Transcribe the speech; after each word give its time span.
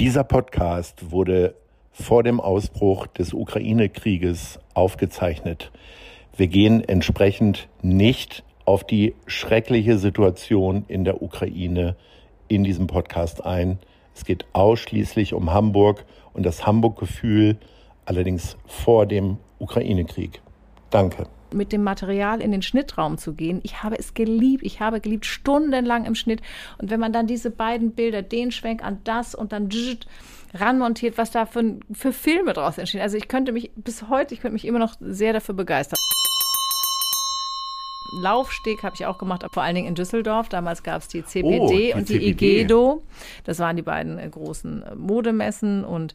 Dieser 0.00 0.24
Podcast 0.24 1.10
wurde 1.10 1.56
vor 1.92 2.22
dem 2.22 2.40
Ausbruch 2.40 3.06
des 3.06 3.34
Ukraine-Krieges 3.34 4.58
aufgezeichnet. 4.72 5.70
Wir 6.34 6.48
gehen 6.48 6.82
entsprechend 6.82 7.68
nicht 7.82 8.42
auf 8.64 8.82
die 8.82 9.14
schreckliche 9.26 9.98
Situation 9.98 10.86
in 10.88 11.04
der 11.04 11.20
Ukraine 11.20 11.96
in 12.48 12.64
diesem 12.64 12.86
Podcast 12.86 13.44
ein. 13.44 13.78
Es 14.14 14.24
geht 14.24 14.46
ausschließlich 14.54 15.34
um 15.34 15.52
Hamburg 15.52 16.06
und 16.32 16.46
das 16.46 16.66
Hamburg-Gefühl, 16.66 17.58
allerdings 18.06 18.56
vor 18.64 19.04
dem 19.04 19.36
Ukraine-Krieg. 19.58 20.40
Danke 20.88 21.26
mit 21.54 21.72
dem 21.72 21.82
Material 21.82 22.40
in 22.40 22.52
den 22.52 22.62
Schnittraum 22.62 23.18
zu 23.18 23.34
gehen. 23.34 23.60
Ich 23.62 23.82
habe 23.82 23.98
es 23.98 24.14
geliebt. 24.14 24.64
Ich 24.64 24.80
habe 24.80 25.00
geliebt 25.00 25.26
stundenlang 25.26 26.04
im 26.04 26.14
Schnitt. 26.14 26.40
Und 26.78 26.90
wenn 26.90 27.00
man 27.00 27.12
dann 27.12 27.26
diese 27.26 27.50
beiden 27.50 27.92
Bilder, 27.92 28.22
den 28.22 28.52
Schwenk 28.52 28.84
an 28.84 29.00
das 29.04 29.34
und 29.34 29.52
dann 29.52 29.68
ranmontiert, 30.54 31.18
was 31.18 31.30
da 31.30 31.46
für, 31.46 31.78
für 31.92 32.12
Filme 32.12 32.52
draus 32.52 32.78
entstehen. 32.78 33.00
Also 33.00 33.16
ich 33.16 33.28
könnte 33.28 33.52
mich 33.52 33.70
bis 33.76 34.08
heute, 34.08 34.34
ich 34.34 34.40
könnte 34.40 34.54
mich 34.54 34.64
immer 34.64 34.78
noch 34.78 34.94
sehr 35.00 35.32
dafür 35.32 35.54
begeistern. 35.54 35.96
Laufsteg 38.12 38.82
habe 38.82 38.94
ich 38.96 39.06
auch 39.06 39.18
gemacht, 39.18 39.46
vor 39.52 39.62
allen 39.62 39.74
Dingen 39.74 39.88
in 39.88 39.94
Düsseldorf. 39.94 40.48
Damals 40.48 40.82
gab 40.82 41.02
es 41.02 41.08
die 41.08 41.24
CPD 41.24 41.60
oh, 41.60 41.68
die 41.68 41.92
und 41.94 42.08
die 42.08 42.18
CPD. 42.18 42.60
IGEDO. 42.60 43.02
Das 43.44 43.58
waren 43.60 43.76
die 43.76 43.82
beiden 43.82 44.18
äh, 44.18 44.28
großen 44.28 44.82
äh, 44.82 44.94
Modemessen 44.96 45.84
und 45.84 46.14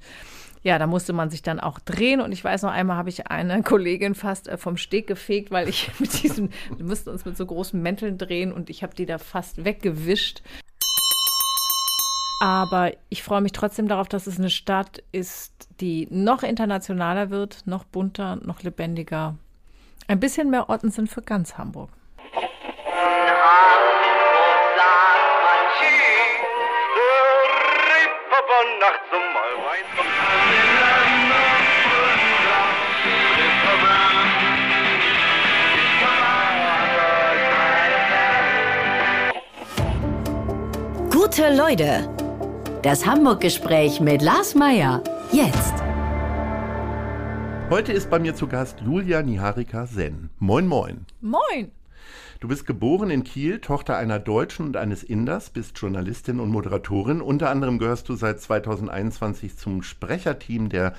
ja, 0.65 0.79
da 0.79 0.87
musste 0.87 1.13
man 1.13 1.29
sich 1.29 1.43
dann 1.43 1.59
auch 1.59 1.77
drehen. 1.79 2.19
Und 2.19 2.31
ich 2.31 2.43
weiß 2.43 2.63
noch 2.63 2.71
einmal, 2.71 2.97
habe 2.97 3.09
ich 3.09 3.27
eine 3.27 3.61
Kollegin 3.61 4.15
fast 4.15 4.47
äh, 4.47 4.57
vom 4.57 4.77
Steg 4.77 5.05
gefegt, 5.05 5.51
weil 5.51 5.69
ich 5.69 5.91
mit 5.99 6.23
diesem, 6.23 6.49
wir 6.75 6.85
mussten 6.85 7.11
uns 7.11 7.23
mit 7.23 7.37
so 7.37 7.45
großen 7.45 7.79
Mänteln 7.79 8.17
drehen 8.17 8.51
und 8.51 8.71
ich 8.71 8.81
habe 8.81 8.95
die 8.95 9.05
da 9.05 9.19
fast 9.19 9.63
weggewischt. 9.63 10.41
Aber 12.41 12.93
ich 13.09 13.21
freue 13.21 13.41
mich 13.41 13.51
trotzdem 13.51 13.87
darauf, 13.87 14.09
dass 14.09 14.25
es 14.25 14.39
eine 14.39 14.49
Stadt 14.49 15.03
ist, 15.11 15.53
die 15.79 16.07
noch 16.09 16.41
internationaler 16.41 17.29
wird, 17.29 17.61
noch 17.67 17.83
bunter, 17.83 18.37
noch 18.37 18.63
lebendiger. 18.63 19.37
Ein 20.07 20.19
bisschen 20.19 20.49
mehr 20.49 20.67
Orten 20.67 20.89
sind 20.89 21.09
für 21.09 21.21
ganz 21.21 21.59
Hamburg. 21.59 21.91
Gute 41.35 41.53
Leute. 41.53 42.09
Das 42.81 43.05
Hamburg-Gespräch 43.05 43.99
mit 43.99 44.21
Lars 44.21 44.55
Meier. 44.55 45.03
Jetzt. 45.33 45.73
Heute 47.69 47.91
ist 47.91 48.09
bei 48.09 48.19
mir 48.19 48.35
zu 48.35 48.47
Gast 48.47 48.79
Julia 48.79 49.21
Niharika 49.21 49.85
Sen. 49.85 50.29
Moin, 50.39 50.65
moin. 50.65 51.05
Moin. 51.19 51.71
Du 52.39 52.47
bist 52.47 52.65
geboren 52.65 53.09
in 53.09 53.25
Kiel, 53.25 53.59
Tochter 53.59 53.97
einer 53.97 54.17
Deutschen 54.17 54.67
und 54.67 54.77
eines 54.77 55.03
Inders, 55.03 55.49
bist 55.49 55.77
Journalistin 55.77 56.39
und 56.39 56.51
Moderatorin. 56.51 57.19
Unter 57.19 57.49
anderem 57.49 57.79
gehörst 57.79 58.07
du 58.07 58.15
seit 58.15 58.39
2021 58.39 59.57
zum 59.57 59.83
Sprecherteam 59.83 60.69
der 60.69 60.93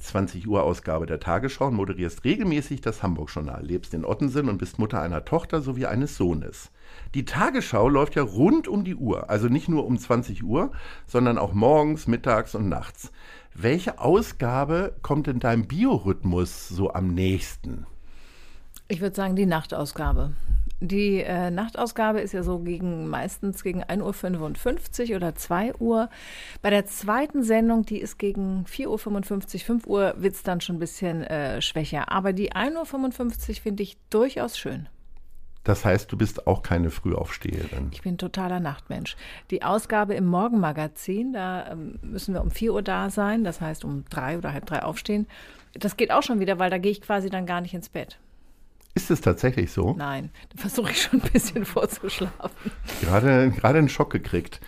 20 0.00 0.48
Uhr 0.48 0.64
Ausgabe 0.64 1.06
der 1.06 1.18
Tagesschau 1.18 1.68
und 1.68 1.76
moderierst 1.76 2.24
regelmäßig 2.24 2.82
das 2.82 3.02
Hamburg-Journal, 3.02 3.64
lebst 3.64 3.94
in 3.94 4.04
Ottensen 4.04 4.50
und 4.50 4.58
bist 4.58 4.78
Mutter 4.78 5.00
einer 5.00 5.24
Tochter 5.24 5.62
sowie 5.62 5.86
eines 5.86 6.18
Sohnes. 6.18 6.70
Die 7.14 7.24
Tagesschau 7.24 7.88
läuft 7.88 8.16
ja 8.16 8.22
rund 8.22 8.68
um 8.68 8.84
die 8.84 8.94
Uhr, 8.94 9.30
also 9.30 9.48
nicht 9.48 9.68
nur 9.68 9.86
um 9.86 9.98
20 9.98 10.44
Uhr, 10.44 10.72
sondern 11.06 11.38
auch 11.38 11.54
morgens, 11.54 12.06
mittags 12.06 12.54
und 12.54 12.68
nachts. 12.68 13.12
Welche 13.54 13.98
Ausgabe 13.98 14.94
kommt 15.02 15.26
in 15.26 15.40
deinem 15.40 15.66
Biorhythmus 15.66 16.68
so 16.68 16.92
am 16.92 17.08
nächsten? 17.08 17.86
Ich 18.88 19.00
würde 19.00 19.16
sagen, 19.16 19.36
die 19.36 19.46
Nachtausgabe. 19.46 20.32
Die 20.80 21.20
äh, 21.20 21.50
Nachtausgabe 21.50 22.20
ist 22.20 22.32
ja 22.32 22.42
so 22.42 22.60
gegen 22.60 23.08
meistens 23.08 23.64
gegen 23.64 23.82
1.55 23.82 25.10
Uhr 25.10 25.16
oder 25.16 25.34
2 25.34 25.74
Uhr. 25.74 26.08
Bei 26.62 26.70
der 26.70 26.86
zweiten 26.86 27.42
Sendung, 27.42 27.84
die 27.84 27.98
ist 27.98 28.18
gegen 28.18 28.64
4.55 28.64 28.86
Uhr, 28.86 29.60
5 29.60 29.86
Uhr, 29.86 30.14
wird 30.18 30.34
es 30.36 30.42
dann 30.42 30.60
schon 30.60 30.76
ein 30.76 30.78
bisschen 30.78 31.24
äh, 31.24 31.60
schwächer. 31.60 32.12
Aber 32.12 32.32
die 32.32 32.52
1.55 32.52 33.48
Uhr 33.48 33.54
finde 33.56 33.82
ich 33.82 33.98
durchaus 34.08 34.56
schön. 34.56 34.88
Das 35.64 35.84
heißt, 35.84 36.10
du 36.10 36.16
bist 36.16 36.46
auch 36.46 36.62
keine 36.62 36.90
Frühaufsteherin. 36.90 37.88
Ich 37.92 38.02
bin 38.02 38.16
totaler 38.16 38.60
Nachtmensch. 38.60 39.16
Die 39.50 39.62
Ausgabe 39.62 40.14
im 40.14 40.26
Morgenmagazin, 40.26 41.32
da 41.32 41.72
ähm, 41.72 41.98
müssen 42.02 42.32
wir 42.32 42.42
um 42.42 42.50
4 42.50 42.72
Uhr 42.72 42.82
da 42.82 43.10
sein, 43.10 43.44
das 43.44 43.60
heißt 43.60 43.84
um 43.84 44.04
drei 44.08 44.38
oder 44.38 44.52
halb 44.52 44.66
drei 44.66 44.82
aufstehen. 44.82 45.26
Das 45.74 45.96
geht 45.96 46.10
auch 46.10 46.22
schon 46.22 46.40
wieder, 46.40 46.58
weil 46.58 46.70
da 46.70 46.78
gehe 46.78 46.92
ich 46.92 47.02
quasi 47.02 47.28
dann 47.28 47.44
gar 47.44 47.60
nicht 47.60 47.74
ins 47.74 47.88
Bett. 47.88 48.18
Ist 48.94 49.10
es 49.10 49.20
tatsächlich 49.20 49.70
so? 49.70 49.94
Nein, 49.96 50.30
da 50.54 50.60
versuche 50.60 50.90
ich 50.90 51.02
schon 51.02 51.20
ein 51.22 51.30
bisschen 51.30 51.64
vorzuschlafen. 51.66 52.72
Gerade, 53.00 53.50
gerade 53.50 53.78
einen 53.78 53.88
Schock 53.88 54.10
gekriegt. 54.10 54.60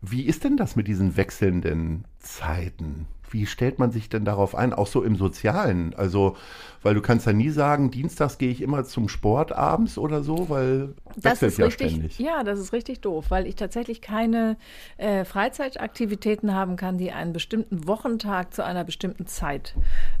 Wie 0.00 0.22
ist 0.22 0.44
denn 0.44 0.56
das 0.56 0.76
mit 0.76 0.86
diesen 0.86 1.16
wechselnden 1.16 2.04
Zeiten? 2.18 3.08
Wie 3.32 3.46
stellt 3.46 3.78
man 3.78 3.90
sich 3.90 4.08
denn 4.08 4.24
darauf 4.24 4.54
ein, 4.54 4.72
auch 4.72 4.86
so 4.86 5.02
im 5.02 5.16
Sozialen? 5.16 5.94
Also, 5.94 6.36
weil 6.82 6.94
du 6.94 7.00
kannst 7.00 7.26
ja 7.26 7.32
nie 7.32 7.50
sagen, 7.50 7.90
dienstags 7.90 8.38
gehe 8.38 8.50
ich 8.50 8.62
immer 8.62 8.84
zum 8.84 9.08
Sport 9.08 9.52
abends 9.52 9.98
oder 9.98 10.22
so, 10.22 10.48
weil 10.48 10.94
das 11.16 11.42
ist 11.42 11.58
ja 11.58 11.66
richtig, 11.66 11.90
ständig. 11.90 12.18
Ja, 12.18 12.44
das 12.44 12.58
ist 12.58 12.72
richtig 12.72 13.00
doof, 13.00 13.26
weil 13.30 13.46
ich 13.46 13.56
tatsächlich 13.56 14.00
keine 14.00 14.56
äh, 14.96 15.24
Freizeitaktivitäten 15.24 16.54
haben 16.54 16.76
kann, 16.76 16.98
die 16.98 17.10
einen 17.10 17.32
bestimmten 17.32 17.86
Wochentag 17.86 18.54
zu 18.54 18.64
einer 18.64 18.84
bestimmten 18.84 19.26
Zeit 19.26 19.74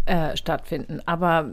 äh, 0.06 0.36
stattfinden. 0.36 1.00
Aber 1.06 1.50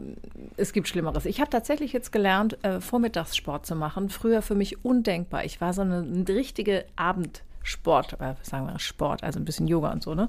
es 0.56 0.72
gibt 0.72 0.88
Schlimmeres. 0.88 1.24
Ich 1.24 1.40
habe 1.40 1.50
tatsächlich 1.50 1.92
jetzt 1.92 2.12
gelernt, 2.12 2.62
äh, 2.64 2.80
Vormittagssport 2.80 3.66
zu 3.66 3.76
machen. 3.76 4.08
Früher 4.08 4.42
für 4.42 4.54
mich 4.54 4.84
undenkbar. 4.84 5.44
Ich 5.44 5.60
war 5.60 5.72
so 5.72 5.82
eine, 5.82 5.98
eine 5.98 6.28
richtige 6.28 6.84
Abend- 6.96 7.42
Sport, 7.66 8.20
äh, 8.20 8.34
sagen 8.42 8.66
wir 8.66 8.78
Sport, 8.78 9.22
also 9.22 9.38
ein 9.38 9.44
bisschen 9.44 9.66
Yoga 9.66 9.92
und 9.92 10.02
so, 10.02 10.14
ne? 10.14 10.28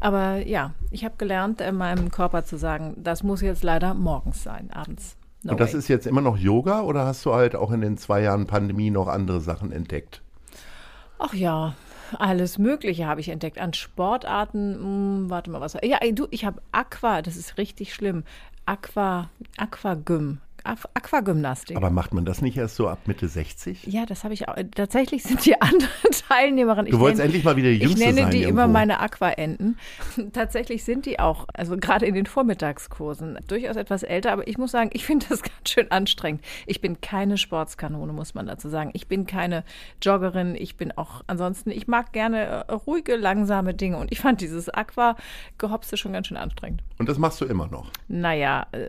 Aber 0.00 0.36
ja, 0.46 0.72
ich 0.90 1.04
habe 1.04 1.14
gelernt, 1.16 1.60
äh, 1.60 1.72
meinem 1.72 2.10
Körper 2.10 2.44
zu 2.44 2.56
sagen, 2.56 2.94
das 2.96 3.22
muss 3.22 3.40
jetzt 3.40 3.62
leider 3.62 3.94
morgens 3.94 4.42
sein, 4.42 4.70
abends. 4.72 5.16
No 5.42 5.52
und 5.52 5.60
das 5.60 5.72
way. 5.72 5.78
ist 5.78 5.88
jetzt 5.88 6.06
immer 6.06 6.20
noch 6.20 6.36
Yoga 6.36 6.82
oder 6.82 7.06
hast 7.06 7.24
du 7.24 7.34
halt 7.34 7.54
auch 7.54 7.70
in 7.70 7.80
den 7.80 7.96
zwei 7.96 8.22
Jahren 8.22 8.46
Pandemie 8.46 8.90
noch 8.90 9.08
andere 9.08 9.40
Sachen 9.40 9.72
entdeckt? 9.72 10.22
Ach 11.18 11.34
ja, 11.34 11.74
alles 12.18 12.58
Mögliche 12.58 13.06
habe 13.06 13.20
ich 13.20 13.28
entdeckt 13.28 13.58
an 13.58 13.72
Sportarten. 13.72 14.74
Hm, 14.74 15.30
warte 15.30 15.50
mal, 15.50 15.60
was? 15.60 15.76
Ja, 15.82 15.98
du, 16.12 16.26
ich 16.30 16.44
habe 16.44 16.60
Aqua, 16.72 17.22
das 17.22 17.36
ist 17.36 17.58
richtig 17.58 17.94
schlimm. 17.94 18.24
Aqua, 18.66 19.28
Aquagym 19.58 20.40
Aquagymnastik. 20.64 21.76
Aber 21.76 21.90
macht 21.90 22.14
man 22.14 22.24
das 22.24 22.40
nicht 22.40 22.56
erst 22.56 22.76
so 22.76 22.88
ab 22.88 23.00
Mitte 23.06 23.28
60? 23.28 23.86
Ja, 23.86 24.06
das 24.06 24.24
habe 24.24 24.32
ich 24.32 24.48
auch. 24.48 24.56
Tatsächlich 24.74 25.22
sind 25.22 25.44
die 25.44 25.60
anderen 25.60 25.90
Teilnehmerinnen. 26.28 26.90
Du 26.90 26.98
wolltest 26.98 27.22
endlich 27.22 27.44
mal 27.44 27.56
wieder 27.56 27.68
die 27.68 27.78
Jüngste 27.78 28.00
sein. 28.00 28.08
Ich 28.08 28.14
nenne 28.14 28.30
die 28.30 28.42
irgendwo. 28.42 28.62
immer 28.62 28.72
meine 28.72 29.00
Aquaenten. 29.00 29.76
Tatsächlich 30.32 30.84
sind 30.84 31.04
die 31.04 31.20
auch, 31.20 31.46
also 31.52 31.76
gerade 31.76 32.06
in 32.06 32.14
den 32.14 32.24
Vormittagskursen, 32.24 33.38
durchaus 33.46 33.76
etwas 33.76 34.02
älter. 34.02 34.32
Aber 34.32 34.48
ich 34.48 34.56
muss 34.56 34.70
sagen, 34.70 34.90
ich 34.94 35.04
finde 35.04 35.26
das 35.28 35.42
ganz 35.42 35.68
schön 35.68 35.90
anstrengend. 35.90 36.42
Ich 36.66 36.80
bin 36.80 37.00
keine 37.02 37.36
Sportskanone, 37.36 38.12
muss 38.12 38.34
man 38.34 38.46
dazu 38.46 38.68
sagen. 38.70 38.90
Ich 38.94 39.06
bin 39.06 39.26
keine 39.26 39.64
Joggerin. 40.00 40.54
Ich 40.54 40.76
bin 40.76 40.92
auch 40.92 41.22
ansonsten, 41.26 41.70
ich 41.70 41.86
mag 41.88 42.12
gerne 42.12 42.64
äh, 42.68 42.72
ruhige, 42.72 43.16
langsame 43.16 43.74
Dinge. 43.74 43.98
Und 43.98 44.12
ich 44.12 44.20
fand 44.20 44.40
dieses 44.40 44.70
Aqua-Gehopse 44.70 45.98
schon 45.98 46.14
ganz 46.14 46.28
schön 46.28 46.38
anstrengend. 46.38 46.82
Und 46.98 47.08
das 47.08 47.18
machst 47.18 47.40
du 47.40 47.44
immer 47.44 47.68
noch? 47.68 47.90
Naja, 48.08 48.66
äh, 48.72 48.88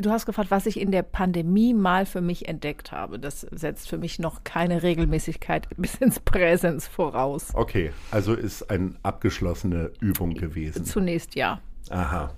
Du 0.00 0.10
hast 0.10 0.26
gefragt, 0.26 0.50
was 0.50 0.66
ich 0.66 0.78
in 0.78 0.90
der 0.90 1.02
Pandemie 1.02 1.72
mal 1.72 2.06
für 2.06 2.20
mich 2.20 2.48
entdeckt 2.48 2.92
habe. 2.92 3.18
Das 3.18 3.40
setzt 3.40 3.88
für 3.88 3.98
mich 3.98 4.18
noch 4.18 4.44
keine 4.44 4.82
Regelmäßigkeit 4.82 5.68
bis 5.76 5.94
ins 5.96 6.20
Präsens 6.20 6.86
voraus. 6.86 7.48
Okay, 7.54 7.92
also 8.10 8.34
ist 8.34 8.70
eine 8.70 8.94
abgeschlossene 9.02 9.92
Übung 10.00 10.34
gewesen. 10.34 10.84
Zunächst 10.84 11.34
ja. 11.34 11.60
Aha. 11.90 12.32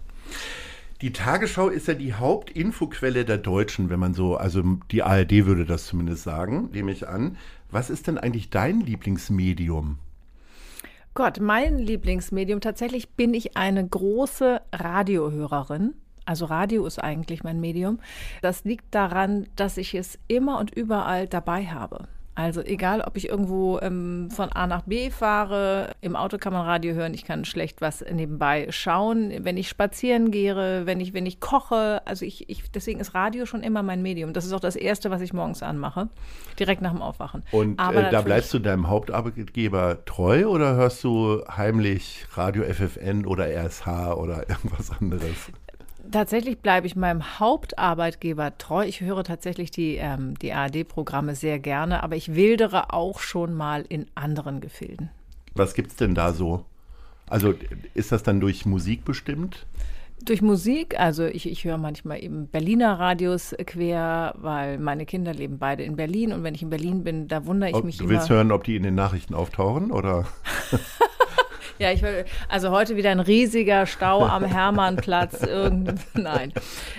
Die 1.01 1.13
Tagesschau 1.13 1.69
ist 1.69 1.87
ja 1.87 1.95
die 1.95 2.15
Hauptinfoquelle 2.15 3.25
der 3.25 3.39
Deutschen, 3.39 3.89
wenn 3.89 4.01
man 4.01 4.15
so, 4.15 4.37
also 4.37 4.63
die 4.91 5.03
ARD 5.03 5.47
würde 5.47 5.65
das 5.65 5.87
zumindest 5.87 6.25
sagen, 6.25 6.71
nehme 6.73 6.91
ich 6.91 7.07
an. 7.07 7.37
Was 7.71 7.89
ist 7.89 8.09
denn 8.09 8.19
eigentlich 8.19 8.51
dein 8.51 8.81
Lieblingsmedium? 8.81 9.99
Gott, 11.15 11.41
mein 11.41 11.79
Lieblingsmedium, 11.79 12.61
tatsächlich 12.61 13.11
bin 13.11 13.35
ich 13.35 13.57
eine 13.57 13.87
große 13.87 14.61
Radiohörerin. 14.73 15.95
Also 16.29 16.45
Radio 16.45 16.85
ist 16.85 16.99
eigentlich 16.99 17.43
mein 17.43 17.59
Medium. 17.59 18.01
Das 18.43 18.65
liegt 18.65 18.95
daran, 18.95 19.47
dass 19.57 19.79
ich 19.79 19.95
es 19.95 20.19
immer 20.29 20.59
und 20.59 20.71
überall 20.71 21.27
dabei 21.27 21.65
habe. 21.65 22.07
Also 22.35 22.61
egal, 22.61 23.01
ob 23.01 23.17
ich 23.17 23.31
irgendwo 23.31 23.81
ähm, 23.81 24.29
von 24.31 24.53
A 24.53 24.67
nach 24.67 24.83
B 24.83 25.11
fahre, 25.11 25.93
im 26.03 26.17
Auto 26.17 26.37
kann 26.37 26.53
man 26.53 26.67
Radio 26.67 26.95
hören, 26.95 27.15
ich 27.15 27.25
kann 27.25 27.47
schlecht 27.47 27.81
was 27.81 28.05
nebenbei 28.13 28.67
schauen, 28.71 29.33
wenn 29.41 29.57
ich 29.57 29.71
spazieren 29.71 30.31
gehe, 30.31 30.85
wenn 30.85 31.01
ich, 31.01 31.15
wenn 31.15 31.25
ich 31.25 31.41
koche. 31.41 32.03
Also 32.05 32.27
ich, 32.27 32.49
ich, 32.51 32.71
deswegen 32.71 33.01
ist 33.01 33.15
Radio 33.15 33.47
schon 33.47 33.63
immer 33.63 33.83
mein 33.83 34.03
Medium. 34.03 34.35
Das 34.35 34.45
ist 34.45 34.53
auch 34.53 34.61
das 34.61 34.77
Erste, 34.77 35.11
was 35.11 35.23
ich 35.23 35.33
morgens 35.33 35.63
anmache, 35.63 36.11
direkt 36.61 36.83
nach 36.83 36.93
dem 36.93 37.01
Aufwachen. 37.01 37.43
Und 37.53 37.81
äh, 37.81 38.11
da 38.11 38.21
bleibst 38.21 38.53
du 38.53 38.59
deinem 38.59 38.87
Hauptarbeitgeber 38.89 40.05
treu 40.05 40.47
oder 40.47 40.77
hörst 40.77 41.03
du 41.03 41.43
heimlich 41.49 42.27
Radio 42.35 42.65
FFN 42.65 43.25
oder 43.25 43.47
RSH 43.49 44.13
oder 44.13 44.47
irgendwas 44.51 44.91
anderes? 44.91 45.51
Tatsächlich 46.11 46.59
bleibe 46.59 46.87
ich 46.87 46.97
meinem 46.97 47.39
Hauptarbeitgeber 47.39 48.57
treu. 48.57 48.85
Ich 48.87 49.01
höre 49.01 49.25
tatsächlich 49.25 49.71
die, 49.71 49.97
ähm, 49.97 50.39
die 50.39 50.53
ARD-Programme 50.53 51.35
sehr 51.35 51.59
gerne, 51.59 52.03
aber 52.03 52.17
ich 52.17 52.35
wildere 52.35 52.93
auch 52.93 53.21
schon 53.21 53.55
mal 53.55 53.85
in 53.89 54.07
anderen 54.15 54.61
Gefilden. 54.61 55.11
Was 55.55 55.75
gibt 55.75 55.91
es 55.91 55.97
denn 55.97 56.15
da 56.15 56.33
so? 56.33 56.65
Also 57.29 57.55
ist 57.95 58.13
das 58.13 58.23
dann 58.23 58.41
durch 58.41 58.65
Musik 58.65 59.05
bestimmt? 59.05 59.67
Durch 60.25 60.43
Musik, 60.43 60.99
also 60.99 61.27
ich, 61.27 61.49
ich 61.49 61.65
höre 61.65 61.79
manchmal 61.79 62.23
eben 62.23 62.49
Berliner 62.49 62.99
Radios 62.99 63.55
quer, 63.67 64.35
weil 64.39 64.79
meine 64.79 65.07
Kinder 65.07 65.33
leben 65.33 65.59
beide 65.59 65.85
in 65.85 65.95
Berlin 65.95 66.33
und 66.33 66.43
wenn 66.43 66.55
ich 66.55 66.63
in 66.63 66.71
Berlin 66.71 67.05
bin, 67.05 67.29
da 67.29 67.47
wundere 67.47 67.71
ich 67.71 67.77
ob, 67.77 67.85
mich 67.85 67.99
du 67.99 68.05
immer. 68.05 68.15
Du 68.15 68.19
willst 68.19 68.31
hören, 68.31 68.51
ob 68.51 68.65
die 68.65 68.77
in 68.77 68.83
den 68.83 68.95
Nachrichten 68.95 69.35
auftauchen 69.35 69.93
oder? 69.93 70.27
Ja, 71.79 71.93
ich 71.93 72.03
will, 72.03 72.25
also 72.49 72.71
heute 72.71 72.97
wieder 72.97 73.11
ein 73.11 73.21
riesiger 73.21 73.87
Stau 73.87 74.25
am 74.25 74.45
Hermannplatz. 74.47 75.41
nein. 76.15 76.53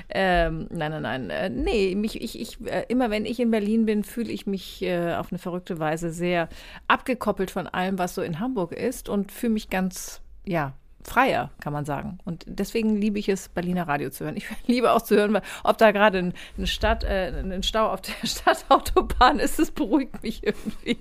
Ähm, 0.10 0.68
nein, 0.72 0.92
nein, 0.92 1.02
nein. 1.02 1.30
Äh, 1.30 1.50
nee, 1.50 1.96
mich, 1.96 2.22
ich, 2.22 2.40
ich, 2.40 2.66
äh, 2.66 2.86
immer 2.88 3.10
wenn 3.10 3.26
ich 3.26 3.40
in 3.40 3.52
Berlin 3.52 3.86
bin, 3.86 4.04
fühle 4.04 4.32
ich 4.32 4.48
mich 4.48 4.82
äh, 4.82 5.16
auf 5.16 5.32
eine 5.32 5.40
verrückte 5.40 5.80
Weise 5.80 6.12
sehr 6.12 6.50
abgekoppelt 6.88 7.52
von 7.52 7.68
allem, 7.68 8.00
was 8.00 8.16
so 8.16 8.22
in 8.22 8.40
Hamburg 8.40 8.72
ist 8.72 9.10
und 9.10 9.32
fühle 9.32 9.54
mich 9.54 9.70
ganz, 9.70 10.22
ja, 10.46 10.74
freier, 11.04 11.52
kann 11.60 11.74
man 11.74 11.86
sagen. 11.86 12.20
Und 12.26 12.46
deswegen 12.48 12.96
liebe 12.96 13.20
ich 13.20 13.30
es, 13.30 13.50
Berliner 13.50 13.88
Radio 13.88 14.10
zu 14.10 14.26
hören. 14.26 14.38
Ich 14.38 14.48
liebe 14.68 14.92
auch 14.92 15.02
zu 15.02 15.16
hören, 15.16 15.40
ob 15.64 15.78
da 15.78 15.92
gerade 15.92 16.20
ein, 16.20 16.34
eine 16.58 16.68
Stadt, 16.68 17.04
äh, 17.04 17.34
ein 17.36 17.64
Stau 17.64 17.92
auf 17.92 18.02
der 18.02 18.14
Stadtautobahn 18.28 19.40
ist. 19.40 19.60
Das 19.60 19.72
beruhigt 19.72 20.24
mich 20.24 20.44
irgendwie. 20.44 20.98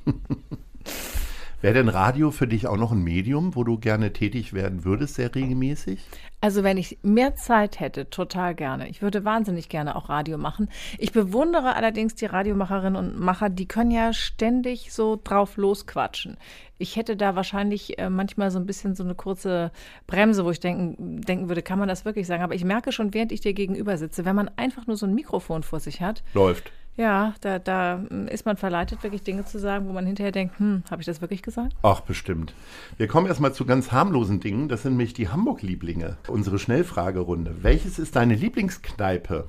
Wäre 1.60 1.74
denn 1.74 1.88
Radio 1.88 2.30
für 2.30 2.46
dich 2.46 2.68
auch 2.68 2.76
noch 2.76 2.92
ein 2.92 3.02
Medium, 3.02 3.56
wo 3.56 3.64
du 3.64 3.78
gerne 3.78 4.12
tätig 4.12 4.52
werden 4.52 4.84
würdest, 4.84 5.16
sehr 5.16 5.34
regelmäßig? 5.34 5.98
Also 6.40 6.62
wenn 6.62 6.76
ich 6.76 6.98
mehr 7.02 7.34
Zeit 7.34 7.80
hätte, 7.80 8.10
total 8.10 8.54
gerne. 8.54 8.88
Ich 8.88 9.02
würde 9.02 9.24
wahnsinnig 9.24 9.68
gerne 9.68 9.96
auch 9.96 10.08
Radio 10.08 10.38
machen. 10.38 10.68
Ich 10.98 11.10
bewundere 11.10 11.74
allerdings 11.74 12.14
die 12.14 12.26
Radiomacherinnen 12.26 12.94
und 12.94 13.18
Macher, 13.18 13.50
die 13.50 13.66
können 13.66 13.90
ja 13.90 14.12
ständig 14.12 14.92
so 14.92 15.20
drauf 15.22 15.56
losquatschen. 15.56 16.36
Ich 16.78 16.94
hätte 16.94 17.16
da 17.16 17.34
wahrscheinlich 17.34 17.98
äh, 17.98 18.08
manchmal 18.08 18.52
so 18.52 18.60
ein 18.60 18.66
bisschen 18.66 18.94
so 18.94 19.02
eine 19.02 19.16
kurze 19.16 19.72
Bremse, 20.06 20.44
wo 20.44 20.52
ich 20.52 20.60
denken, 20.60 21.22
denken 21.22 21.48
würde, 21.48 21.62
kann 21.62 21.80
man 21.80 21.88
das 21.88 22.04
wirklich 22.04 22.28
sagen? 22.28 22.44
Aber 22.44 22.54
ich 22.54 22.64
merke 22.64 22.92
schon, 22.92 23.14
während 23.14 23.32
ich 23.32 23.40
dir 23.40 23.52
gegenüber 23.52 23.98
sitze, 23.98 24.24
wenn 24.24 24.36
man 24.36 24.48
einfach 24.54 24.86
nur 24.86 24.96
so 24.96 25.06
ein 25.06 25.14
Mikrofon 25.14 25.64
vor 25.64 25.80
sich 25.80 26.02
hat. 26.02 26.22
Läuft. 26.34 26.70
Ja, 26.98 27.32
da, 27.42 27.60
da 27.60 28.02
ist 28.26 28.44
man 28.44 28.56
verleitet, 28.56 29.04
wirklich 29.04 29.22
Dinge 29.22 29.44
zu 29.44 29.60
sagen, 29.60 29.88
wo 29.88 29.92
man 29.92 30.04
hinterher 30.04 30.32
denkt, 30.32 30.58
hm, 30.58 30.82
habe 30.90 31.00
ich 31.00 31.06
das 31.06 31.20
wirklich 31.20 31.42
gesagt? 31.42 31.76
Ach, 31.82 32.00
bestimmt. 32.00 32.54
Wir 32.96 33.06
kommen 33.06 33.28
erstmal 33.28 33.54
zu 33.54 33.64
ganz 33.64 33.92
harmlosen 33.92 34.40
Dingen. 34.40 34.68
Das 34.68 34.82
sind 34.82 34.92
nämlich 34.92 35.14
die 35.14 35.28
Hamburg-Lieblinge. 35.28 36.16
Unsere 36.26 36.58
Schnellfragerunde. 36.58 37.62
Welches 37.62 38.00
ist 38.00 38.16
deine 38.16 38.34
Lieblingskneipe? 38.34 39.48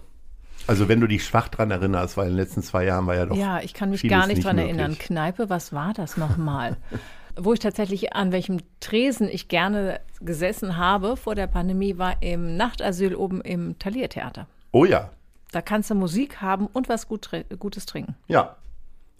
Also 0.67 0.87
wenn 0.87 1.01
du 1.01 1.07
dich 1.07 1.25
schwach 1.25 1.47
dran 1.47 1.71
erinnerst, 1.71 2.17
weil 2.17 2.27
in 2.27 2.33
den 2.33 2.37
letzten 2.37 2.61
zwei 2.61 2.85
Jahren 2.85 3.07
war 3.07 3.15
ja 3.15 3.25
doch. 3.25 3.35
Ja, 3.35 3.61
ich 3.61 3.73
kann 3.73 3.89
mich 3.89 4.07
gar 4.07 4.27
nicht, 4.27 4.37
nicht 4.37 4.45
dran 4.45 4.57
möglich. 4.57 4.77
erinnern. 4.77 4.99
Kneipe, 4.99 5.49
was 5.49 5.73
war 5.73 5.93
das 5.95 6.17
nochmal? 6.17 6.77
Wo 7.35 7.53
ich 7.53 7.59
tatsächlich 7.59 8.13
an 8.13 8.31
welchem 8.31 8.59
Tresen 8.79 9.27
ich 9.27 9.47
gerne 9.47 10.01
gesessen 10.21 10.77
habe 10.77 11.17
vor 11.17 11.33
der 11.33 11.47
Pandemie, 11.47 11.97
war 11.97 12.21
im 12.21 12.57
Nachtasyl 12.57 13.15
oben 13.15 13.41
im 13.41 13.79
Taliertheater. 13.79 14.45
Oh 14.71 14.85
ja, 14.85 15.09
da 15.51 15.61
kannst 15.61 15.89
du 15.89 15.95
Musik 15.95 16.41
haben 16.41 16.67
und 16.67 16.89
was 16.89 17.07
gut, 17.07 17.29
Gutes 17.57 17.85
trinken. 17.85 18.15
Ja. 18.27 18.55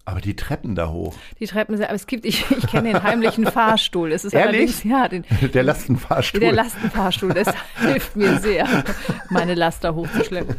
Aber 0.06 0.22
die 0.22 0.36
Treppen 0.36 0.74
da 0.74 0.90
hoch. 0.90 1.16
Die 1.40 1.46
Treppen, 1.46 1.76
aber 1.76 1.94
es 1.94 2.08
gibt, 2.08 2.26
ich, 2.26 2.50
ich 2.50 2.68
kenne 2.68 2.94
den 2.94 3.04
heimlichen 3.04 3.46
Fahrstuhl. 3.46 4.12
Es 4.12 4.26
ist 4.26 4.34
Ehrlich? 4.34 4.84
ja, 4.84 5.08
den, 5.08 5.24
der 5.54 5.64
Lastenfahrstuhl. 5.64 6.40
Der 6.40 6.54
Lastenfahrstuhl, 6.54 7.34
das 7.34 7.54
hilft 7.80 8.16
mir 8.16 8.40
sehr, 8.40 8.84
meine 9.30 9.54
Laster 9.54 9.94
hochzuschleppen. 9.94 10.56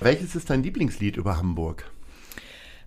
Welches 0.00 0.36
ist 0.36 0.50
dein 0.50 0.62
Lieblingslied 0.62 1.16
über 1.16 1.36
Hamburg? 1.36 1.90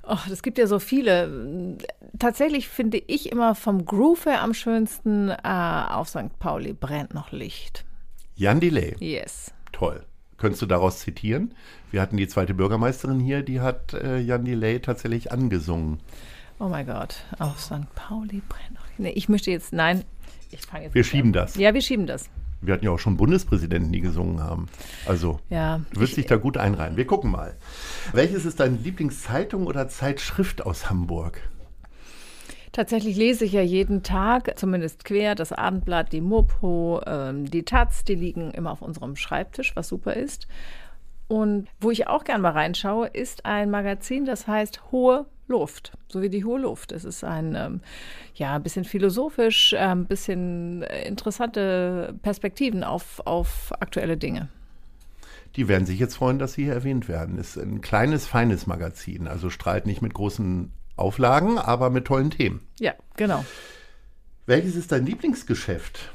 Oh, 0.03 0.17
das 0.29 0.41
gibt 0.41 0.57
ja 0.57 0.67
so 0.67 0.79
viele. 0.79 1.77
Tatsächlich 2.17 2.67
finde 2.69 2.97
ich 2.97 3.31
immer 3.31 3.53
vom 3.53 3.85
Groove 3.85 4.25
her 4.25 4.41
am 4.41 4.53
schönsten 4.53 5.29
äh, 5.29 5.37
auf 5.43 6.09
St. 6.09 6.39
Pauli 6.39 6.73
brennt 6.73 7.13
noch 7.13 7.31
Licht. 7.31 7.85
Jan 8.35 8.59
Delay. 8.59 8.95
Yes. 8.99 9.53
Toll. 9.71 10.05
Könntest 10.41 10.63
du 10.63 10.65
daraus 10.65 10.97
zitieren? 10.97 11.53
Wir 11.91 12.01
hatten 12.01 12.17
die 12.17 12.27
zweite 12.27 12.55
Bürgermeisterin 12.55 13.19
hier, 13.19 13.43
die 13.43 13.61
hat 13.61 13.93
äh, 13.93 14.17
Jan 14.17 14.43
Delay 14.43 14.79
tatsächlich 14.79 15.31
angesungen. 15.31 15.99
Oh 16.59 16.67
mein 16.67 16.87
Gott, 16.87 17.23
auf 17.37 17.59
St. 17.61 17.85
Pauli 17.93 18.41
brennt. 18.49 18.79
Nee, 18.97 19.11
ich 19.11 19.29
möchte 19.29 19.51
jetzt, 19.51 19.71
nein, 19.71 20.03
ich 20.49 20.61
fange 20.61 20.85
jetzt 20.85 20.95
Wir 20.95 21.03
schieben 21.03 21.29
an. 21.29 21.33
das. 21.33 21.55
Ja, 21.57 21.75
wir 21.75 21.81
schieben 21.81 22.07
das. 22.07 22.27
Wir 22.59 22.73
hatten 22.73 22.85
ja 22.85 22.89
auch 22.89 22.97
schon 22.97 23.17
Bundespräsidenten, 23.17 23.91
die 23.91 24.01
gesungen 24.01 24.41
haben. 24.41 24.67
Also, 25.05 25.39
ja, 25.51 25.81
du 25.93 25.99
wirst 25.99 26.13
ich, 26.13 26.15
dich 26.15 26.25
da 26.25 26.37
gut 26.37 26.57
einreihen. 26.57 26.97
Wir 26.97 27.05
gucken 27.05 27.29
mal. 27.29 27.55
Welches 28.11 28.43
ist 28.45 28.59
deine 28.59 28.77
Lieblingszeitung 28.77 29.67
oder 29.67 29.89
Zeitschrift 29.89 30.65
aus 30.65 30.89
Hamburg? 30.89 31.39
Tatsächlich 32.71 33.17
lese 33.17 33.43
ich 33.43 33.51
ja 33.51 33.61
jeden 33.61 34.01
Tag, 34.01 34.57
zumindest 34.57 35.03
quer, 35.03 35.35
das 35.35 35.51
Abendblatt, 35.51 36.13
die 36.13 36.21
Mopo, 36.21 37.01
ähm, 37.05 37.49
die 37.49 37.63
Taz, 37.63 38.05
die 38.05 38.15
liegen 38.15 38.51
immer 38.51 38.71
auf 38.71 38.81
unserem 38.81 39.17
Schreibtisch, 39.17 39.75
was 39.75 39.89
super 39.89 40.13
ist. 40.13 40.47
Und 41.27 41.67
wo 41.79 41.91
ich 41.91 42.07
auch 42.07 42.23
gern 42.23 42.41
mal 42.41 42.51
reinschaue, 42.51 43.07
ist 43.07 43.45
ein 43.45 43.71
Magazin, 43.71 44.25
das 44.25 44.47
heißt 44.47 44.91
Hohe 44.91 45.25
Luft, 45.47 45.91
so 46.07 46.21
wie 46.21 46.29
die 46.29 46.45
hohe 46.45 46.61
Luft. 46.61 46.91
Es 46.93 47.03
ist 47.03 47.23
ein, 47.23 47.55
ähm, 47.55 47.81
ja, 48.35 48.57
bisschen 48.57 48.85
philosophisch, 48.85 49.73
ein 49.73 49.99
ähm, 49.99 50.05
bisschen 50.05 50.83
interessante 50.83 52.15
Perspektiven 52.21 52.83
auf, 52.83 53.21
auf 53.25 53.73
aktuelle 53.79 54.17
Dinge. 54.17 54.47
Die 55.57 55.67
werden 55.67 55.85
sich 55.85 55.99
jetzt 55.99 56.15
freuen, 56.15 56.39
dass 56.39 56.53
sie 56.53 56.63
hier 56.63 56.73
erwähnt 56.73 57.09
werden. 57.09 57.37
Ist 57.37 57.57
ein 57.57 57.81
kleines, 57.81 58.25
feines 58.27 58.65
Magazin, 58.65 59.27
also 59.27 59.49
strahlt 59.49 59.85
nicht 59.85 60.01
mit 60.01 60.13
großen 60.13 60.71
Auflagen, 60.95 61.57
aber 61.57 61.89
mit 61.89 62.05
tollen 62.05 62.31
Themen. 62.31 62.67
Ja, 62.79 62.93
genau. 63.15 63.43
Welches 64.45 64.75
ist 64.75 64.91
dein 64.91 65.05
Lieblingsgeschäft? 65.05 66.11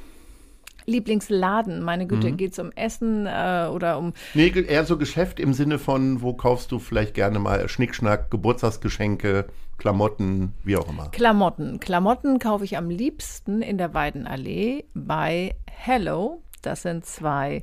Lieblingsladen, 0.86 1.82
meine 1.82 2.06
Güte, 2.06 2.30
mhm. 2.30 2.36
geht 2.36 2.52
es 2.52 2.58
um 2.58 2.70
Essen 2.72 3.26
äh, 3.26 3.68
oder 3.72 3.98
um. 3.98 4.12
Nee, 4.34 4.48
eher 4.48 4.84
so 4.84 4.96
Geschäft 4.96 5.40
im 5.40 5.52
Sinne 5.52 5.78
von, 5.78 6.22
wo 6.22 6.34
kaufst 6.34 6.70
du 6.72 6.78
vielleicht 6.78 7.14
gerne 7.14 7.38
mal 7.38 7.68
Schnickschnack, 7.68 8.30
Geburtstagsgeschenke, 8.30 9.46
Klamotten, 9.78 10.54
wie 10.62 10.76
auch 10.76 10.88
immer. 10.88 11.08
Klamotten. 11.10 11.80
Klamotten 11.80 12.38
kaufe 12.38 12.64
ich 12.64 12.76
am 12.76 12.88
liebsten 12.88 13.62
in 13.62 13.78
der 13.78 13.94
Weidenallee 13.94 14.84
bei 14.94 15.54
Hello. 15.70 16.42
Das 16.66 16.82
sind 16.82 17.04
zwei 17.06 17.62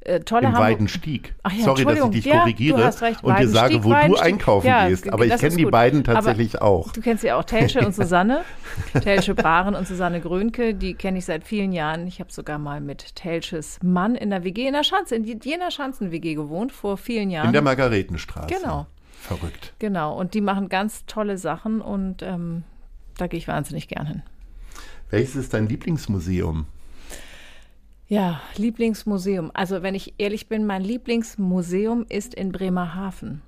äh, 0.00 0.20
tolle 0.20 0.48
Im 0.48 0.54
Weidenstieg. 0.54 1.34
Ach 1.44 1.52
ja, 1.52 1.64
Sorry, 1.64 1.84
dass 1.84 1.98
ich 1.98 2.10
dich 2.10 2.24
ja, 2.24 2.40
korrigiere 2.40 2.92
und 3.22 3.38
dir 3.38 3.48
sage, 3.48 3.84
wo 3.84 3.90
du 3.90 4.16
einkaufen 4.16 4.66
ja, 4.66 4.88
gehst. 4.88 5.08
Aber 5.12 5.24
ich 5.24 5.36
kenne 5.36 5.56
die 5.56 5.64
beiden 5.64 6.02
tatsächlich 6.02 6.56
Aber 6.56 6.70
auch. 6.70 6.92
Du 6.92 7.00
kennst 7.00 7.22
ja 7.22 7.36
auch 7.36 7.44
Telsche 7.44 7.80
und 7.86 7.94
Susanne. 7.94 8.42
Telsche 9.00 9.34
Brachen 9.34 9.76
und 9.76 9.86
Susanne 9.86 10.20
Grönke, 10.20 10.74
die 10.74 10.94
kenne 10.94 11.18
ich 11.18 11.24
seit 11.24 11.44
vielen 11.44 11.72
Jahren. 11.72 12.06
Ich 12.08 12.18
habe 12.18 12.32
sogar 12.32 12.58
mal 12.58 12.80
mit 12.80 13.14
Telsches 13.14 13.78
Mann 13.82 14.16
in 14.16 14.30
der 14.30 14.42
WG 14.42 14.66
in 14.66 14.72
der 14.72 14.82
Schanze, 14.82 15.14
in 15.14 15.24
jener 15.24 15.70
Schanzen-WG 15.70 16.34
gewohnt, 16.34 16.72
vor 16.72 16.96
vielen 16.96 17.30
Jahren. 17.30 17.46
In 17.46 17.52
der 17.52 17.62
Margaretenstraße. 17.62 18.52
Genau. 18.52 18.86
Verrückt. 19.20 19.72
Genau, 19.78 20.18
und 20.18 20.34
die 20.34 20.40
machen 20.40 20.68
ganz 20.68 21.06
tolle 21.06 21.38
Sachen 21.38 21.80
und 21.80 22.22
ähm, 22.22 22.64
da 23.18 23.28
gehe 23.28 23.38
ich 23.38 23.46
wahnsinnig 23.46 23.86
gern 23.86 24.06
hin. 24.06 24.22
Welches 25.10 25.36
ist 25.36 25.54
dein 25.54 25.68
Lieblingsmuseum? 25.68 26.66
Ja, 28.12 28.42
Lieblingsmuseum. 28.58 29.50
Also 29.54 29.82
wenn 29.82 29.94
ich 29.94 30.12
ehrlich 30.18 30.46
bin, 30.46 30.66
mein 30.66 30.82
Lieblingsmuseum 30.82 32.04
ist 32.10 32.34
in 32.34 32.52
Bremerhaven. 32.52 33.40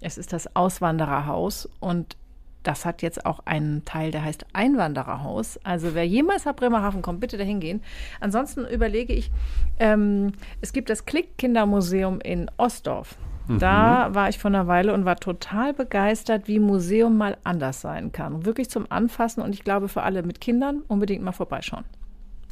Es 0.00 0.18
ist 0.18 0.32
das 0.32 0.56
Auswandererhaus 0.56 1.68
und 1.78 2.16
das 2.64 2.84
hat 2.84 3.02
jetzt 3.02 3.24
auch 3.24 3.38
einen 3.44 3.84
Teil, 3.84 4.10
der 4.10 4.24
heißt 4.24 4.46
Einwandererhaus. 4.52 5.60
Also 5.62 5.94
wer 5.94 6.08
jemals 6.08 6.44
nach 6.44 6.56
Bremerhaven 6.56 7.02
kommt, 7.02 7.20
bitte 7.20 7.38
dahin 7.38 7.60
gehen. 7.60 7.82
Ansonsten 8.18 8.66
überlege 8.66 9.12
ich, 9.12 9.30
ähm, 9.78 10.32
es 10.60 10.72
gibt 10.72 10.90
das 10.90 11.04
Klick-Kindermuseum 11.04 12.20
in 12.20 12.50
Ostdorf. 12.56 13.14
Da 13.60 14.08
mhm. 14.08 14.14
war 14.16 14.28
ich 14.28 14.40
vor 14.40 14.50
einer 14.50 14.66
Weile 14.66 14.92
und 14.92 15.04
war 15.04 15.20
total 15.20 15.72
begeistert, 15.72 16.48
wie 16.48 16.58
Museum 16.58 17.16
mal 17.16 17.36
anders 17.44 17.80
sein 17.80 18.10
kann. 18.10 18.44
Wirklich 18.44 18.70
zum 18.70 18.90
Anfassen 18.90 19.40
und 19.40 19.54
ich 19.54 19.62
glaube 19.62 19.86
für 19.86 20.02
alle 20.02 20.24
mit 20.24 20.40
Kindern 20.40 20.82
unbedingt 20.88 21.22
mal 21.22 21.30
vorbeischauen. 21.30 21.84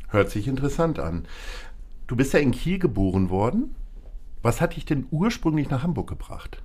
Hört 0.09 0.31
sich 0.31 0.49
interessant 0.49 0.99
an. 0.99 1.27
Du 2.07 2.17
bist 2.17 2.33
ja 2.33 2.41
in 2.41 2.53
Kiel 2.53 2.79
geboren 2.79 3.31
worden. 3.31 3.75
Was 4.43 4.61
hat 4.61 4.77
dich 4.77 4.85
denn 4.85 5.07
ursprünglich 5.11 5.69
nach 5.69 5.83
Hamburg 5.83 6.09
gebracht? 6.09 6.63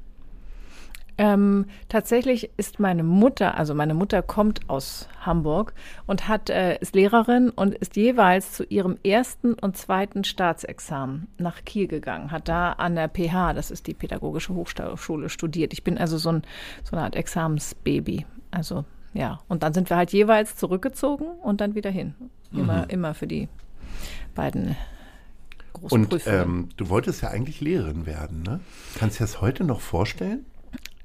Ähm, 1.17 1.65
tatsächlich 1.89 2.49
ist 2.57 2.79
meine 2.79 3.03
Mutter, 3.03 3.55
also 3.57 3.75
meine 3.75 3.93
Mutter 3.93 4.23
kommt 4.23 4.67
aus 4.67 5.07
Hamburg 5.21 5.73
und 6.07 6.27
hat, 6.27 6.49
äh, 6.49 6.79
ist 6.79 6.95
Lehrerin 6.95 7.49
und 7.49 7.75
ist 7.75 7.95
jeweils 7.95 8.51
zu 8.53 8.63
ihrem 8.63 8.97
ersten 9.03 9.53
und 9.53 9.77
zweiten 9.77 10.23
Staatsexamen 10.23 11.27
nach 11.37 11.63
Kiel 11.65 11.87
gegangen, 11.87 12.31
hat 12.31 12.49
da 12.49 12.71
an 12.73 12.95
der 12.95 13.09
PH, 13.09 13.53
das 13.53 13.69
ist 13.69 13.85
die 13.85 13.93
Pädagogische 13.93 14.55
Hochschule, 14.55 15.29
studiert. 15.29 15.73
Ich 15.73 15.83
bin 15.83 15.99
also 15.99 16.17
so, 16.17 16.31
ein, 16.31 16.41
so 16.83 16.95
eine 16.95 17.05
Art 17.05 17.15
Examensbaby. 17.15 18.25
Also 18.49 18.83
ja, 19.13 19.39
und 19.47 19.61
dann 19.61 19.73
sind 19.73 19.91
wir 19.91 19.97
halt 19.97 20.11
jeweils 20.13 20.55
zurückgezogen 20.55 21.27
und 21.43 21.61
dann 21.61 21.75
wieder 21.75 21.91
hin. 21.91 22.15
Immer, 22.53 22.83
mhm. 22.83 22.89
immer 22.89 23.13
für 23.13 23.27
die 23.27 23.47
beiden 24.35 24.75
großen 25.73 26.05
Und 26.05 26.27
ähm, 26.27 26.69
du 26.77 26.89
wolltest 26.89 27.21
ja 27.21 27.29
eigentlich 27.29 27.61
Lehrerin 27.61 28.05
werden, 28.05 28.43
ne? 28.43 28.59
Kannst 28.97 29.19
du 29.19 29.23
dir 29.23 29.27
das 29.27 29.41
heute 29.41 29.63
noch 29.63 29.81
vorstellen? 29.81 30.45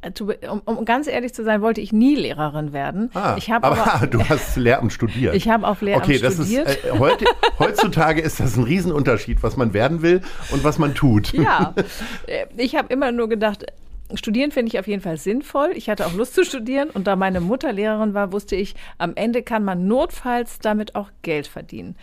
Äh, 0.01 0.13
um, 0.49 0.61
um, 0.65 0.85
ganz 0.85 1.09
ehrlich 1.09 1.35
zu 1.35 1.43
sein, 1.43 1.61
wollte 1.61 1.81
ich 1.81 1.93
nie 1.93 2.15
Lehrerin 2.15 2.73
werden. 2.73 3.11
Ah, 3.15 3.35
ich 3.37 3.53
aber, 3.53 3.67
aber 3.67 4.07
du 4.11 4.23
hast 4.29 4.57
Lehramt 4.57 4.93
studiert. 4.93 5.35
Ich 5.35 5.49
habe 5.49 5.67
auf 5.67 5.81
Lehramt 5.83 6.05
okay, 6.05 6.19
studiert. 6.19 6.69
Ist, 6.69 6.85
äh, 6.85 6.93
heute, 6.93 7.25
heutzutage 7.59 8.21
ist 8.21 8.39
das 8.39 8.57
ein 8.57 8.63
Riesenunterschied, 8.63 9.43
was 9.43 9.57
man 9.57 9.73
werden 9.73 10.03
will 10.03 10.23
und 10.53 10.63
was 10.63 10.79
man 10.79 10.95
tut. 10.95 11.33
Ja, 11.33 11.75
äh, 12.27 12.47
ich 12.57 12.77
habe 12.77 12.93
immer 12.93 13.11
nur 13.11 13.29
gedacht, 13.29 13.67
Studieren 14.15 14.51
finde 14.51 14.71
ich 14.73 14.79
auf 14.79 14.87
jeden 14.87 15.03
Fall 15.03 15.19
sinnvoll. 15.19 15.73
Ich 15.75 15.91
hatte 15.91 16.07
auch 16.07 16.15
Lust 16.15 16.35
zu 16.35 16.45
studieren 16.45 16.89
und 16.91 17.07
da 17.07 17.15
meine 17.15 17.41
Mutter 17.41 17.73
Lehrerin 17.73 18.15
war, 18.15 18.33
wusste 18.33 18.57
ich, 18.57 18.75
am 18.97 19.15
Ende 19.17 19.43
kann 19.43 19.65
man 19.65 19.87
notfalls 19.87 20.59
damit 20.59 20.95
auch 20.95 21.11
Geld 21.23 21.47
verdienen. 21.47 21.95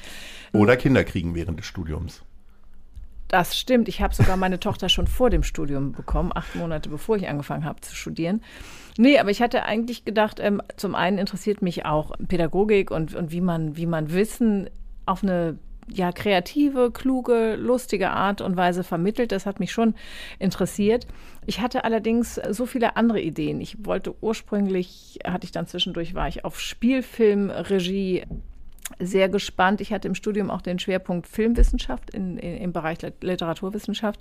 Oder 0.53 0.77
Kinder 0.77 1.03
kriegen 1.03 1.33
während 1.33 1.59
des 1.59 1.65
Studiums. 1.65 2.21
Das 3.27 3.57
stimmt. 3.57 3.87
Ich 3.87 4.01
habe 4.01 4.13
sogar 4.13 4.37
meine 4.37 4.59
Tochter 4.59 4.87
schon 4.87 5.07
vor 5.07 5.31
dem 5.31 5.41
Studium 5.41 5.93
bekommen, 5.93 6.31
acht 6.33 6.55
Monate 6.55 6.89
bevor 6.89 7.17
ich 7.17 7.27
angefangen 7.27 7.65
habe 7.65 7.81
zu 7.81 7.95
studieren. 7.95 8.43
Nee, 8.97 9.17
aber 9.17 9.31
ich 9.31 9.41
hatte 9.41 9.63
eigentlich 9.63 10.05
gedacht, 10.05 10.39
ähm, 10.39 10.61
zum 10.77 10.93
einen 10.93 11.17
interessiert 11.17 11.61
mich 11.61 11.85
auch 11.85 12.11
Pädagogik 12.27 12.91
und, 12.91 13.15
und 13.15 13.31
wie 13.31 13.41
man, 13.41 13.77
wie 13.77 13.87
man 13.87 14.13
Wissen 14.13 14.69
auf 15.07 15.23
eine 15.23 15.57
ja, 15.87 16.11
kreative, 16.11 16.91
kluge, 16.91 17.55
lustige 17.55 18.09
Art 18.09 18.41
und 18.41 18.57
Weise 18.57 18.83
vermittelt. 18.83 19.31
Das 19.31 19.45
hat 19.45 19.59
mich 19.59 19.71
schon 19.71 19.95
interessiert. 20.39 21.05
Ich 21.45 21.61
hatte 21.61 21.83
allerdings 21.83 22.35
so 22.49 22.65
viele 22.65 22.95
andere 22.97 23.21
Ideen. 23.21 23.61
Ich 23.61 23.85
wollte 23.85 24.15
ursprünglich, 24.21 25.19
hatte 25.25 25.45
ich 25.45 25.51
dann 25.51 25.67
zwischendurch, 25.67 26.15
war 26.15 26.27
ich 26.27 26.43
auf 26.43 26.59
Spielfilmregie 26.59 28.23
sehr 28.99 29.29
gespannt. 29.29 29.81
Ich 29.81 29.91
hatte 29.91 30.07
im 30.07 30.15
Studium 30.15 30.49
auch 30.49 30.61
den 30.61 30.79
Schwerpunkt 30.79 31.27
Filmwissenschaft 31.27 32.11
in, 32.11 32.37
in, 32.37 32.57
im 32.57 32.73
Bereich 32.73 32.99
Literaturwissenschaft 33.21 34.19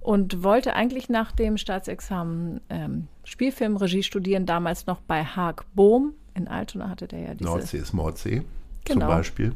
und 0.00 0.42
wollte 0.42 0.74
eigentlich 0.74 1.08
nach 1.08 1.32
dem 1.32 1.56
Staatsexamen 1.56 2.60
ähm, 2.68 3.08
Spielfilmregie 3.24 4.02
studieren, 4.02 4.46
damals 4.46 4.86
noch 4.86 5.00
bei 5.00 5.24
Haag 5.24 5.64
Bohm. 5.74 6.14
In 6.34 6.48
Altona 6.48 6.88
hatte 6.88 7.08
der 7.08 7.20
ja 7.20 7.34
diese... 7.34 7.48
Nordsee 7.48 7.78
ist 7.78 7.92
Mordsee 7.92 8.42
genau. 8.84 9.00
zum 9.00 9.08
Beispiel. 9.08 9.52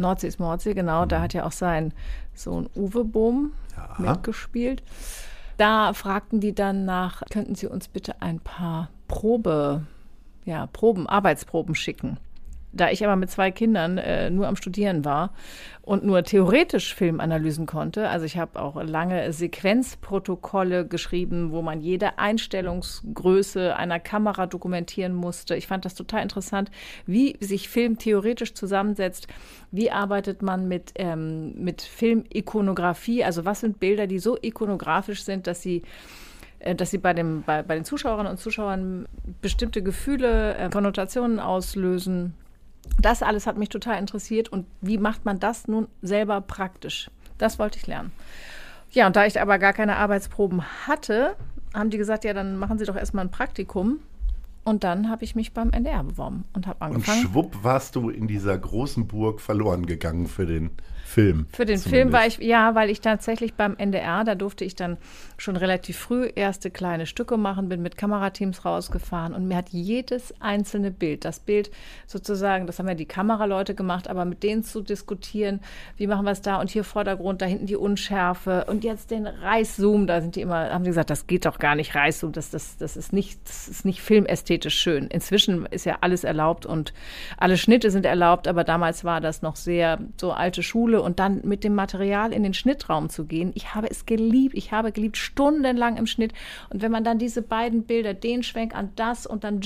Nordsee 0.00 0.28
ist 0.28 0.40
Mordsee, 0.40 0.74
genau. 0.74 1.04
Mhm. 1.04 1.08
Da 1.08 1.20
hat 1.20 1.34
ja 1.34 1.44
auch 1.44 1.52
sein 1.52 1.92
Sohn 2.34 2.68
Uwe 2.74 3.04
Bohm 3.04 3.52
ja. 3.76 3.94
mitgespielt. 3.98 4.82
Da 5.56 5.92
fragten 5.92 6.40
die 6.40 6.54
dann 6.54 6.84
nach, 6.86 7.22
könnten 7.30 7.54
Sie 7.54 7.66
uns 7.66 7.88
bitte 7.88 8.22
ein 8.22 8.40
paar 8.40 8.88
Probe, 9.08 9.82
ja, 10.44 10.66
Proben, 10.66 11.06
Arbeitsproben 11.06 11.74
schicken. 11.74 12.16
Da 12.72 12.90
ich 12.90 13.04
aber 13.04 13.16
mit 13.16 13.30
zwei 13.30 13.50
Kindern 13.50 13.98
äh, 13.98 14.30
nur 14.30 14.46
am 14.46 14.54
Studieren 14.54 15.04
war 15.04 15.32
und 15.82 16.04
nur 16.04 16.22
theoretisch 16.22 16.94
Film 16.94 17.18
analysen 17.18 17.66
konnte, 17.66 18.08
also 18.08 18.24
ich 18.24 18.38
habe 18.38 18.60
auch 18.60 18.80
lange 18.82 19.32
Sequenzprotokolle 19.32 20.86
geschrieben, 20.86 21.50
wo 21.50 21.62
man 21.62 21.80
jede 21.80 22.18
Einstellungsgröße 22.18 23.74
einer 23.74 23.98
Kamera 23.98 24.46
dokumentieren 24.46 25.14
musste. 25.14 25.56
Ich 25.56 25.66
fand 25.66 25.84
das 25.84 25.94
total 25.94 26.22
interessant, 26.22 26.70
wie 27.06 27.36
sich 27.40 27.68
Film 27.68 27.98
theoretisch 27.98 28.54
zusammensetzt. 28.54 29.26
Wie 29.72 29.90
arbeitet 29.90 30.42
man 30.42 30.68
mit, 30.68 30.92
ähm, 30.94 31.54
mit 31.56 31.82
Filmikonografie? 31.82 33.24
Also 33.24 33.44
was 33.44 33.60
sind 33.60 33.80
Bilder, 33.80 34.06
die 34.06 34.20
so 34.20 34.38
ikonografisch 34.40 35.24
sind, 35.24 35.48
dass 35.48 35.60
sie 35.60 35.82
äh, 36.60 36.76
dass 36.76 36.90
sie 36.92 36.98
bei, 36.98 37.14
dem, 37.14 37.42
bei, 37.42 37.62
bei 37.62 37.74
den 37.74 37.84
Zuschauerinnen 37.84 38.30
und 38.30 38.38
Zuschauern 38.38 39.08
bestimmte 39.40 39.82
Gefühle, 39.82 40.56
äh, 40.56 40.70
Konnotationen 40.70 41.40
auslösen. 41.40 42.34
Das 43.00 43.22
alles 43.22 43.46
hat 43.46 43.56
mich 43.56 43.68
total 43.68 43.98
interessiert 43.98 44.48
und 44.48 44.66
wie 44.80 44.98
macht 44.98 45.24
man 45.24 45.38
das 45.38 45.68
nun 45.68 45.88
selber 46.02 46.40
praktisch? 46.40 47.10
Das 47.38 47.58
wollte 47.58 47.78
ich 47.78 47.86
lernen. 47.86 48.12
Ja, 48.92 49.06
und 49.06 49.16
da 49.16 49.24
ich 49.24 49.40
aber 49.40 49.58
gar 49.58 49.72
keine 49.72 49.96
Arbeitsproben 49.96 50.62
hatte, 50.86 51.36
haben 51.72 51.90
die 51.90 51.98
gesagt, 51.98 52.24
ja, 52.24 52.34
dann 52.34 52.56
machen 52.56 52.78
Sie 52.78 52.84
doch 52.84 52.96
erstmal 52.96 53.24
ein 53.24 53.30
Praktikum. 53.30 54.00
Und 54.62 54.84
dann 54.84 55.08
habe 55.08 55.24
ich 55.24 55.34
mich 55.34 55.54
beim 55.54 55.70
NDR 55.70 56.04
beworben 56.04 56.44
und 56.52 56.66
habe 56.66 56.82
angefangen. 56.82 57.24
Und 57.24 57.30
schwupp 57.30 57.64
warst 57.64 57.96
du 57.96 58.10
in 58.10 58.28
dieser 58.28 58.58
großen 58.58 59.06
Burg 59.06 59.40
verloren 59.40 59.86
gegangen 59.86 60.26
für 60.26 60.44
den 60.44 60.70
Film. 61.10 61.46
Für 61.52 61.66
den 61.66 61.78
zumindest. 61.78 61.88
Film 61.88 62.12
war 62.12 62.26
ich, 62.26 62.38
ja, 62.38 62.74
weil 62.74 62.88
ich 62.88 63.00
tatsächlich 63.00 63.54
beim 63.54 63.76
NDR, 63.76 64.22
da 64.22 64.36
durfte 64.36 64.64
ich 64.64 64.76
dann 64.76 64.96
schon 65.38 65.56
relativ 65.56 65.98
früh 65.98 66.30
erste 66.34 66.70
kleine 66.70 67.06
Stücke 67.06 67.36
machen, 67.36 67.68
bin 67.68 67.82
mit 67.82 67.96
Kamerateams 67.96 68.64
rausgefahren 68.64 69.34
und 69.34 69.48
mir 69.48 69.56
hat 69.56 69.70
jedes 69.70 70.32
einzelne 70.40 70.92
Bild, 70.92 71.24
das 71.24 71.40
Bild 71.40 71.70
sozusagen, 72.06 72.66
das 72.66 72.78
haben 72.78 72.86
ja 72.86 72.94
die 72.94 73.06
Kameraleute 73.06 73.74
gemacht, 73.74 74.08
aber 74.08 74.24
mit 74.24 74.42
denen 74.44 74.62
zu 74.62 74.82
diskutieren, 74.82 75.60
wie 75.96 76.06
machen 76.06 76.24
wir 76.24 76.30
es 76.30 76.42
da 76.42 76.60
und 76.60 76.70
hier 76.70 76.84
Vordergrund, 76.84 77.42
da 77.42 77.46
hinten 77.46 77.66
die 77.66 77.76
Unschärfe 77.76 78.66
und 78.68 78.84
jetzt 78.84 79.10
den 79.10 79.26
Reißzoom, 79.26 80.06
da 80.06 80.20
sind 80.20 80.36
die 80.36 80.42
immer, 80.42 80.70
haben 80.70 80.84
die 80.84 80.90
gesagt, 80.90 81.10
das 81.10 81.26
geht 81.26 81.44
doch 81.44 81.58
gar 81.58 81.74
nicht, 81.74 81.94
Reißzoom, 81.94 82.32
das, 82.32 82.50
das, 82.50 82.76
das 82.76 82.96
ist 82.96 83.12
nicht, 83.12 83.40
das 83.44 83.66
ist 83.66 83.84
nicht 83.84 84.00
filmästhetisch 84.00 84.78
schön. 84.78 85.08
Inzwischen 85.08 85.66
ist 85.66 85.86
ja 85.86 85.98
alles 86.02 86.22
erlaubt 86.22 86.66
und 86.66 86.92
alle 87.36 87.56
Schnitte 87.56 87.90
sind 87.90 88.06
erlaubt, 88.06 88.46
aber 88.46 88.62
damals 88.62 89.02
war 89.02 89.20
das 89.20 89.42
noch 89.42 89.56
sehr 89.56 89.98
so 90.16 90.30
alte 90.30 90.62
Schule 90.62 90.99
und 91.02 91.18
dann 91.18 91.40
mit 91.44 91.64
dem 91.64 91.74
Material 91.74 92.32
in 92.32 92.42
den 92.42 92.54
Schnittraum 92.54 93.08
zu 93.08 93.24
gehen. 93.24 93.52
Ich 93.54 93.74
habe 93.74 93.90
es 93.90 94.06
geliebt. 94.06 94.54
Ich 94.56 94.72
habe 94.72 94.92
geliebt, 94.92 95.16
stundenlang 95.16 95.96
im 95.96 96.06
Schnitt. 96.06 96.32
Und 96.68 96.82
wenn 96.82 96.92
man 96.92 97.04
dann 97.04 97.18
diese 97.18 97.42
beiden 97.42 97.84
Bilder, 97.84 98.14
den 98.14 98.42
Schwenk 98.42 98.74
an 98.74 98.90
das 98.96 99.26
und 99.26 99.44
dann 99.44 99.60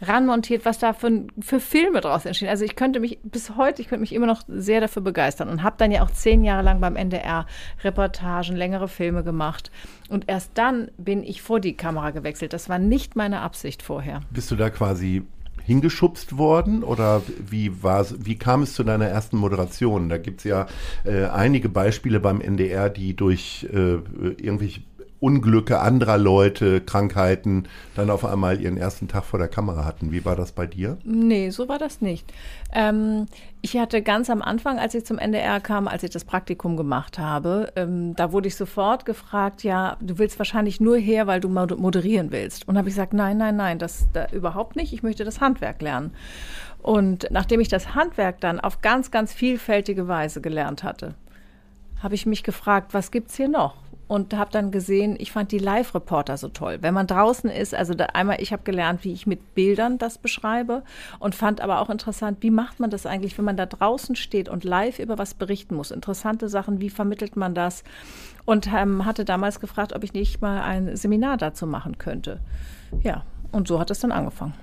ranmontiert, 0.00 0.64
was 0.64 0.78
da 0.78 0.92
für, 0.92 1.24
für 1.40 1.60
Filme 1.60 2.00
draus 2.00 2.24
entstehen. 2.24 2.48
Also 2.48 2.64
ich 2.64 2.76
könnte 2.76 3.00
mich 3.00 3.18
bis 3.22 3.56
heute, 3.56 3.82
ich 3.82 3.88
könnte 3.88 4.00
mich 4.00 4.12
immer 4.12 4.26
noch 4.26 4.42
sehr 4.48 4.80
dafür 4.80 5.02
begeistern 5.02 5.48
und 5.48 5.62
habe 5.62 5.76
dann 5.78 5.90
ja 5.90 6.02
auch 6.02 6.10
zehn 6.10 6.44
Jahre 6.44 6.62
lang 6.62 6.80
beim 6.80 6.96
NDR 6.96 7.46
Reportagen, 7.82 8.56
längere 8.56 8.88
Filme 8.88 9.24
gemacht. 9.24 9.70
Und 10.08 10.28
erst 10.28 10.52
dann 10.54 10.90
bin 10.98 11.22
ich 11.22 11.42
vor 11.42 11.60
die 11.60 11.76
Kamera 11.76 12.10
gewechselt. 12.10 12.52
Das 12.52 12.68
war 12.68 12.78
nicht 12.78 13.16
meine 13.16 13.40
Absicht 13.40 13.82
vorher. 13.82 14.20
Bist 14.30 14.50
du 14.50 14.56
da 14.56 14.70
quasi 14.70 15.24
hingeschubst 15.66 16.38
worden 16.38 16.84
oder 16.84 17.22
wie, 17.50 17.72
wie 17.82 18.36
kam 18.36 18.62
es 18.62 18.74
zu 18.74 18.84
deiner 18.84 19.06
ersten 19.06 19.36
Moderation? 19.36 20.08
Da 20.08 20.18
gibt 20.18 20.40
es 20.40 20.44
ja 20.44 20.66
äh, 21.04 21.24
einige 21.24 21.68
Beispiele 21.68 22.20
beim 22.20 22.40
NDR, 22.40 22.88
die 22.88 23.14
durch 23.16 23.66
äh, 23.72 23.98
irgendwelche 24.40 24.80
Unglücke 25.20 25.80
anderer 25.80 26.18
Leute, 26.18 26.80
Krankheiten 26.80 27.68
dann 27.94 28.10
auf 28.10 28.24
einmal 28.24 28.60
ihren 28.60 28.76
ersten 28.76 29.08
Tag 29.08 29.24
vor 29.24 29.38
der 29.38 29.48
Kamera 29.48 29.84
hatten. 29.84 30.12
Wie 30.12 30.24
war 30.24 30.36
das 30.36 30.52
bei 30.52 30.66
dir? 30.66 30.98
Nee, 31.04 31.50
so 31.50 31.68
war 31.68 31.78
das 31.78 32.00
nicht. 32.00 32.32
Ähm, 32.72 33.26
ich 33.62 33.78
hatte 33.78 34.02
ganz 34.02 34.30
am 34.30 34.42
Anfang, 34.42 34.78
als 34.78 34.94
ich 34.94 35.04
zum 35.04 35.18
NDR 35.18 35.60
kam, 35.60 35.88
als 35.88 36.02
ich 36.02 36.10
das 36.10 36.24
Praktikum 36.24 36.76
gemacht 36.76 37.18
habe, 37.18 37.72
ähm, 37.76 38.14
da 38.14 38.30
wurde 38.32 38.48
ich 38.48 38.56
sofort 38.56 39.06
gefragt, 39.06 39.64
ja, 39.64 39.96
du 40.00 40.18
willst 40.18 40.38
wahrscheinlich 40.38 40.80
nur 40.80 40.96
her, 40.96 41.26
weil 41.26 41.40
du 41.40 41.48
moderieren 41.48 42.30
willst. 42.30 42.68
Und 42.68 42.76
habe 42.76 42.88
ich 42.88 42.94
gesagt, 42.94 43.14
nein, 43.14 43.38
nein, 43.38 43.56
nein, 43.56 43.78
das 43.78 44.06
da 44.12 44.26
überhaupt 44.32 44.76
nicht. 44.76 44.92
Ich 44.92 45.02
möchte 45.02 45.24
das 45.24 45.40
Handwerk 45.40 45.80
lernen. 45.82 46.12
Und 46.82 47.26
nachdem 47.30 47.60
ich 47.60 47.68
das 47.68 47.94
Handwerk 47.94 48.40
dann 48.40 48.60
auf 48.60 48.80
ganz, 48.82 49.10
ganz 49.10 49.32
vielfältige 49.32 50.06
Weise 50.06 50.40
gelernt 50.40 50.84
hatte, 50.84 51.14
habe 52.02 52.14
ich 52.14 52.26
mich 52.26 52.42
gefragt, 52.42 52.94
was 52.94 53.10
gibt 53.10 53.30
es 53.30 53.36
hier 53.36 53.48
noch? 53.48 53.74
Und 54.08 54.34
habe 54.34 54.50
dann 54.52 54.70
gesehen, 54.70 55.16
ich 55.18 55.32
fand 55.32 55.50
die 55.52 55.58
Live-Reporter 55.58 56.36
so 56.36 56.48
toll. 56.48 56.78
Wenn 56.80 56.94
man 56.94 57.06
draußen 57.06 57.50
ist, 57.50 57.74
also 57.74 57.94
einmal, 58.12 58.40
ich 58.40 58.52
habe 58.52 58.62
gelernt, 58.62 59.04
wie 59.04 59.12
ich 59.12 59.26
mit 59.26 59.54
Bildern 59.54 59.98
das 59.98 60.18
beschreibe 60.18 60.82
und 61.18 61.34
fand 61.34 61.60
aber 61.60 61.80
auch 61.80 61.90
interessant, 61.90 62.38
wie 62.40 62.50
macht 62.50 62.78
man 62.78 62.90
das 62.90 63.06
eigentlich, 63.06 63.36
wenn 63.36 63.44
man 63.44 63.56
da 63.56 63.66
draußen 63.66 64.14
steht 64.14 64.48
und 64.48 64.64
live 64.64 64.98
über 64.98 65.18
was 65.18 65.34
berichten 65.34 65.74
muss. 65.74 65.90
Interessante 65.90 66.48
Sachen, 66.48 66.80
wie 66.80 66.90
vermittelt 66.90 67.36
man 67.36 67.54
das? 67.54 67.82
Und 68.44 68.68
ähm, 68.72 69.04
hatte 69.04 69.24
damals 69.24 69.58
gefragt, 69.58 69.92
ob 69.92 70.04
ich 70.04 70.12
nicht 70.12 70.40
mal 70.40 70.62
ein 70.62 70.96
Seminar 70.96 71.36
dazu 71.36 71.66
machen 71.66 71.98
könnte. 71.98 72.40
Ja, 73.02 73.24
und 73.50 73.66
so 73.66 73.80
hat 73.80 73.90
es 73.90 73.98
dann 73.98 74.12
angefangen. 74.12 74.54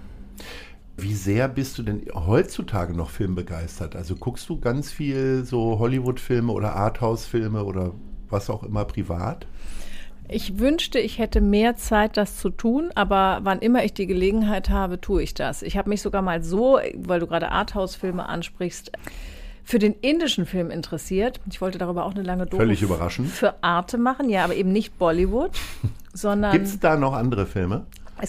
Wie 0.96 1.16
sehr 1.16 1.48
bist 1.48 1.78
du 1.78 1.84
denn 1.84 2.04
heutzutage 2.14 2.94
noch 2.94 3.10
filmbegeistert? 3.10 3.96
Also 3.96 4.16
guckst 4.16 4.48
du 4.48 4.60
ganz 4.60 4.92
viel 4.92 5.44
so 5.44 5.80
Hollywood-Filme 5.80 6.52
oder 6.52 6.76
Arthouse-Filme 6.76 7.64
oder 7.64 7.94
was 8.34 8.50
auch 8.50 8.64
immer 8.64 8.84
privat? 8.84 9.48
Ich 10.30 10.58
wünschte, 10.58 11.00
ich 11.00 11.20
hätte 11.20 11.42
mehr 11.42 11.76
Zeit, 11.76 12.18
das 12.18 12.38
zu 12.38 12.50
tun, 12.50 12.92
aber 12.96 13.40
wann 13.44 13.60
immer 13.60 13.84
ich 13.84 13.94
die 13.94 14.08
Gelegenheit 14.08 14.70
habe, 14.70 15.00
tue 15.00 15.22
ich 15.22 15.34
das. 15.34 15.62
Ich 15.62 15.78
habe 15.78 15.90
mich 15.90 16.02
sogar 16.02 16.22
mal 16.22 16.42
so, 16.42 16.80
weil 16.96 17.20
du 17.20 17.28
gerade 17.28 17.52
Arthouse-Filme 17.52 18.28
ansprichst, 18.28 18.92
für 19.66 19.80
den 19.80 19.94
indischen 20.02 20.46
Film 20.46 20.70
interessiert, 20.70 21.40
ich 21.50 21.62
wollte 21.62 21.78
darüber 21.78 22.06
auch 22.06 22.14
eine 22.14 22.24
lange 22.24 22.46
Doku 22.46 22.58
Völlig 22.58 22.82
überraschend. 22.82 23.30
für 23.30 23.64
Arte 23.64 23.98
machen, 23.98 24.30
ja, 24.30 24.44
aber 24.44 24.56
eben 24.56 24.74
nicht 24.74 24.98
Bollywood, 24.98 25.52
sondern. 26.14 26.52
Gibt 26.52 26.66
es 26.66 26.80
da 26.80 26.98
noch 26.98 27.14
andere 27.14 27.46
Filme? 27.46 27.86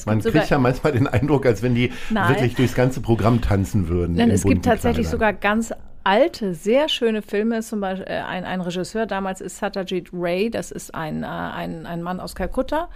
Man 0.07 0.21
kriegt 0.21 0.51
ja 0.51 0.59
manchmal 0.59 0.93
den 0.93 1.07
Eindruck, 1.07 1.47
als 1.47 1.63
wenn 1.63 1.75
die 1.75 1.93
Nein. 2.11 2.31
wirklich 2.31 2.55
durchs 2.55 2.75
ganze 2.75 3.01
Programm 3.01 3.41
tanzen 3.41 3.89
würden. 3.89 4.17
Nein, 4.17 4.31
es 4.31 4.43
gibt 4.43 4.65
tatsächlich 4.65 5.09
sogar 5.09 5.33
ganz 5.33 5.73
alte, 6.05 6.55
sehr 6.55 6.89
schöne 6.89 7.23
Filme. 7.23 7.61
Zum 7.63 7.81
Beispiel 7.81 8.07
äh, 8.09 8.21
ein, 8.21 8.45
ein 8.45 8.61
Regisseur 8.61 9.07
damals 9.07 9.41
ist 9.41 9.59
Satyajit 9.59 10.11
Ray, 10.13 10.51
das 10.51 10.71
ist 10.71 10.95
ein, 10.95 11.23
äh, 11.23 11.27
ein, 11.27 11.87
ein 11.87 12.03
Mann 12.03 12.21
aus 12.21 12.35
Kalkutta. 12.35 12.89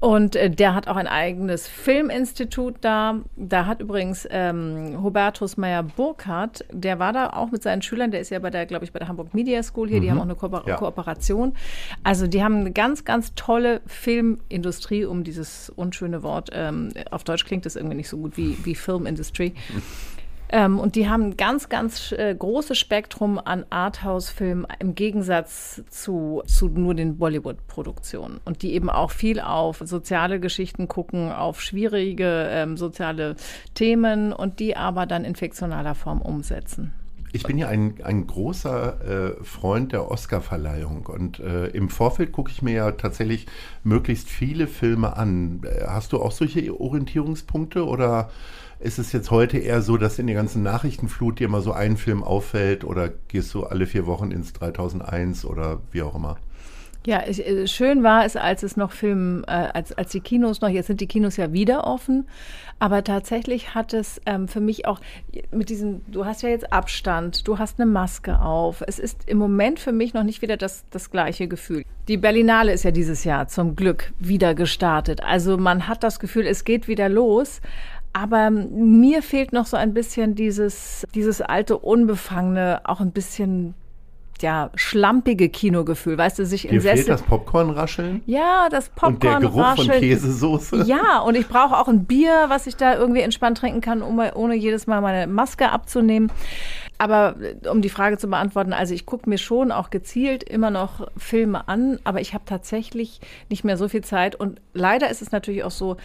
Und 0.00 0.36
äh, 0.36 0.50
der 0.50 0.74
hat 0.74 0.86
auch 0.86 0.96
ein 0.96 1.06
eigenes 1.06 1.66
Filminstitut 1.66 2.74
da. 2.82 3.20
Da 3.36 3.64
hat 3.64 3.80
übrigens 3.80 4.28
ähm, 4.30 5.02
Hubertus 5.02 5.56
Meyer-Burkhardt, 5.56 6.66
der 6.70 6.98
war 6.98 7.14
da 7.14 7.30
auch 7.30 7.50
mit 7.50 7.62
seinen 7.62 7.80
Schülern, 7.80 8.10
der 8.10 8.20
ist 8.20 8.30
ja 8.30 8.38
bei 8.38 8.50
der, 8.50 8.66
glaube 8.66 8.84
ich, 8.84 8.92
bei 8.92 8.98
der 8.98 9.08
Hamburg 9.08 9.32
Media 9.32 9.62
School 9.62 9.88
hier, 9.88 9.98
mhm. 9.98 10.02
die 10.02 10.10
haben 10.10 10.18
auch 10.18 10.24
eine 10.24 10.34
Ko 10.34 10.50
ja. 10.66 10.76
Kooperation. 10.76 11.54
Also 12.02 12.26
die 12.26 12.44
haben 12.44 12.56
eine 12.56 12.72
ganz, 12.72 13.06
ganz 13.06 13.34
tolle 13.34 13.80
Filmindustrie, 13.86 15.06
um 15.06 15.24
dieses 15.24 15.70
unschöne 15.70 16.22
Wort, 16.22 16.50
ähm, 16.52 16.90
auf 17.10 17.24
Deutsch 17.24 17.46
klingt 17.46 17.64
das 17.64 17.74
irgendwie 17.74 17.96
nicht 17.96 18.10
so 18.10 18.18
gut 18.18 18.36
wie, 18.36 18.58
wie 18.62 18.74
Filmindustrie. 18.74 19.54
Ähm, 20.50 20.78
und 20.78 20.94
die 20.94 21.08
haben 21.08 21.24
ein 21.24 21.36
ganz, 21.36 21.68
ganz 21.68 22.12
äh, 22.12 22.34
großes 22.34 22.78
Spektrum 22.78 23.38
an 23.38 23.64
Arthouse-Filmen 23.70 24.66
im 24.78 24.94
Gegensatz 24.94 25.82
zu, 25.88 26.42
zu 26.46 26.68
nur 26.68 26.94
den 26.94 27.16
Bollywood-Produktionen. 27.18 28.40
Und 28.44 28.62
die 28.62 28.74
eben 28.74 28.90
auch 28.90 29.10
viel 29.10 29.40
auf 29.40 29.82
soziale 29.84 30.40
Geschichten 30.40 30.88
gucken, 30.88 31.32
auf 31.32 31.60
schwierige 31.60 32.48
ähm, 32.50 32.76
soziale 32.76 33.36
Themen 33.74 34.32
und 34.32 34.60
die 34.60 34.76
aber 34.76 35.06
dann 35.06 35.24
in 35.24 35.34
fiktionaler 35.34 35.94
Form 35.94 36.20
umsetzen. 36.20 36.92
Ich 37.34 37.42
bin 37.42 37.58
ja 37.58 37.66
ein, 37.66 37.96
ein 38.04 38.28
großer 38.28 39.34
äh, 39.40 39.44
Freund 39.44 39.90
der 39.90 40.08
Oscar-Verleihung 40.08 41.06
und 41.06 41.40
äh, 41.40 41.66
im 41.66 41.88
Vorfeld 41.88 42.30
gucke 42.30 42.52
ich 42.52 42.62
mir 42.62 42.74
ja 42.74 42.92
tatsächlich 42.92 43.46
möglichst 43.82 44.28
viele 44.28 44.68
Filme 44.68 45.16
an. 45.16 45.62
Äh, 45.64 45.84
hast 45.88 46.12
du 46.12 46.22
auch 46.22 46.30
solche 46.30 46.80
Orientierungspunkte 46.80 47.86
oder 47.86 48.30
ist 48.84 48.98
es 48.98 49.12
jetzt 49.12 49.30
heute 49.30 49.58
eher 49.58 49.80
so, 49.80 49.96
dass 49.96 50.18
in 50.18 50.26
der 50.26 50.36
ganzen 50.36 50.62
Nachrichtenflut 50.62 51.40
dir 51.40 51.46
immer 51.46 51.62
so 51.62 51.72
ein 51.72 51.96
Film 51.96 52.22
auffällt 52.22 52.84
oder 52.84 53.10
gehst 53.28 53.52
du 53.54 53.64
alle 53.64 53.86
vier 53.86 54.06
Wochen 54.06 54.30
ins 54.30 54.52
3001 54.52 55.46
oder 55.46 55.80
wie 55.90 56.02
auch 56.02 56.14
immer? 56.14 56.36
Ja, 57.06 57.22
ich, 57.26 57.46
äh, 57.46 57.66
schön 57.66 58.02
war 58.02 58.24
es, 58.24 58.34
als 58.34 58.62
es 58.62 58.76
noch 58.76 58.92
Film, 58.92 59.44
äh, 59.46 59.50
als, 59.50 59.92
als 59.92 60.12
die 60.12 60.20
Kinos 60.20 60.62
noch, 60.62 60.68
jetzt 60.68 60.86
sind 60.86 61.02
die 61.02 61.06
Kinos 61.06 61.36
ja 61.36 61.52
wieder 61.52 61.86
offen, 61.86 62.26
aber 62.78 63.04
tatsächlich 63.04 63.74
hat 63.74 63.92
es 63.92 64.20
ähm, 64.24 64.48
für 64.48 64.60
mich 64.60 64.86
auch 64.86 65.00
mit 65.50 65.68
diesem, 65.68 66.00
du 66.08 66.24
hast 66.24 66.42
ja 66.42 66.48
jetzt 66.48 66.72
Abstand, 66.72 67.46
du 67.46 67.58
hast 67.58 67.78
eine 67.78 67.90
Maske 67.90 68.40
auf. 68.40 68.82
Es 68.86 68.98
ist 68.98 69.28
im 69.28 69.38
Moment 69.38 69.80
für 69.80 69.92
mich 69.92 70.14
noch 70.14 70.22
nicht 70.22 70.40
wieder 70.40 70.56
das, 70.56 70.84
das 70.90 71.10
gleiche 71.10 71.46
Gefühl. 71.46 71.84
Die 72.08 72.16
Berlinale 72.16 72.72
ist 72.72 72.84
ja 72.84 72.90
dieses 72.90 73.24
Jahr 73.24 73.48
zum 73.48 73.76
Glück 73.76 74.12
wieder 74.18 74.54
gestartet. 74.54 75.22
Also 75.22 75.56
man 75.56 75.88
hat 75.88 76.02
das 76.02 76.18
Gefühl, 76.18 76.46
es 76.46 76.64
geht 76.64 76.88
wieder 76.88 77.08
los. 77.08 77.60
Aber 78.14 78.48
mir 78.50 79.22
fehlt 79.22 79.52
noch 79.52 79.66
so 79.66 79.76
ein 79.76 79.92
bisschen 79.92 80.36
dieses, 80.36 81.04
dieses 81.14 81.40
alte, 81.42 81.76
unbefangene, 81.76 82.80
auch 82.84 83.00
ein 83.00 83.10
bisschen 83.10 83.74
ja, 84.40 84.70
schlampige 84.74 85.48
Kinogefühl, 85.48 86.18
weißt 86.18 86.38
du, 86.38 86.46
sich 86.46 86.66
in 86.66 86.72
Dir 86.72 86.80
fehlt 86.80 87.08
das 87.08 87.22
Popcorn-Rascheln? 87.22 88.22
Ja, 88.26 88.68
das 88.70 88.88
Popcorn-Rascheln. 88.90 89.46
Und 89.46 89.56
der 89.56 89.64
Geruch 89.64 89.76
von 89.76 90.00
Käsesoße? 90.00 90.84
Ja, 90.86 91.20
und 91.20 91.34
ich 91.36 91.48
brauche 91.48 91.76
auch 91.76 91.88
ein 91.88 92.04
Bier, 92.04 92.46
was 92.48 92.66
ich 92.66 92.76
da 92.76 92.96
irgendwie 92.96 93.20
entspannt 93.20 93.58
trinken 93.58 93.80
kann, 93.80 94.02
um, 94.02 94.20
ohne 94.34 94.54
jedes 94.54 94.86
Mal 94.86 95.00
meine 95.00 95.26
Maske 95.26 95.70
abzunehmen. 95.70 96.30
Aber 96.98 97.36
äh, 97.40 97.68
um 97.68 97.82
die 97.82 97.88
Frage 97.88 98.18
zu 98.18 98.28
beantworten, 98.28 98.72
also 98.72 98.94
ich 98.94 99.06
gucke 99.06 99.28
mir 99.28 99.38
schon 99.38 99.72
auch 99.72 99.90
gezielt 99.90 100.42
immer 100.44 100.70
noch 100.70 101.08
Filme 101.16 101.68
an, 101.68 101.98
aber 102.04 102.20
ich 102.20 102.34
habe 102.34 102.44
tatsächlich 102.46 103.20
nicht 103.50 103.64
mehr 103.64 103.76
so 103.76 103.88
viel 103.88 104.02
Zeit. 104.02 104.36
Und 104.36 104.60
leider 104.72 105.10
ist 105.10 105.22
es 105.22 105.32
natürlich 105.32 105.64
auch 105.64 105.70
so, 105.70 105.96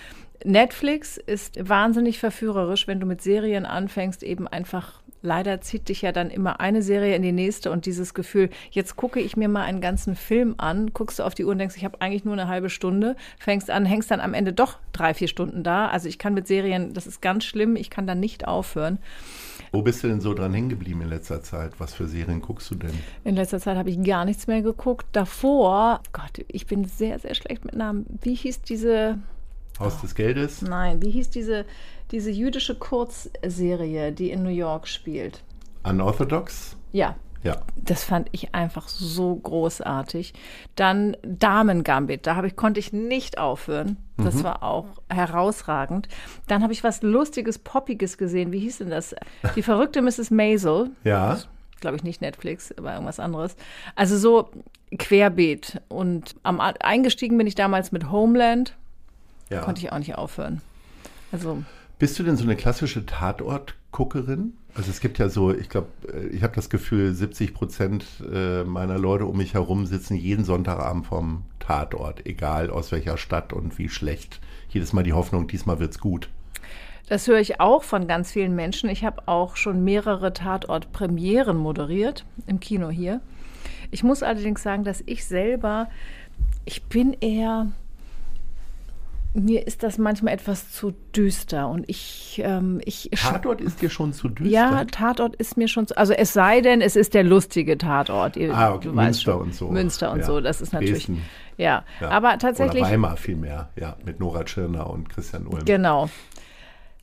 Netflix 0.43 1.17
ist 1.17 1.67
wahnsinnig 1.67 2.19
verführerisch, 2.19 2.88
wenn 2.88 3.00
du 3.00 3.05
mit 3.05 3.22
Serien 3.22 3.65
anfängst, 3.65 4.24
eben 4.24 4.48
einfach 4.48 5.01
leider 5.22 5.62
zieht 5.62 5.89
dich 5.89 6.01
ja 6.01 6.12
dann 6.12 6.29
immer 6.29 6.60
eine 6.60 6.81
Serie 6.81 7.15
in 7.15 7.22
die 7.22 7.31
nächste 7.31 7.72
und 7.72 7.86
dieses 7.86 8.13
Gefühl, 8.13 8.50
jetzt 8.72 8.96
gucke 8.96 9.19
ich 9.19 9.36
mir 9.36 9.50
mal 9.50 9.63
einen 9.63 9.81
ganzen 9.81 10.15
Film 10.15 10.55
an, 10.58 10.91
guckst 10.93 11.19
du 11.19 11.24
auf 11.24 11.36
die 11.36 11.46
Uhr 11.46 11.51
und 11.51 11.58
denkst, 11.58 11.75
ich 11.75 11.86
habe 11.86 12.01
eigentlich 12.01 12.25
nur 12.25 12.34
eine 12.34 12.48
halbe 12.48 12.69
Stunde, 12.69 13.15
fängst 13.38 13.69
an, 13.69 13.86
hängst 13.86 14.12
dann 14.12 14.22
am 14.22 14.34
Ende 14.34 14.53
doch 14.53 14.77
drei, 14.93 15.13
vier 15.13 15.27
Stunden 15.27 15.63
da. 15.63 15.88
Also 15.88 16.08
ich 16.08 16.19
kann 16.19 16.34
mit 16.34 16.48
Serien, 16.48 16.93
das 16.93 17.08
ist 17.08 17.22
ganz 17.22 17.43
schlimm, 17.43 17.75
ich 17.75 17.89
kann 17.89 18.08
dann 18.08 18.19
nicht 18.19 18.48
aufhören. 18.48 19.00
Wo 19.72 19.81
bist 19.84 20.03
du 20.03 20.08
denn 20.08 20.19
so 20.19 20.34
dran 20.34 20.53
hängen 20.53 20.69
geblieben 20.69 21.01
in 21.01 21.10
letzter 21.10 21.43
Zeit? 21.43 21.74
Was 21.79 21.93
für 21.93 22.08
Serien 22.08 22.41
guckst 22.41 22.72
du 22.72 22.75
denn? 22.75 22.93
In 23.24 23.36
letzter 23.36 23.60
Zeit 23.60 23.77
habe 23.77 23.89
ich 23.89 24.01
gar 24.01 24.25
nichts 24.25 24.48
mehr 24.48 24.63
geguckt. 24.63 25.05
Davor, 25.12 26.01
Gott, 26.11 26.44
ich 26.48 26.66
bin 26.66 26.85
sehr, 26.85 27.20
sehr 27.20 27.35
schlecht 27.35 27.66
mit 27.66 27.75
Namen. 27.75 28.05
Wie 28.22 28.33
hieß 28.33 28.63
diese 28.63 29.20
Haus 29.79 30.01
des 30.01 30.15
Geldes? 30.15 30.61
Nein, 30.61 31.01
wie 31.01 31.11
hieß 31.11 31.29
diese, 31.29 31.65
diese 32.11 32.31
jüdische 32.31 32.75
Kurzserie, 32.75 34.11
die 34.11 34.31
in 34.31 34.44
New 34.44 34.50
York 34.50 34.87
spielt? 34.87 35.44
Unorthodox? 35.83 36.75
Ja. 36.92 37.15
Ja. 37.42 37.61
Das 37.77 38.03
fand 38.03 38.27
ich 38.33 38.53
einfach 38.53 38.89
so 38.89 39.33
großartig. 39.35 40.33
Dann 40.75 41.15
Damen 41.24 41.83
Gambit, 41.83 42.27
da 42.27 42.44
ich, 42.44 42.55
konnte 42.57 42.81
ich 42.81 42.92
nicht 42.92 43.37
aufhören. 43.37 43.98
Das 44.18 44.35
mhm. 44.35 44.44
war 44.44 44.63
auch 44.63 44.87
herausragend. 45.09 46.09
Dann 46.48 46.63
habe 46.63 46.74
ich 46.74 46.83
was 46.83 47.01
Lustiges, 47.01 47.57
Poppiges 47.57 48.18
gesehen. 48.18 48.51
Wie 48.51 48.59
hieß 48.59 48.79
denn 48.79 48.89
das? 48.89 49.15
Die 49.55 49.61
verrückte 49.61 50.01
Mrs. 50.01 50.31
Maisel. 50.31 50.89
Ja. 51.05 51.39
Glaube 51.79 51.96
ich 51.96 52.03
nicht 52.03 52.20
Netflix, 52.20 52.74
aber 52.77 52.92
irgendwas 52.92 53.22
anderes. 53.22 53.55
Also 53.96 54.18
so 54.18 54.50
querbeet. 54.98 55.81
Und 55.87 56.35
am, 56.44 56.59
eingestiegen 56.59 57.37
bin 57.37 57.48
ich 57.48 57.55
damals 57.55 57.94
mit 57.94 58.11
Homeland. 58.11 58.75
Ja. 59.50 59.62
Konnte 59.62 59.81
ich 59.81 59.92
auch 59.92 60.00
nicht 60.00 60.16
aufhören. 60.16 60.62
Also. 61.31 61.64
Bist 61.98 62.18
du 62.18 62.24
denn 62.24 62.38
so 62.38 62.44
eine 62.44 62.55
klassische 62.55 63.05
Tatort-Guckerin? 63.05 64.53
Also 64.75 64.92
es 64.92 65.00
gibt 65.00 65.18
ja 65.18 65.29
so, 65.29 65.53
ich 65.53 65.70
glaube, 65.70 65.90
äh, 66.14 66.27
ich 66.27 66.44
habe 66.44 66.55
das 66.55 66.70
Gefühl, 66.70 67.14
70 67.14 67.53
Prozent 67.53 68.05
äh, 68.31 68.64
meiner 68.64 68.98
Leute 68.98 69.25
um 69.25 69.38
mich 69.38 69.53
herum 69.53 69.85
sitzen 69.85 70.16
jeden 70.16 70.46
Sonntagabend 70.46 71.07
vom 71.07 71.44
Tatort, 71.59 72.25
egal 72.25 72.70
aus 72.70 72.92
welcher 72.92 73.18
Stadt 73.18 73.51
und 73.51 73.77
wie 73.77 73.90
schlecht. 73.90 74.40
Jedes 74.70 74.94
Mal 74.94 75.03
die 75.03 75.14
Hoffnung, 75.14 75.48
diesmal 75.48 75.79
wird's 75.79 76.00
gut. 76.00 76.29
Das 77.09 77.27
höre 77.27 77.40
ich 77.40 77.59
auch 77.59 77.83
von 77.83 78.07
ganz 78.07 78.31
vielen 78.31 78.55
Menschen. 78.55 78.88
Ich 78.88 79.03
habe 79.03 79.24
auch 79.27 79.55
schon 79.55 79.83
mehrere 79.83 80.31
Tatort-Premieren 80.31 81.57
moderiert 81.57 82.24
im 82.46 82.59
Kino 82.59 82.90
hier. 82.90 83.20
Ich 83.90 84.03
muss 84.03 84.22
allerdings 84.22 84.62
sagen, 84.62 84.83
dass 84.83 85.01
ich 85.07 85.25
selber, 85.25 85.90
ich 86.66 86.83
bin 86.83 87.14
eher 87.14 87.72
mir 89.33 89.68
ist 89.68 89.83
das 89.83 89.98
manchmal 89.98 90.33
etwas 90.33 90.72
zu 90.72 90.94
düster 91.15 91.70
und 91.70 91.87
ich, 91.87 92.42
ähm, 92.44 92.81
ich 92.83 93.09
Tatort 93.13 93.61
ist 93.61 93.81
dir 93.81 93.89
schon 93.89 94.11
zu 94.11 94.27
düster. 94.27 94.51
Ja, 94.51 94.85
Tatort 94.85 95.35
ist 95.35 95.55
mir 95.55 95.68
schon 95.68 95.87
zu, 95.87 95.98
also 95.98 96.13
es 96.13 96.33
sei 96.33 96.61
denn, 96.61 96.81
es 96.81 96.96
ist 96.96 97.13
der 97.13 97.24
lustige 97.24 97.77
Tatort. 97.77 98.37
Ah, 98.51 98.74
okay. 98.74 98.89
Münster 98.89 99.39
und 99.39 99.53
so. 99.53 99.70
Münster 99.70 100.11
und 100.11 100.20
ja. 100.20 100.25
so, 100.25 100.42
das 100.42 100.61
ist 100.61 100.74
natürlich. 100.74 101.07
Ja. 101.57 101.83
ja. 102.01 102.09
aber 102.09 102.37
tatsächlich. 102.39 102.81
Oder 102.81 102.92
Weimar 102.92 103.18
vielmehr, 103.18 103.70
ja, 103.75 103.98
mit 104.03 104.20
Nora 104.20 104.44
Tschirner 104.44 104.89
und 104.89 105.09
Christian 105.09 105.46
Ulm. 105.46 105.65
Genau. 105.65 106.09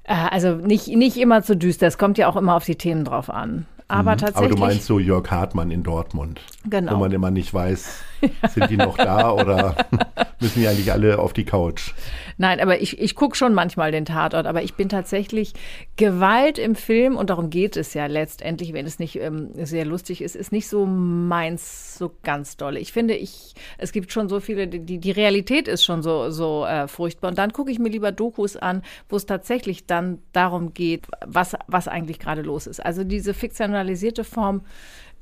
Äh, 0.03 0.15
also 0.15 0.55
nicht, 0.55 0.89
nicht 0.89 1.17
immer 1.19 1.43
zu 1.43 1.57
düster, 1.57 1.87
es 1.87 1.99
kommt 1.99 2.19
ja 2.19 2.29
auch 2.29 2.37
immer 2.37 2.57
auf 2.57 2.65
die 2.65 2.77
Themen 2.77 3.05
drauf 3.05 3.31
an. 3.31 3.67
Aber 3.89 4.13
mhm. 4.13 4.19
tatsächlich. 4.19 4.53
Aber 4.53 4.55
du 4.57 4.61
meinst 4.61 4.87
so 4.87 4.99
Jörg 4.99 5.31
Hartmann 5.31 5.71
in 5.71 5.83
Dortmund. 5.83 6.41
Genau. 6.69 6.95
Wo 6.95 6.97
man 6.97 7.13
immer 7.13 7.31
nicht 7.31 7.55
weiß, 7.55 8.01
sind 8.49 8.71
die 8.71 8.77
noch 8.77 8.97
da 8.97 9.33
oder 9.33 9.77
müssen 10.41 10.61
die 10.61 10.69
eigentlich 10.69 10.93
alle 10.93 11.19
auf 11.19 11.33
die 11.33 11.45
Couch? 11.45 11.93
Nein, 12.39 12.61
aber 12.61 12.81
ich, 12.81 13.01
ich 13.01 13.15
gucke 13.15 13.37
schon 13.37 13.55
manchmal 13.55 13.93
den 13.93 14.05
Tatort, 14.05 14.47
aber 14.47 14.63
ich 14.63 14.75
bin 14.75 14.89
tatsächlich 14.89 15.55
Gewalt 15.97 16.59
im 16.59 16.75
Film 16.75 17.17
und 17.17 17.31
darum 17.31 17.49
geht 17.49 17.77
es 17.77 17.95
ja 17.95 18.07
letztendlich, 18.07 18.73
wenn 18.75 18.87
es 18.87 18.99
nicht 18.99 19.17
ähm, 19.17 19.51
sehr 19.55 19.85
lustig 19.85 20.21
ist, 20.21 20.37
ist 20.37 20.53
nicht 20.53 20.69
so 20.69 20.85
meins 20.85 21.97
so 21.97 22.15
ganz 22.23 22.57
dolle. 22.57 22.79
Ich 22.79 22.93
finde, 22.93 23.15
ich, 23.15 23.55
es 23.79 23.93
gibt 23.93 24.13
schon 24.13 24.29
so 24.29 24.41
viele, 24.41 24.69
die, 24.69 24.99
die 24.99 25.11
Realität 25.11 25.67
ist 25.67 25.85
schon 25.85 26.03
so, 26.03 26.31
so 26.31 26.67
äh, 26.67 26.89
furchtbar. 26.89 27.29
Und 27.29 27.39
dann 27.39 27.53
gucke 27.53 27.71
ich 27.71 27.79
mir 27.79 27.89
lieber 27.89 28.13
Dokus 28.13 28.57
an, 28.57 28.83
wo 29.09 29.17
es 29.17 29.27
tatsächlich 29.27 29.87
dann 29.87 30.19
darum 30.33 30.75
geht, 30.75 31.07
was, 31.25 31.55
was 31.67 31.89
eigentlich 31.89 32.19
gerade 32.19 32.43
los 32.43 32.67
ist. 32.67 32.85
Also 32.85 33.05
diese 33.05 33.33
fiktionalisierte 33.33 34.25
Form 34.25 34.63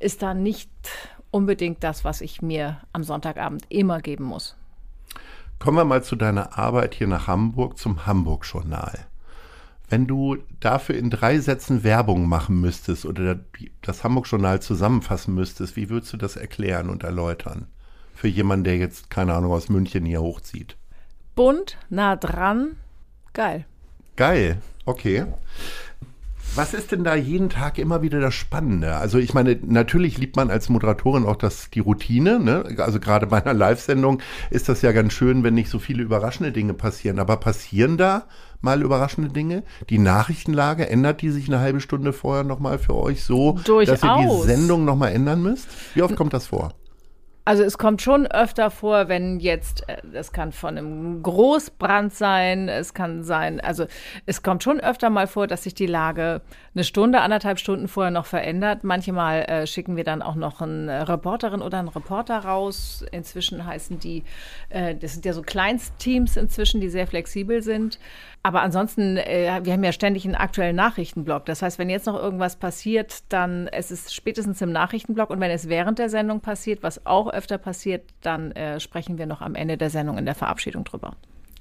ist 0.00 0.22
da 0.22 0.34
nicht 0.34 0.70
unbedingt 1.34 1.82
das, 1.82 2.04
was 2.04 2.20
ich 2.20 2.42
mir 2.42 2.78
am 2.92 3.02
Sonntagabend 3.02 3.64
immer 3.68 4.00
geben 4.00 4.24
muss. 4.24 4.54
Kommen 5.58 5.76
wir 5.76 5.84
mal 5.84 6.04
zu 6.04 6.14
deiner 6.14 6.56
Arbeit 6.56 6.94
hier 6.94 7.08
nach 7.08 7.26
Hamburg 7.26 7.76
zum 7.76 8.06
Hamburg-Journal. 8.06 9.00
Wenn 9.88 10.06
du 10.06 10.36
dafür 10.60 10.96
in 10.96 11.10
drei 11.10 11.40
Sätzen 11.40 11.82
Werbung 11.82 12.28
machen 12.28 12.60
müsstest 12.60 13.04
oder 13.04 13.40
das 13.82 14.04
Hamburg-Journal 14.04 14.62
zusammenfassen 14.62 15.34
müsstest, 15.34 15.74
wie 15.74 15.90
würdest 15.90 16.12
du 16.12 16.18
das 16.18 16.36
erklären 16.36 16.88
und 16.88 17.02
erläutern? 17.02 17.66
Für 18.14 18.28
jemanden, 18.28 18.64
der 18.64 18.76
jetzt, 18.78 19.10
keine 19.10 19.34
Ahnung, 19.34 19.50
aus 19.52 19.68
München 19.68 20.04
hier 20.04 20.22
hochzieht. 20.22 20.76
Bunt, 21.34 21.78
nah 21.90 22.14
dran, 22.14 22.76
geil. 23.32 23.66
Geil, 24.14 24.58
okay. 24.84 25.26
Was 26.56 26.72
ist 26.72 26.92
denn 26.92 27.02
da 27.02 27.16
jeden 27.16 27.50
Tag 27.50 27.78
immer 27.78 28.02
wieder 28.02 28.20
das 28.20 28.34
Spannende? 28.34 28.94
Also 28.94 29.18
ich 29.18 29.34
meine, 29.34 29.58
natürlich 29.66 30.18
liebt 30.18 30.36
man 30.36 30.50
als 30.50 30.68
Moderatorin 30.68 31.26
auch 31.26 31.34
das, 31.34 31.68
die 31.70 31.80
Routine. 31.80 32.38
Ne? 32.38 32.76
Also 32.78 33.00
gerade 33.00 33.26
bei 33.26 33.42
einer 33.42 33.54
Live-Sendung 33.54 34.20
ist 34.50 34.68
das 34.68 34.80
ja 34.80 34.92
ganz 34.92 35.14
schön, 35.14 35.42
wenn 35.42 35.54
nicht 35.54 35.68
so 35.68 35.80
viele 35.80 36.04
überraschende 36.04 36.52
Dinge 36.52 36.72
passieren. 36.72 37.18
Aber 37.18 37.38
passieren 37.38 37.96
da 37.96 38.26
mal 38.60 38.82
überraschende 38.82 39.30
Dinge? 39.30 39.64
Die 39.90 39.98
Nachrichtenlage, 39.98 40.88
ändert 40.88 41.22
die 41.22 41.30
sich 41.30 41.48
eine 41.48 41.58
halbe 41.58 41.80
Stunde 41.80 42.12
vorher 42.12 42.44
nochmal 42.44 42.78
für 42.78 42.94
euch 42.94 43.24
so, 43.24 43.58
Durchaus. 43.64 44.00
dass 44.00 44.08
ihr 44.08 44.28
die 44.28 44.46
Sendung 44.46 44.84
nochmal 44.84 45.12
ändern 45.12 45.42
müsst? 45.42 45.66
Wie 45.94 46.02
oft 46.02 46.14
kommt 46.14 46.34
das 46.34 46.46
vor? 46.46 46.72
Also 47.46 47.62
es 47.62 47.76
kommt 47.76 48.00
schon 48.00 48.26
öfter 48.26 48.70
vor, 48.70 49.08
wenn 49.08 49.38
jetzt, 49.38 49.84
es 50.12 50.28
äh, 50.30 50.32
kann 50.32 50.52
von 50.52 50.78
einem 50.78 51.22
Großbrand 51.22 52.14
sein, 52.14 52.70
es 52.70 52.94
kann 52.94 53.22
sein, 53.22 53.60
also 53.60 53.84
es 54.24 54.42
kommt 54.42 54.62
schon 54.62 54.80
öfter 54.80 55.10
mal 55.10 55.26
vor, 55.26 55.46
dass 55.46 55.64
sich 55.64 55.74
die 55.74 55.86
Lage 55.86 56.40
eine 56.74 56.84
Stunde, 56.84 57.20
anderthalb 57.20 57.58
Stunden 57.58 57.86
vorher 57.86 58.10
noch 58.10 58.24
verändert. 58.24 58.82
Manchmal 58.82 59.42
äh, 59.42 59.66
schicken 59.66 59.96
wir 59.96 60.04
dann 60.04 60.22
auch 60.22 60.36
noch 60.36 60.62
eine 60.62 61.06
Reporterin 61.06 61.60
oder 61.60 61.78
einen 61.78 61.88
Reporter 61.88 62.38
raus. 62.38 63.04
Inzwischen 63.12 63.66
heißen 63.66 63.98
die, 63.98 64.24
äh, 64.70 64.94
das 64.94 65.12
sind 65.12 65.26
ja 65.26 65.34
so 65.34 65.42
Kleinstteams 65.42 66.38
inzwischen, 66.38 66.80
die 66.80 66.88
sehr 66.88 67.06
flexibel 67.06 67.62
sind. 67.62 67.98
Aber 68.44 68.60
ansonsten, 68.60 69.16
äh, 69.16 69.62
wir 69.62 69.72
haben 69.72 69.82
ja 69.82 69.92
ständig 69.92 70.26
einen 70.26 70.34
aktuellen 70.34 70.76
Nachrichtenblock. 70.76 71.46
Das 71.46 71.62
heißt, 71.62 71.78
wenn 71.78 71.88
jetzt 71.88 72.04
noch 72.04 72.22
irgendwas 72.22 72.56
passiert, 72.56 73.24
dann 73.30 73.68
es 73.68 73.90
ist 73.90 74.08
es 74.08 74.14
spätestens 74.14 74.60
im 74.60 74.70
Nachrichtenblock. 74.70 75.30
Und 75.30 75.40
wenn 75.40 75.50
es 75.50 75.70
während 75.70 75.98
der 75.98 76.10
Sendung 76.10 76.40
passiert, 76.40 76.82
was 76.82 77.06
auch 77.06 77.32
öfter 77.32 77.56
passiert, 77.56 78.02
dann 78.20 78.52
äh, 78.52 78.80
sprechen 78.80 79.16
wir 79.16 79.24
noch 79.24 79.40
am 79.40 79.54
Ende 79.54 79.78
der 79.78 79.88
Sendung 79.88 80.18
in 80.18 80.26
der 80.26 80.34
Verabschiedung 80.34 80.84
drüber. 80.84 81.16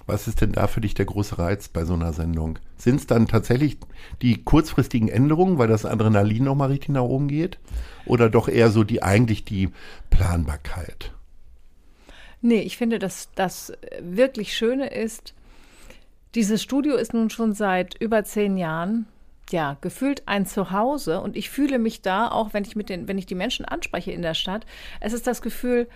Was 0.08 0.28
ist 0.28 0.41
denn 0.41 0.52
da 0.52 0.67
für 0.67 0.82
dich 0.82 0.93
der 0.93 1.06
große 1.06 1.39
Reiz 1.39 1.69
bei 1.69 1.86
so 1.86 1.93
einer 1.93 2.12
Sendung? 2.12 2.60
Sind 2.76 2.98
es 2.98 3.08
dann 3.08 3.30
tatsächlich 3.30 3.78
die 4.22 4.43
kurzfristigen 4.43 5.08
Änderungen, 5.08 5.58
weil 5.58 5.69
das 5.69 5.86
Adrenalin 5.86 6.43
nochmal 6.43 6.67
richtig 6.67 6.89
nach 6.89 7.04
oben 7.04 7.30
geht? 7.30 7.60
Oder 8.06 8.30
doch 8.30 8.50
eher 8.50 8.72
so 8.72 8.84
die 8.84 9.02
eigentlich 9.02 9.46
die 9.46 9.69
Planbarkeit? 10.10 11.13
Nee, 12.41 12.60
ich 12.60 12.76
finde, 12.76 13.00
dass 13.00 13.30
das 13.36 13.72
wirklich 14.02 14.54
Schöne 14.54 14.88
ist, 14.88 15.34
dieses 16.36 16.62
Studio 16.62 16.96
ist 16.96 17.13
nun 17.13 17.30
schon 17.30 17.54
seit 17.54 17.96
über 18.00 18.24
zehn 18.24 18.58
Jahren 18.58 19.06
ja, 19.50 19.78
gefühlt 19.82 20.24
ein 20.28 20.46
Zuhause. 20.46 21.22
Und 21.22 21.36
ich 21.36 21.50
fühle 21.50 21.80
mich 21.80 22.02
da, 22.02 22.30
auch 22.30 22.54
wenn 22.54 22.63
ich 22.63 22.76
mit 22.76 22.89
den, 22.89 23.08
wenn 23.08 23.17
ich 23.17 23.26
die 23.26 23.36
Menschen 23.36 23.65
anspreche 23.65 24.12
in 24.12 24.22
der 24.22 24.34
Stadt, 24.34 24.65
es 25.00 25.13
ist 25.13 25.28
das 25.28 25.41
Gefühl, 25.41 25.88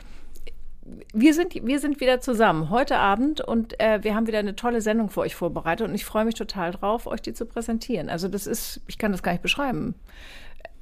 wir 1.14 1.34
sind, 1.34 1.54
wir 1.66 1.80
sind 1.80 2.00
wieder 2.00 2.22
zusammen. 2.22 2.70
Heute 2.70 2.98
Abend 2.98 3.42
und 3.42 3.80
äh, 3.80 4.04
wir 4.04 4.16
haben 4.16 4.28
wieder 4.28 4.40
eine 4.40 4.56
tolle 4.56 4.82
Sendung 4.82 5.10
für 5.10 5.22
euch 5.22 5.36
vorbereitet. 5.36 5.88
Und 5.88 5.96
ich 5.96 6.06
freue 6.06 6.26
mich 6.26 6.36
total 6.36 6.72
drauf, 6.72 7.08
euch 7.08 7.22
die 7.22 7.34
zu 7.34 7.46
präsentieren. 7.46 8.10
Also 8.10 8.28
das 8.28 8.48
ist, 8.48 8.82
ich 8.88 8.98
kann 8.98 9.12
das 9.12 9.24
gar 9.24 9.32
nicht 9.32 9.42
beschreiben 9.42 9.96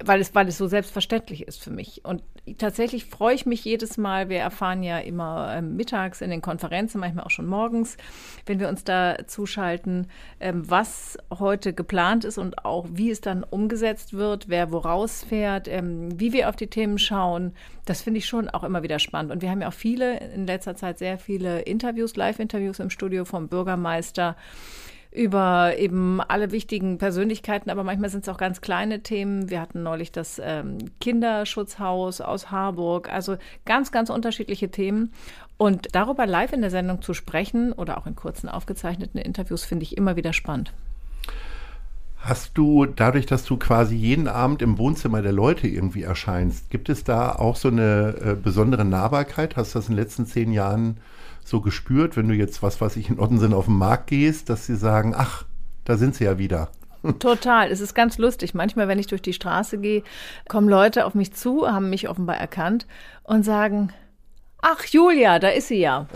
weil 0.04 0.20
es, 0.20 0.34
weil 0.34 0.48
es 0.48 0.58
so 0.58 0.66
selbstverständlich 0.66 1.46
ist 1.48 1.62
für 1.62 1.70
mich. 1.70 2.04
Und 2.04 2.22
tatsächlich 2.58 3.06
freue 3.06 3.34
ich 3.34 3.46
mich 3.46 3.64
jedes 3.64 3.96
Mal. 3.96 4.28
Wir 4.28 4.38
erfahren 4.38 4.82
ja 4.82 4.98
immer 4.98 5.54
äh, 5.54 5.62
mittags 5.62 6.20
in 6.20 6.30
den 6.30 6.42
Konferenzen, 6.42 7.00
manchmal 7.00 7.24
auch 7.24 7.30
schon 7.30 7.46
morgens, 7.46 7.96
wenn 8.44 8.60
wir 8.60 8.68
uns 8.68 8.84
da 8.84 9.16
zuschalten, 9.26 10.08
ähm, 10.38 10.68
was 10.68 11.16
heute 11.30 11.72
geplant 11.72 12.24
ist 12.24 12.36
und 12.36 12.64
auch 12.64 12.86
wie 12.90 13.10
es 13.10 13.22
dann 13.22 13.42
umgesetzt 13.42 14.12
wird, 14.12 14.48
wer 14.48 14.70
woraus 14.70 15.24
fährt, 15.24 15.66
ähm, 15.66 16.20
wie 16.20 16.32
wir 16.32 16.50
auf 16.50 16.56
die 16.56 16.68
Themen 16.68 16.98
schauen. 16.98 17.54
Das 17.86 18.02
finde 18.02 18.18
ich 18.18 18.26
schon 18.26 18.50
auch 18.50 18.64
immer 18.64 18.82
wieder 18.82 18.98
spannend. 18.98 19.32
Und 19.32 19.40
wir 19.40 19.50
haben 19.50 19.62
ja 19.62 19.68
auch 19.68 19.72
viele, 19.72 20.18
in 20.18 20.46
letzter 20.46 20.76
Zeit 20.76 20.98
sehr 20.98 21.18
viele 21.18 21.62
Interviews, 21.62 22.16
Live-Interviews 22.16 22.80
im 22.80 22.90
Studio 22.90 23.24
vom 23.24 23.48
Bürgermeister 23.48 24.36
über 25.16 25.78
eben 25.78 26.20
alle 26.20 26.52
wichtigen 26.52 26.98
Persönlichkeiten, 26.98 27.70
aber 27.70 27.84
manchmal 27.84 28.10
sind 28.10 28.24
es 28.24 28.28
auch 28.28 28.36
ganz 28.36 28.60
kleine 28.60 29.02
Themen. 29.02 29.48
Wir 29.48 29.60
hatten 29.60 29.82
neulich 29.82 30.12
das 30.12 30.40
ähm, 30.44 30.78
Kinderschutzhaus 31.00 32.20
aus 32.20 32.50
Harburg, 32.50 33.10
also 33.10 33.36
ganz, 33.64 33.90
ganz 33.90 34.10
unterschiedliche 34.10 34.70
Themen. 34.70 35.12
Und 35.56 35.88
darüber 35.92 36.26
live 36.26 36.52
in 36.52 36.60
der 36.60 36.70
Sendung 36.70 37.00
zu 37.00 37.14
sprechen 37.14 37.72
oder 37.72 37.96
auch 37.96 38.06
in 38.06 38.14
kurzen 38.14 38.48
aufgezeichneten 38.48 39.18
Interviews 39.18 39.64
finde 39.64 39.84
ich 39.84 39.96
immer 39.96 40.16
wieder 40.16 40.34
spannend. 40.34 40.72
Hast 42.18 42.58
du 42.58 42.86
dadurch, 42.86 43.24
dass 43.24 43.44
du 43.44 43.56
quasi 43.56 43.94
jeden 43.94 44.28
Abend 44.28 44.60
im 44.60 44.78
Wohnzimmer 44.78 45.22
der 45.22 45.32
Leute 45.32 45.68
irgendwie 45.68 46.02
erscheinst, 46.02 46.70
gibt 46.70 46.88
es 46.88 47.04
da 47.04 47.30
auch 47.32 47.56
so 47.56 47.68
eine 47.68 48.16
äh, 48.20 48.34
besondere 48.34 48.84
Nahbarkeit? 48.84 49.56
Hast 49.56 49.74
du 49.74 49.78
das 49.78 49.88
in 49.88 49.94
den 49.94 50.02
letzten 50.02 50.26
zehn 50.26 50.52
Jahren 50.52 50.98
so 51.48 51.60
gespürt, 51.60 52.16
wenn 52.16 52.28
du 52.28 52.34
jetzt, 52.34 52.62
was 52.62 52.80
weiß 52.80 52.96
ich, 52.96 53.08
in 53.08 53.20
Ottensen 53.20 53.54
auf 53.54 53.66
den 53.66 53.78
Markt 53.78 54.08
gehst, 54.08 54.50
dass 54.50 54.66
sie 54.66 54.76
sagen, 54.76 55.14
ach, 55.16 55.44
da 55.84 55.96
sind 55.96 56.14
sie 56.14 56.24
ja 56.24 56.38
wieder. 56.38 56.70
Total. 57.18 57.70
Es 57.70 57.80
ist 57.80 57.94
ganz 57.94 58.18
lustig. 58.18 58.54
Manchmal, 58.54 58.88
wenn 58.88 58.98
ich 58.98 59.06
durch 59.06 59.22
die 59.22 59.32
Straße 59.32 59.78
gehe, 59.78 60.02
kommen 60.48 60.68
Leute 60.68 61.06
auf 61.06 61.14
mich 61.14 61.32
zu, 61.32 61.70
haben 61.70 61.90
mich 61.90 62.08
offenbar 62.08 62.36
erkannt 62.36 62.86
und 63.22 63.44
sagen, 63.44 63.92
ach 64.60 64.84
Julia, 64.86 65.38
da 65.38 65.48
ist 65.48 65.68
sie 65.68 65.78
ja. 65.78 66.06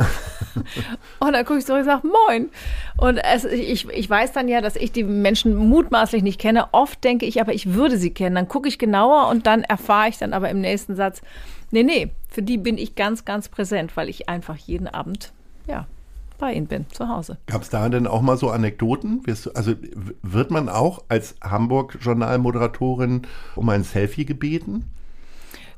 und 1.21 1.33
dann 1.33 1.45
gucke 1.45 1.61
ich 1.61 1.67
so 1.67 1.75
und 1.75 1.85
sage, 1.85 2.09
moin. 2.09 2.51
Und 2.97 3.19
es, 3.19 3.45
ich, 3.45 3.89
ich 3.89 4.11
weiß 4.11 4.33
dann 4.33 4.49
ja, 4.49 4.61
dass 4.61 4.75
ich 4.75 4.91
die 4.91 5.05
Menschen 5.05 5.55
mutmaßlich 5.55 6.23
nicht 6.23 6.41
kenne. 6.41 6.69
Oft 6.73 7.05
denke 7.05 7.27
ich 7.27 7.41
aber, 7.41 7.53
ich 7.53 7.75
würde 7.75 7.99
sie 7.99 8.11
kennen. 8.11 8.35
Dann 8.35 8.49
gucke 8.49 8.69
ich 8.69 8.79
genauer 8.79 9.29
und 9.29 9.47
dann 9.47 9.63
erfahre 9.63 10.09
ich 10.09 10.19
dann 10.19 10.33
aber 10.33 10.51
im 10.51 10.61
nächsten 10.61 10.97
Satz, 10.97 11.23
Nee, 11.73 11.85
nee, 11.85 12.11
für 12.31 12.43
die 12.43 12.59
bin 12.59 12.79
ich 12.79 12.95
ganz, 12.95 13.25
ganz 13.25 13.49
präsent, 13.49 13.97
weil 13.97 14.09
ich 14.09 14.29
einfach 14.29 14.57
jeden 14.57 14.87
Abend, 14.87 15.33
ja, 15.67 15.87
bei 16.39 16.55
ihnen 16.55 16.67
bin, 16.67 16.87
zu 16.91 17.09
Hause. 17.09 17.37
Gab 17.47 17.63
es 17.63 17.69
da 17.69 17.89
denn 17.89 18.07
auch 18.07 18.23
mal 18.23 18.37
so 18.37 18.51
Anekdoten? 18.51 19.23
Also 19.55 19.75
wird 20.23 20.51
man 20.51 20.69
auch 20.69 21.05
als 21.09 21.37
Hamburg-Journalmoderatorin 21.43 23.23
um 23.57 23.69
ein 23.69 23.85
Selfie 23.85 24.25
gebeten? 24.25 24.87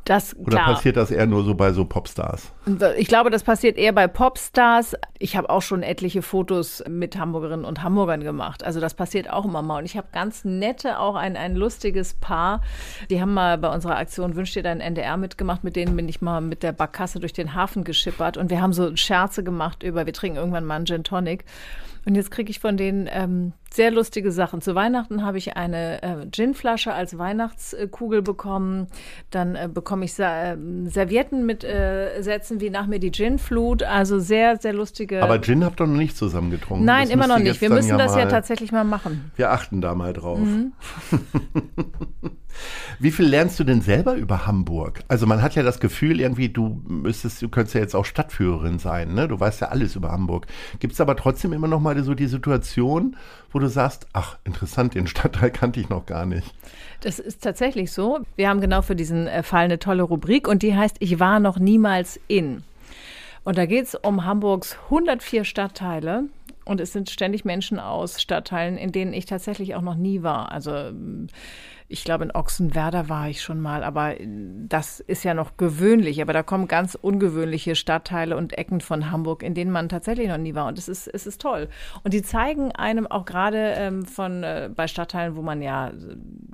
Das, 0.04 0.36
Oder 0.36 0.56
klar. 0.56 0.74
passiert 0.74 0.96
das 0.96 1.12
eher 1.12 1.26
nur 1.26 1.44
so 1.44 1.54
bei 1.54 1.72
so 1.72 1.84
Popstars? 1.84 2.52
Ich 2.96 3.06
glaube, 3.06 3.30
das 3.30 3.44
passiert 3.44 3.76
eher 3.76 3.92
bei 3.92 4.08
Popstars. 4.08 4.96
Ich 5.20 5.36
habe 5.36 5.48
auch 5.48 5.62
schon 5.62 5.84
etliche 5.84 6.22
Fotos 6.22 6.82
mit 6.88 7.16
Hamburgerinnen 7.16 7.64
und 7.64 7.84
Hamburgern 7.84 8.24
gemacht. 8.24 8.64
Also 8.64 8.80
das 8.80 8.94
passiert 8.94 9.30
auch 9.30 9.44
immer 9.44 9.62
mal. 9.62 9.78
Und 9.78 9.84
ich 9.84 9.96
habe 9.96 10.08
ganz 10.12 10.44
nette, 10.44 10.98
auch 10.98 11.14
ein, 11.14 11.36
ein 11.36 11.54
lustiges 11.54 12.14
Paar. 12.14 12.62
Die 13.10 13.20
haben 13.20 13.32
mal 13.32 13.58
bei 13.58 13.72
unserer 13.72 13.96
Aktion 13.96 14.34
Wünscht 14.34 14.56
dir 14.56 14.64
dein 14.64 14.80
NDR 14.80 15.16
mitgemacht. 15.16 15.62
Mit 15.62 15.76
denen 15.76 15.94
bin 15.94 16.08
ich 16.08 16.20
mal 16.20 16.40
mit 16.40 16.64
der 16.64 16.72
Barkasse 16.72 17.20
durch 17.20 17.32
den 17.32 17.54
Hafen 17.54 17.84
geschippert. 17.84 18.36
Und 18.36 18.50
wir 18.50 18.60
haben 18.60 18.72
so 18.72 18.96
Scherze 18.96 19.44
gemacht 19.44 19.84
über, 19.84 20.04
wir 20.04 20.12
trinken 20.12 20.38
irgendwann 20.38 20.64
mal 20.64 20.76
einen 20.76 20.86
Gin 20.86 21.04
Tonic. 21.04 21.44
Und 22.04 22.14
jetzt 22.16 22.30
kriege 22.30 22.50
ich 22.50 22.58
von 22.58 22.76
denen 22.76 23.08
ähm, 23.10 23.52
sehr 23.72 23.90
lustige 23.90 24.32
Sachen. 24.32 24.60
Zu 24.60 24.74
Weihnachten 24.74 25.24
habe 25.24 25.38
ich 25.38 25.56
eine 25.56 26.02
äh, 26.02 26.26
Ginflasche 26.26 26.92
als 26.92 27.16
Weihnachtskugel 27.16 28.22
bekommen. 28.22 28.88
Dann 29.30 29.54
äh, 29.54 29.68
bekomme 29.72 30.04
ich 30.04 30.14
Sa 30.14 30.52
äh, 30.52 30.56
Servietten 30.86 31.46
mit 31.46 31.64
äh, 31.64 32.20
Sätzen 32.20 32.60
wie 32.60 32.70
nach 32.70 32.86
mir 32.86 32.98
die 32.98 33.10
Ginflut. 33.10 33.82
Also 33.84 34.18
sehr, 34.18 34.56
sehr 34.56 34.72
lustige. 34.72 35.22
Aber 35.22 35.40
Gin 35.40 35.64
habt 35.64 35.80
ihr 35.80 35.86
noch 35.86 35.96
nicht 35.96 36.16
zusammen 36.16 36.50
getrunken. 36.50 36.84
Nein, 36.84 37.04
das 37.04 37.10
immer 37.10 37.28
noch 37.28 37.38
nicht. 37.38 37.60
Wir 37.60 37.70
müssen 37.70 37.90
ja 37.90 37.96
das 37.96 38.16
ja 38.16 38.26
tatsächlich 38.26 38.72
mal 38.72 38.84
machen. 38.84 39.30
Wir 39.36 39.50
achten 39.50 39.80
da 39.80 39.94
mal 39.94 40.12
drauf. 40.12 40.38
Mhm. 40.38 40.72
Wie 42.98 43.10
viel 43.10 43.26
lernst 43.26 43.58
du 43.58 43.64
denn 43.64 43.80
selber 43.80 44.14
über 44.14 44.46
Hamburg? 44.46 45.00
Also 45.08 45.26
man 45.26 45.42
hat 45.42 45.54
ja 45.54 45.62
das 45.62 45.80
Gefühl, 45.80 46.20
irgendwie, 46.20 46.48
du 46.48 46.80
müsstest, 46.86 47.42
du 47.42 47.48
könntest 47.48 47.74
ja 47.74 47.80
jetzt 47.80 47.94
auch 47.94 48.04
Stadtführerin 48.04 48.78
sein, 48.78 49.14
ne? 49.14 49.28
Du 49.28 49.38
weißt 49.38 49.60
ja 49.60 49.68
alles 49.68 49.96
über 49.96 50.12
Hamburg. 50.12 50.46
Gibt 50.78 50.94
es 50.94 51.00
aber 51.00 51.16
trotzdem 51.16 51.52
immer 51.52 51.68
noch 51.68 51.80
mal 51.80 52.02
so 52.02 52.14
die 52.14 52.26
Situation, 52.26 53.16
wo 53.50 53.58
du 53.58 53.68
sagst, 53.68 54.06
ach, 54.12 54.38
interessant, 54.44 54.94
den 54.94 55.06
Stadtteil 55.06 55.50
kannte 55.50 55.80
ich 55.80 55.88
noch 55.88 56.06
gar 56.06 56.26
nicht. 56.26 56.54
Das 57.00 57.18
ist 57.18 57.42
tatsächlich 57.42 57.92
so. 57.92 58.20
Wir 58.36 58.48
haben 58.48 58.60
genau 58.60 58.82
für 58.82 58.96
diesen 58.96 59.26
äh, 59.26 59.42
Fall 59.42 59.64
eine 59.64 59.78
tolle 59.78 60.02
Rubrik 60.02 60.48
und 60.48 60.62
die 60.62 60.76
heißt 60.76 60.96
Ich 61.00 61.18
war 61.18 61.40
noch 61.40 61.58
niemals 61.58 62.20
in. 62.28 62.62
Und 63.44 63.58
da 63.58 63.66
geht 63.66 63.86
es 63.86 63.94
um 63.96 64.24
Hamburgs 64.24 64.76
104 64.84 65.44
Stadtteile. 65.44 66.24
Und 66.64 66.80
es 66.80 66.92
sind 66.92 67.10
ständig 67.10 67.44
Menschen 67.44 67.78
aus 67.78 68.20
Stadtteilen, 68.20 68.76
in 68.76 68.92
denen 68.92 69.12
ich 69.12 69.26
tatsächlich 69.26 69.74
auch 69.74 69.82
noch 69.82 69.96
nie 69.96 70.22
war. 70.22 70.52
Also 70.52 70.92
ich 71.92 72.04
glaube, 72.04 72.24
in 72.24 72.30
Ochsenwerder 72.30 73.10
war 73.10 73.28
ich 73.28 73.42
schon 73.42 73.60
mal, 73.60 73.84
aber 73.84 74.14
das 74.18 75.00
ist 75.00 75.24
ja 75.24 75.34
noch 75.34 75.58
gewöhnlich. 75.58 76.22
Aber 76.22 76.32
da 76.32 76.42
kommen 76.42 76.66
ganz 76.66 76.94
ungewöhnliche 76.94 77.74
Stadtteile 77.74 78.36
und 78.36 78.56
Ecken 78.56 78.80
von 78.80 79.10
Hamburg, 79.10 79.42
in 79.42 79.54
denen 79.54 79.70
man 79.70 79.90
tatsächlich 79.90 80.28
noch 80.28 80.38
nie 80.38 80.54
war. 80.54 80.68
Und 80.68 80.78
es 80.78 80.88
ist, 80.88 81.06
es 81.06 81.26
ist 81.26 81.42
toll. 81.42 81.68
Und 82.02 82.14
die 82.14 82.22
zeigen 82.22 82.72
einem 82.72 83.06
auch 83.06 83.26
gerade 83.26 83.74
ähm, 83.76 84.06
von 84.06 84.42
äh, 84.42 84.70
bei 84.74 84.88
Stadtteilen, 84.88 85.36
wo 85.36 85.42
man 85.42 85.60
ja, 85.60 85.92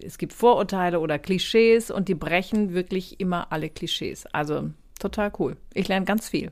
es 0.03 0.19
gibt 0.19 0.33
Vorurteile 0.33 0.99
oder 0.99 1.21
Klischees 1.21 1.93
und 1.93 2.09
die 2.09 2.17
brechen 2.17 2.75
wirklich 2.75 3.21
immer 3.21 3.53
alle 3.53 3.69
Klischees. 3.69 4.27
Also 4.33 4.71
total 4.99 5.31
cool. 5.39 5.57
Ich 5.73 5.87
lerne 5.87 6.05
ganz 6.05 6.29
viel. 6.29 6.51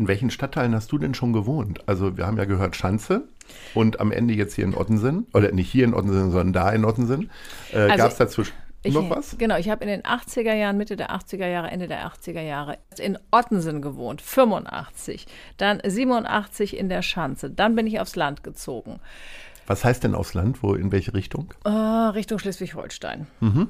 In 0.00 0.08
welchen 0.08 0.30
Stadtteilen 0.30 0.74
hast 0.74 0.90
du 0.92 0.96
denn 0.96 1.12
schon 1.12 1.34
gewohnt? 1.34 1.86
Also 1.86 2.16
wir 2.16 2.26
haben 2.26 2.38
ja 2.38 2.46
gehört 2.46 2.74
Schanze 2.74 3.24
und 3.74 4.00
am 4.00 4.12
Ende 4.12 4.32
jetzt 4.32 4.54
hier 4.54 4.64
in 4.64 4.74
Ottensen, 4.74 5.26
oder 5.34 5.52
nicht 5.52 5.70
hier 5.70 5.84
in 5.84 5.92
Ottensen, 5.92 6.30
sondern 6.30 6.54
da 6.54 6.70
in 6.70 6.86
Ottensen. 6.86 7.30
Äh, 7.70 7.80
also, 7.80 7.96
Gab 7.98 8.10
es 8.12 8.16
dazwischen 8.16 8.54
ich, 8.82 8.94
noch 8.94 9.10
was? 9.10 9.36
Genau, 9.36 9.58
ich 9.58 9.68
habe 9.68 9.84
in 9.84 9.90
den 9.90 10.00
80er 10.00 10.54
Jahren, 10.54 10.78
Mitte 10.78 10.96
der 10.96 11.10
80er 11.10 11.46
Jahre, 11.46 11.70
Ende 11.70 11.86
der 11.86 12.10
80er 12.10 12.40
Jahre 12.40 12.78
in 12.96 13.18
Ottensen 13.30 13.82
gewohnt, 13.82 14.22
85. 14.22 15.26
Dann 15.58 15.82
87 15.84 16.78
in 16.78 16.88
der 16.88 17.02
Schanze. 17.02 17.50
Dann 17.50 17.76
bin 17.76 17.86
ich 17.86 18.00
aufs 18.00 18.16
Land 18.16 18.42
gezogen. 18.42 19.00
Was 19.66 19.84
heißt 19.84 20.02
denn 20.02 20.14
aufs 20.14 20.32
Land? 20.32 20.62
Wo, 20.62 20.72
in 20.72 20.92
welche 20.92 21.12
Richtung? 21.12 21.52
Äh, 21.66 21.68
Richtung 21.68 22.38
Schleswig-Holstein. 22.38 23.26
Mhm. 23.40 23.68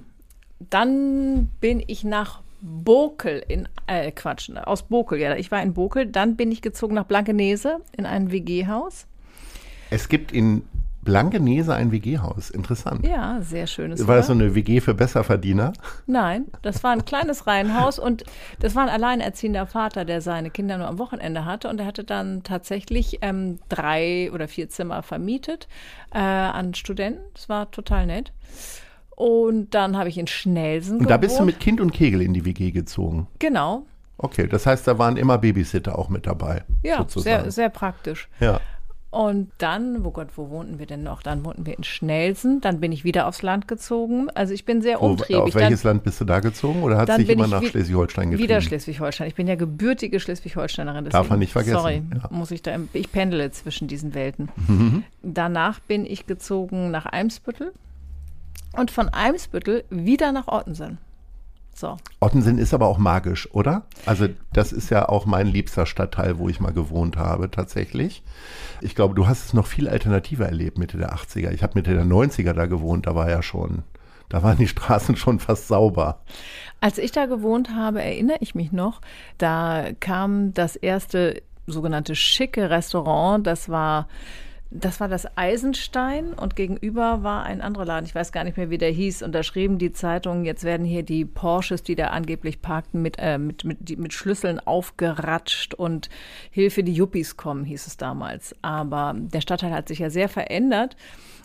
Dann 0.61 1.47
bin 1.61 1.83
ich 1.85 2.05
nach 2.05 2.41
Bokel 2.61 3.43
in, 3.49 3.69
äh, 3.87 4.11
Quatsch, 4.13 4.51
aus 4.51 4.85
Bokel, 4.85 5.19
ja, 5.19 5.35
ich 5.37 5.51
war 5.51 5.63
in 5.63 5.75
Bokel. 5.75 6.07
Dann 6.07 6.37
bin 6.37 6.53
ich 6.53 6.63
gezogen 6.63 6.95
nach 6.95 7.05
Blankenese 7.05 7.81
in 7.97 8.07
ein 8.07 8.31
WG-Haus. 8.31 9.07
Es 9.91 10.09
gibt 10.09 10.33
in 10.33 10.63
Blankenese 11.03 11.75
ein 11.75 11.93
WG-Haus. 11.93 12.51
Interessant. 12.51 13.07
Ja, 13.07 13.41
sehr 13.41 13.67
schönes. 13.67 14.07
War 14.07 14.17
das 14.17 14.27
so 14.27 14.33
eine 14.33 14.55
WG 14.55 14.81
für 14.81 14.95
Besserverdiener? 14.95 15.73
Nein, 16.07 16.47
das 16.63 16.85
war 16.85 16.93
ein 16.93 17.05
kleines 17.05 17.47
Reihenhaus 17.47 17.99
und 17.99 18.25
das 18.61 18.75
war 18.75 18.83
ein 18.83 18.91
alleinerziehender 18.91 19.67
Vater, 19.67 20.05
der 20.05 20.21
seine 20.21 20.51
Kinder 20.51 20.77
nur 20.77 20.89
am 20.89 20.99
Wochenende 20.99 21.47
hatte 21.47 21.69
und 21.69 21.81
er 21.81 21.87
hatte 21.87 22.05
dann 22.05 22.43
tatsächlich 22.43 23.19
ähm, 23.23 23.59
drei 23.69 24.31
oder 24.33 24.47
vier 24.47 24.69
Zimmer 24.69 25.03
vermietet 25.03 25.69
äh, 26.13 26.19
an 26.19 26.75
Studenten. 26.75 27.23
Das 27.35 27.49
war 27.49 27.71
total 27.71 28.07
nett. 28.07 28.33
Und 29.21 29.75
dann 29.75 29.99
habe 29.99 30.09
ich 30.09 30.17
in 30.17 30.27
Schnelsen 30.27 31.01
Und 31.01 31.11
da 31.11 31.19
bist 31.19 31.39
du 31.39 31.45
mit 31.45 31.61
Kind 31.61 31.79
und 31.79 31.93
Kegel 31.93 32.23
in 32.23 32.33
die 32.33 32.47
WG 32.47 32.71
gezogen? 32.71 33.27
Genau. 33.39 33.85
Okay, 34.17 34.47
das 34.47 34.65
heißt, 34.65 34.89
da 34.89 34.97
waren 34.97 35.19
immer 35.19 35.37
Babysitter 35.37 35.99
auch 35.99 36.09
mit 36.09 36.27
dabei. 36.27 36.65
Ja, 36.83 36.97
sozusagen. 37.01 37.43
sehr, 37.43 37.51
sehr 37.51 37.69
praktisch. 37.69 38.31
Ja. 38.41 38.61
Und 39.11 39.51
dann, 39.59 40.05
wo 40.07 40.11
Gott, 40.11 40.29
wo 40.37 40.49
wohnten 40.49 40.79
wir 40.79 40.87
denn 40.87 41.03
noch? 41.03 41.23
Dann 41.23 41.45
wohnten 41.45 41.67
wir 41.67 41.77
in 41.77 41.85
Schnelsen, 41.85 42.63
dann 42.63 42.81
bin 42.81 42.93
ich 42.93 43.05
wieder 43.05 43.27
aufs 43.27 43.43
Land 43.43 43.69
gezogen. 43.69 44.31
Also 44.31 44.55
ich 44.55 44.65
bin 44.65 44.81
sehr 44.81 45.03
umtriebig. 45.03 45.43
Auf 45.43 45.55
welches 45.55 45.83
dann, 45.83 45.97
Land 45.97 46.05
bist 46.05 46.19
du 46.23 46.25
da 46.25 46.41
gezogen 46.41 46.83
oder 46.83 46.97
hat 46.97 47.13
sich 47.13 47.29
immer 47.29 47.47
nach 47.47 47.63
Schleswig-Holstein 47.63 48.31
getrieben? 48.31 48.49
Wieder 48.49 48.63
Schleswig-Holstein. 48.63 49.29
Ich 49.29 49.35
bin 49.35 49.47
ja 49.47 49.57
gebürtige 49.57 50.19
Schleswig-Holsteinerin. 50.19 51.05
Darf 51.11 51.29
man 51.29 51.41
nicht 51.41 51.53
vergessen. 51.53 51.77
Sorry, 51.77 52.03
ja. 52.15 52.27
muss 52.31 52.53
ich 52.53 52.63
da, 52.63 52.75
ich 52.95 53.13
pendele 53.13 53.51
zwischen 53.51 53.87
diesen 53.87 54.15
Welten. 54.15 54.49
Mhm. 54.67 55.05
Danach 55.23 55.79
bin 55.81 56.07
ich 56.07 56.27
gezogen 56.27 56.91
nach 56.91 57.05
Eimsbüttel 57.05 57.75
und 58.77 58.91
von 58.91 59.09
Eimsbüttel 59.09 59.85
wieder 59.91 60.33
nach 60.33 60.49
Ottensen. 60.49 60.99
So. 61.75 61.97
Ottensen 62.21 62.59
ist 62.59 62.75
aber 62.75 62.87
auch 62.89 62.99
magisch, 62.99 63.49
oder? 63.55 63.85
Also 64.05 64.29
das 64.53 64.71
ist 64.71 64.91
ja 64.91 65.09
auch 65.09 65.25
mein 65.25 65.47
liebster 65.47 65.87
Stadtteil, 65.87 66.39
wo 66.39 66.49
ich 66.49 66.61
mal 66.61 66.73
gewohnt 66.73 67.17
habe, 67.17 67.51
tatsächlich. 67.51 68.23
Ich 68.83 68.95
glaube, 68.95 69.15
du 69.15 69.27
hast 69.27 69.47
es 69.47 69.55
noch 69.55 69.67
viel 69.67 69.89
alternativer 69.89 70.45
erlebt, 70.45 70.77
Mitte 70.77 70.99
der 70.99 71.15
80er. 71.15 71.53
Ich 71.53 71.63
habe 71.63 71.73
Mitte 71.77 71.95
der 71.95 72.05
90er 72.05 72.53
da 72.53 72.67
gewohnt, 72.67 73.07
da 73.07 73.15
war 73.15 73.31
ja 73.31 73.43
schon, 73.43 73.83
da 74.29 74.43
waren 74.43 74.59
die 74.59 74.69
Straßen 74.69 75.17
schon 75.17 75.39
fast 75.41 75.69
sauber. 75.69 76.21
Als 76.81 76.99
ich 76.99 77.13
da 77.13 77.25
gewohnt 77.25 77.71
habe, 77.75 78.03
erinnere 78.03 78.39
ich 78.41 78.55
mich 78.55 78.73
noch, 78.73 79.01
da 79.39 79.87
kam 80.01 80.53
das 80.53 80.77
erste 80.77 81.43
sogenannte 81.67 82.15
schicke 82.15 82.69
Restaurant, 82.69 83.47
das 83.47 83.71
war 83.71 84.07
das 84.73 85.01
war 85.01 85.09
das 85.09 85.27
Eisenstein 85.37 86.33
und 86.33 86.55
gegenüber 86.55 87.25
war 87.25 87.43
ein 87.43 87.61
anderer 87.61 87.85
Laden, 87.85 88.07
ich 88.07 88.15
weiß 88.15 88.31
gar 88.31 88.45
nicht 88.45 88.57
mehr, 88.57 88.71
wie 88.71 88.79
der 88.79 88.91
hieß. 88.91 89.23
Und 89.23 89.33
da 89.33 89.43
schrieben 89.43 89.79
die 89.79 89.93
Zeitungen, 89.93 90.45
jetzt 90.45 90.63
werden 90.63 90.87
hier 90.87 91.03
die 91.03 91.25
Porsches, 91.25 91.83
die 91.83 91.97
da 91.97 92.09
angeblich 92.09 92.63
parkten, 92.63 93.03
mit, 93.03 93.17
äh, 93.19 93.37
mit, 93.39 93.65
mit, 93.65 93.89
die, 93.89 93.97
mit 93.97 94.13
Schlüsseln 94.13 94.61
aufgeratscht 94.61 95.75
und 95.75 96.09
Hilfe, 96.53 96.85
die 96.85 96.93
Yuppies 96.93 97.37
kommen, 97.37 97.65
hieß 97.65 97.89
es 97.89 97.97
damals. 97.97 98.55
Aber 98.63 99.15
der 99.17 99.41
Stadtteil 99.41 99.73
hat 99.73 99.89
sich 99.89 99.99
ja 99.99 100.09
sehr 100.09 100.29
verändert. 100.29 100.97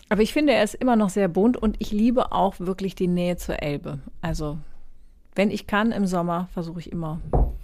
Aber 0.08 0.22
ich 0.22 0.32
finde, 0.32 0.52
er 0.52 0.62
ist 0.62 0.76
immer 0.76 0.94
noch 0.94 1.10
sehr 1.10 1.26
bunt 1.26 1.56
und 1.56 1.74
ich 1.80 1.90
liebe 1.90 2.30
auch 2.30 2.54
wirklich 2.60 2.94
die 2.94 3.08
Nähe 3.08 3.36
zur 3.36 3.60
Elbe. 3.60 3.98
Also, 4.22 4.58
wenn 5.34 5.50
ich 5.50 5.66
kann 5.66 5.90
im 5.90 6.06
Sommer, 6.06 6.48
versuche 6.52 6.78
ich 6.78 6.92
immer 6.92 7.20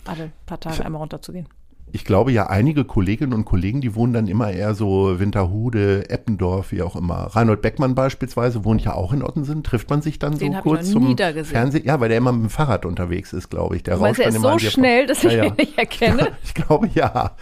alle 0.07 0.33
paar 0.45 0.59
Tage 0.59 0.85
einmal 0.85 1.01
runterzugehen 1.01 1.47
ich 1.95 2.07
glaube 2.07 2.33
ja, 2.33 2.47
einige 2.47 2.85
Kolleginnen 2.85 3.35
und 3.35 3.45
Kollegen, 3.45 3.83
die 3.83 3.95
wohnen 3.95 4.15
dann 4.15 4.27
immer 4.27 4.51
eher 4.51 4.75
so 4.75 5.21
Winterhude, 5.21 6.09
Eppendorf, 6.09 6.73
wie 6.73 6.81
auch 6.81 6.97
immer. 6.97 7.29
Reinhold 7.35 7.61
Beckmann 7.61 7.95
beispielsweise 7.95 8.65
wohnt 8.65 8.83
ja 8.83 8.95
auch 8.95 9.13
in 9.13 9.23
Ottensen. 9.23 9.63
Trifft 9.63 9.91
man 9.91 10.01
sich 10.01 10.19
dann 10.19 10.39
Den 10.39 10.55
so 10.55 10.61
kurz 10.61 10.91
zum 10.91 11.17
Fernsehen? 11.17 11.85
Ja, 11.85 12.01
weil 12.01 12.09
der 12.09 12.19
immer 12.19 12.33
mit 12.33 12.43
dem 12.43 12.51
Fahrrad 12.51 12.87
unterwegs 12.87 13.35
ist, 13.35 13.51
glaube 13.51 13.77
ich. 13.77 13.83
Der 13.83 13.97
rauscht 13.97 14.25
dann 14.25 14.35
immer 14.35 14.59
so 14.59 14.71
schnell, 14.71 15.07
dass 15.07 15.23
ich 15.23 15.33
ja, 15.33 15.45
ihn 15.45 15.55
nicht 15.57 15.77
erkenne. 15.79 16.29
ich 16.43 16.55
glaube 16.55 16.89
ja. 16.95 17.33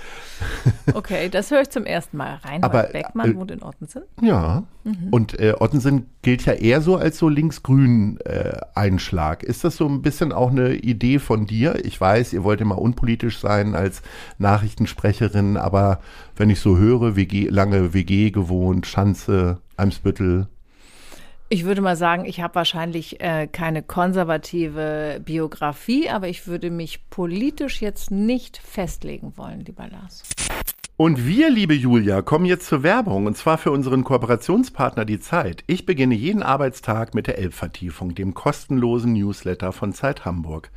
Okay, 0.95 1.29
das 1.29 1.51
höre 1.51 1.63
ich 1.63 1.71
zum 1.71 1.85
ersten 1.85 2.17
Mal. 2.17 2.41
Reinhold 2.43 2.65
Aber, 2.65 2.83
Beckmann 2.85 3.33
äh, 3.33 3.37
wohnt 3.37 3.51
in 3.51 3.63
Ottensen? 3.63 4.03
Ja. 4.21 4.65
Mhm. 4.85 5.09
Und 5.11 5.39
äh, 5.39 5.55
Ottensen 5.59 6.07
gilt 6.23 6.45
ja 6.47 6.53
eher 6.53 6.81
so 6.81 6.97
als 6.97 7.19
so 7.19 7.29
linksgrün 7.29 8.19
äh, 8.25 8.59
Einschlag. 8.75 9.43
Ist 9.43 9.65
das 9.65 9.77
so 9.77 9.87
ein 9.87 10.03
bisschen 10.03 10.33
auch 10.33 10.51
eine 10.51 10.75
Idee 10.75 11.19
von 11.19 11.47
dir? 11.47 11.85
Ich 11.85 12.01
weiß, 12.01 12.33
ihr 12.33 12.45
wollt 12.45 12.61
immer 12.61 12.79
unpolitisch 12.79 13.39
sein 13.39 13.75
als 13.75 14.03
Nachrichtensprecherin, 14.39 15.57
aber 15.57 16.01
wenn 16.37 16.51
ich 16.51 16.61
so 16.61 16.77
höre, 16.77 17.17
WG, 17.17 17.49
lange 17.49 17.95
WG 17.95 18.31
gewohnt, 18.31 18.87
Schanze, 18.87 19.59
Eimsbüttel, 19.77 20.49
ich 21.53 21.65
würde 21.65 21.81
mal 21.81 21.97
sagen, 21.97 22.25
ich 22.25 22.41
habe 22.41 22.55
wahrscheinlich 22.55 23.21
äh, 23.21 23.49
keine 23.49 23.83
konservative 23.83 25.21
Biografie, 25.25 26.09
aber 26.09 26.29
ich 26.29 26.47
würde 26.47 26.71
mich 26.71 27.11
politisch 27.11 27.83
jetzt 27.83 28.13
nicht 28.13 28.57
festlegen 28.57 29.37
wollen, 29.37 29.61
lieber 29.65 29.89
Lars. 29.89 30.23
Und 30.97 31.27
wir, 31.27 31.51
liebe 31.51 31.75
Julia, 31.75 32.23
kommen 32.23 32.45
jetzt 32.45 32.67
zur 32.67 32.85
Werbung 32.85 33.27
und 33.27 33.37
zwar 33.37 33.59
für 33.59 33.73
unseren 33.73 34.05
Kooperationspartner 34.05 35.05
Die 35.05 35.19
Zeit. 35.19 35.65
Ich 35.67 35.87
beginne 35.87 36.15
jeden 36.15 36.45
Arbeitstag 36.45 37.15
mit 37.15 37.27
der 37.27 37.39
Elbvertiefung, 37.39 38.15
dem 38.15 38.33
kostenlosen 38.33 39.15
Newsletter 39.15 39.73
von 39.73 39.93
Zeit 39.93 40.25
Hamburg. 40.25 40.71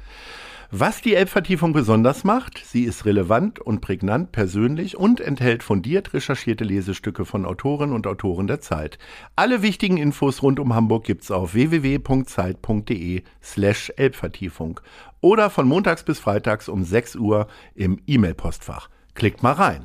Was 0.76 1.02
die 1.02 1.14
Elbvertiefung 1.14 1.72
besonders 1.72 2.24
macht, 2.24 2.58
sie 2.66 2.86
ist 2.86 3.06
relevant 3.06 3.60
und 3.60 3.80
prägnant 3.80 4.32
persönlich 4.32 4.98
und 4.98 5.20
enthält 5.20 5.62
fundiert 5.62 6.16
recherchierte 6.16 6.64
Lesestücke 6.64 7.26
von 7.26 7.46
Autoren 7.46 7.92
und 7.92 8.08
Autoren 8.08 8.48
der 8.48 8.60
Zeit. 8.60 8.98
Alle 9.36 9.62
wichtigen 9.62 9.98
Infos 9.98 10.42
rund 10.42 10.60
um 10.60 10.74
Hamburg 10.74 11.04
gibt's 11.04 11.30
auf 11.30 11.54
www.zeit.de 11.54 13.22
slash 13.44 13.94
Elbvertiefung 13.98 14.80
oder 15.22 15.52
von 15.52 15.68
montags 15.68 16.02
bis 16.02 16.18
freitags 16.18 16.68
um 16.68 16.84
6 16.84 17.18
Uhr 17.18 17.46
im 17.76 18.00
E-Mail-Postfach. 18.08 18.90
Klickt 19.14 19.44
mal 19.44 19.54
rein. 19.54 19.84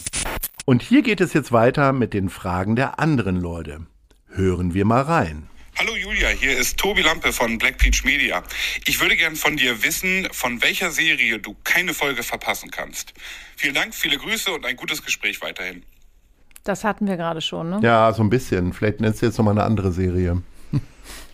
Und 0.64 0.80
hier 0.80 1.02
geht 1.02 1.20
es 1.20 1.34
jetzt 1.34 1.52
weiter 1.52 1.92
mit 1.92 2.14
den 2.14 2.30
Fragen 2.30 2.76
der 2.76 2.98
anderen 2.98 3.36
Leute. 3.36 3.80
Hören 4.28 4.72
wir 4.72 4.86
mal 4.86 5.02
rein. 5.02 5.50
Hallo 5.80 5.94
Julia, 5.94 6.30
hier 6.30 6.58
ist 6.58 6.76
Tobi 6.76 7.02
Lampe 7.02 7.32
von 7.32 7.56
Black 7.56 7.78
Peach 7.78 8.02
Media. 8.02 8.42
Ich 8.84 9.00
würde 9.00 9.14
gern 9.14 9.36
von 9.36 9.56
dir 9.56 9.84
wissen, 9.84 10.26
von 10.32 10.60
welcher 10.60 10.90
Serie 10.90 11.38
du 11.38 11.54
keine 11.62 11.94
Folge 11.94 12.24
verpassen 12.24 12.72
kannst. 12.72 13.14
Vielen 13.56 13.74
Dank, 13.74 13.94
viele 13.94 14.18
Grüße 14.18 14.50
und 14.50 14.66
ein 14.66 14.74
gutes 14.74 15.04
Gespräch 15.04 15.40
weiterhin. 15.40 15.84
Das 16.64 16.82
hatten 16.82 17.06
wir 17.06 17.16
gerade 17.16 17.40
schon, 17.40 17.70
ne? 17.70 17.78
Ja, 17.80 18.12
so 18.12 18.24
ein 18.24 18.28
bisschen. 18.28 18.72
Vielleicht 18.72 18.98
nennst 18.98 19.22
du 19.22 19.26
jetzt 19.26 19.38
nochmal 19.38 19.52
eine 19.52 19.62
andere 19.62 19.92
Serie. 19.92 20.42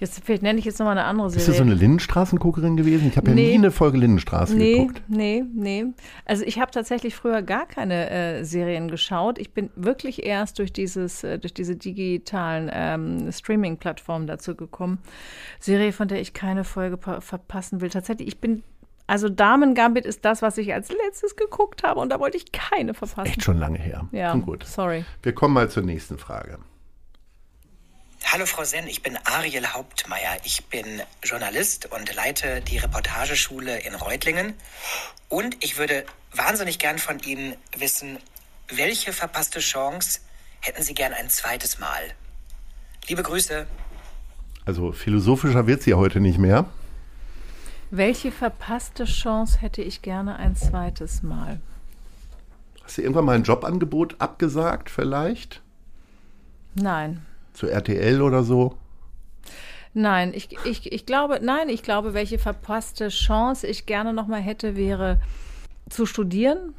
Jetzt, 0.01 0.25
vielleicht 0.25 0.43
nenne 0.43 0.59
ich 0.59 0.65
jetzt 0.65 0.79
nochmal 0.79 0.99
eine 0.99 1.07
andere 1.07 1.31
Serie. 1.31 1.47
Bist 1.47 1.49
du 1.49 1.53
so 1.55 1.63
eine 1.63 1.75
Lindenstraßenguckerin 1.75 2.77
gewesen? 2.77 3.09
Ich 3.09 3.17
habe 3.17 3.29
ja 3.29 3.35
nee. 3.35 3.51
nie 3.51 3.55
eine 3.55 3.71
Folge 3.71 3.99
Lindenstraße 3.99 4.57
nee, 4.57 4.79
geguckt. 4.79 5.03
Nee, 5.09 5.45
nee. 5.55 5.87
Also 6.25 6.45
ich 6.45 6.59
habe 6.59 6.71
tatsächlich 6.71 7.15
früher 7.15 7.43
gar 7.43 7.67
keine 7.67 8.11
äh, 8.11 8.45
Serien 8.45 8.89
geschaut. 8.89 9.39
Ich 9.39 9.53
bin 9.53 9.71
wirklich 9.77 10.25
erst 10.27 10.59
durch 10.59 10.73
dieses, 10.73 11.25
äh, 11.25 11.39
durch 11.39 11.55
diese 11.55 11.77
digitalen 11.77 12.71
ähm, 12.73 13.33
Streaming-Plattformen 13.33 14.27
dazu 14.27 14.55
gekommen. 14.55 14.99
Serie, 15.61 15.93
von 15.93 16.09
der 16.09 16.21
ich 16.21 16.35
keine 16.35 16.65
Folge 16.65 16.99
verpassen 16.99 17.81
will. 17.81 17.91
Tatsächlich, 17.91 18.29
ich 18.29 18.41
bin 18.41 18.63
also 19.07 19.29
Damen 19.29 19.75
Gambit 19.75 20.07
ist 20.07 20.25
das, 20.25 20.41
was 20.41 20.57
ich 20.57 20.73
als 20.73 20.91
letztes 20.91 21.37
geguckt 21.37 21.83
habe 21.83 22.01
und 22.01 22.11
da 22.11 22.21
wollte 22.21 22.39
ich 22.39 22.53
keine 22.53 22.95
verpassen. 22.95 23.27
Echt 23.27 23.43
schon 23.43 23.59
lange 23.59 23.79
her. 23.79 24.09
Ja, 24.13 24.35
gut. 24.35 24.65
sorry. 24.65 25.05
Wir 25.23 25.35
kommen 25.35 25.53
mal 25.53 25.69
zur 25.69 25.83
nächsten 25.83 26.17
Frage. 26.17 26.59
Hallo 28.33 28.47
Frau 28.47 28.65
Senn, 28.65 28.89
ich 28.89 29.03
bin 29.03 29.17
Ariel 29.25 29.67
Hauptmeier. 29.67 30.39
Ich 30.45 30.65
bin 30.67 31.03
Journalist 31.23 31.93
und 31.93 32.13
leite 32.15 32.63
die 32.63 32.79
Reportageschule 32.79 33.81
in 33.81 33.95
Reutlingen. 33.95 34.55
Und 35.29 35.63
ich 35.63 35.79
würde 35.79 36.05
wahnsinnig 36.33 36.79
gern 36.79 36.99
von 36.99 37.21
Ihnen 37.21 37.55
wissen, 37.77 38.19
welche 38.69 39.13
verpasste 39.13 39.61
Chance 39.61 40.21
hätten 40.61 40.83
Sie 40.83 40.95
gern 40.95 41.13
ein 41.13 41.29
zweites 41.29 41.79
Mal? 41.79 42.03
Liebe 43.07 43.23
Grüße. 43.23 43.67
Also 44.65 44.91
philosophischer 44.93 45.67
wird 45.67 45.83
sie 45.83 45.95
heute 45.95 46.19
nicht 46.19 46.39
mehr. 46.39 46.65
Welche 47.91 48.33
verpasste 48.33 49.05
Chance 49.05 49.61
hätte 49.61 49.83
ich 49.83 50.03
gerne 50.03 50.37
ein 50.37 50.57
zweites 50.57 51.23
Mal? 51.23 51.61
Hast 52.83 52.99
du 52.99 53.03
irgendwann 53.03 53.27
mal 53.27 53.37
ein 53.37 53.45
Jobangebot 53.45 54.21
abgesagt, 54.21 54.91
vielleicht? 54.91 55.61
Nein 56.75 57.25
zu 57.55 57.69
RTL 57.69 58.21
oder 58.21 58.43
so? 58.43 58.77
Nein, 59.95 60.33
ich, 60.35 60.49
ich, 60.65 60.93
ich 60.93 61.07
glaube, 61.07 61.39
nein, 61.41 61.69
ich 61.69 61.83
glaube, 61.83 62.15
welche 62.15 62.39
verpasste 62.39 63.09
Chance 63.09 63.67
ich 63.67 63.87
gerne 63.87 64.13
nochmal 64.13 64.41
hätte, 64.41 64.77
wäre 64.77 65.21
zu 65.89 66.05
studieren 66.05 66.75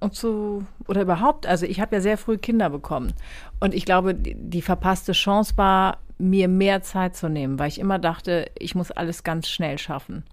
und 0.00 0.14
zu, 0.14 0.66
oder 0.86 1.02
überhaupt, 1.02 1.46
also 1.46 1.64
ich 1.64 1.80
habe 1.80 1.96
ja 1.96 2.02
sehr 2.02 2.18
früh 2.18 2.36
Kinder 2.36 2.68
bekommen. 2.68 3.14
Und 3.60 3.72
ich 3.72 3.86
glaube, 3.86 4.14
die, 4.14 4.34
die 4.34 4.60
verpasste 4.60 5.12
Chance 5.12 5.54
war, 5.56 5.98
mir 6.18 6.46
mehr 6.48 6.82
Zeit 6.82 7.16
zu 7.16 7.28
nehmen, 7.28 7.58
weil 7.58 7.68
ich 7.68 7.80
immer 7.80 7.98
dachte, 7.98 8.50
ich 8.58 8.74
muss 8.74 8.90
alles 8.90 9.24
ganz 9.24 9.48
schnell 9.48 9.78
schaffen. 9.78 10.24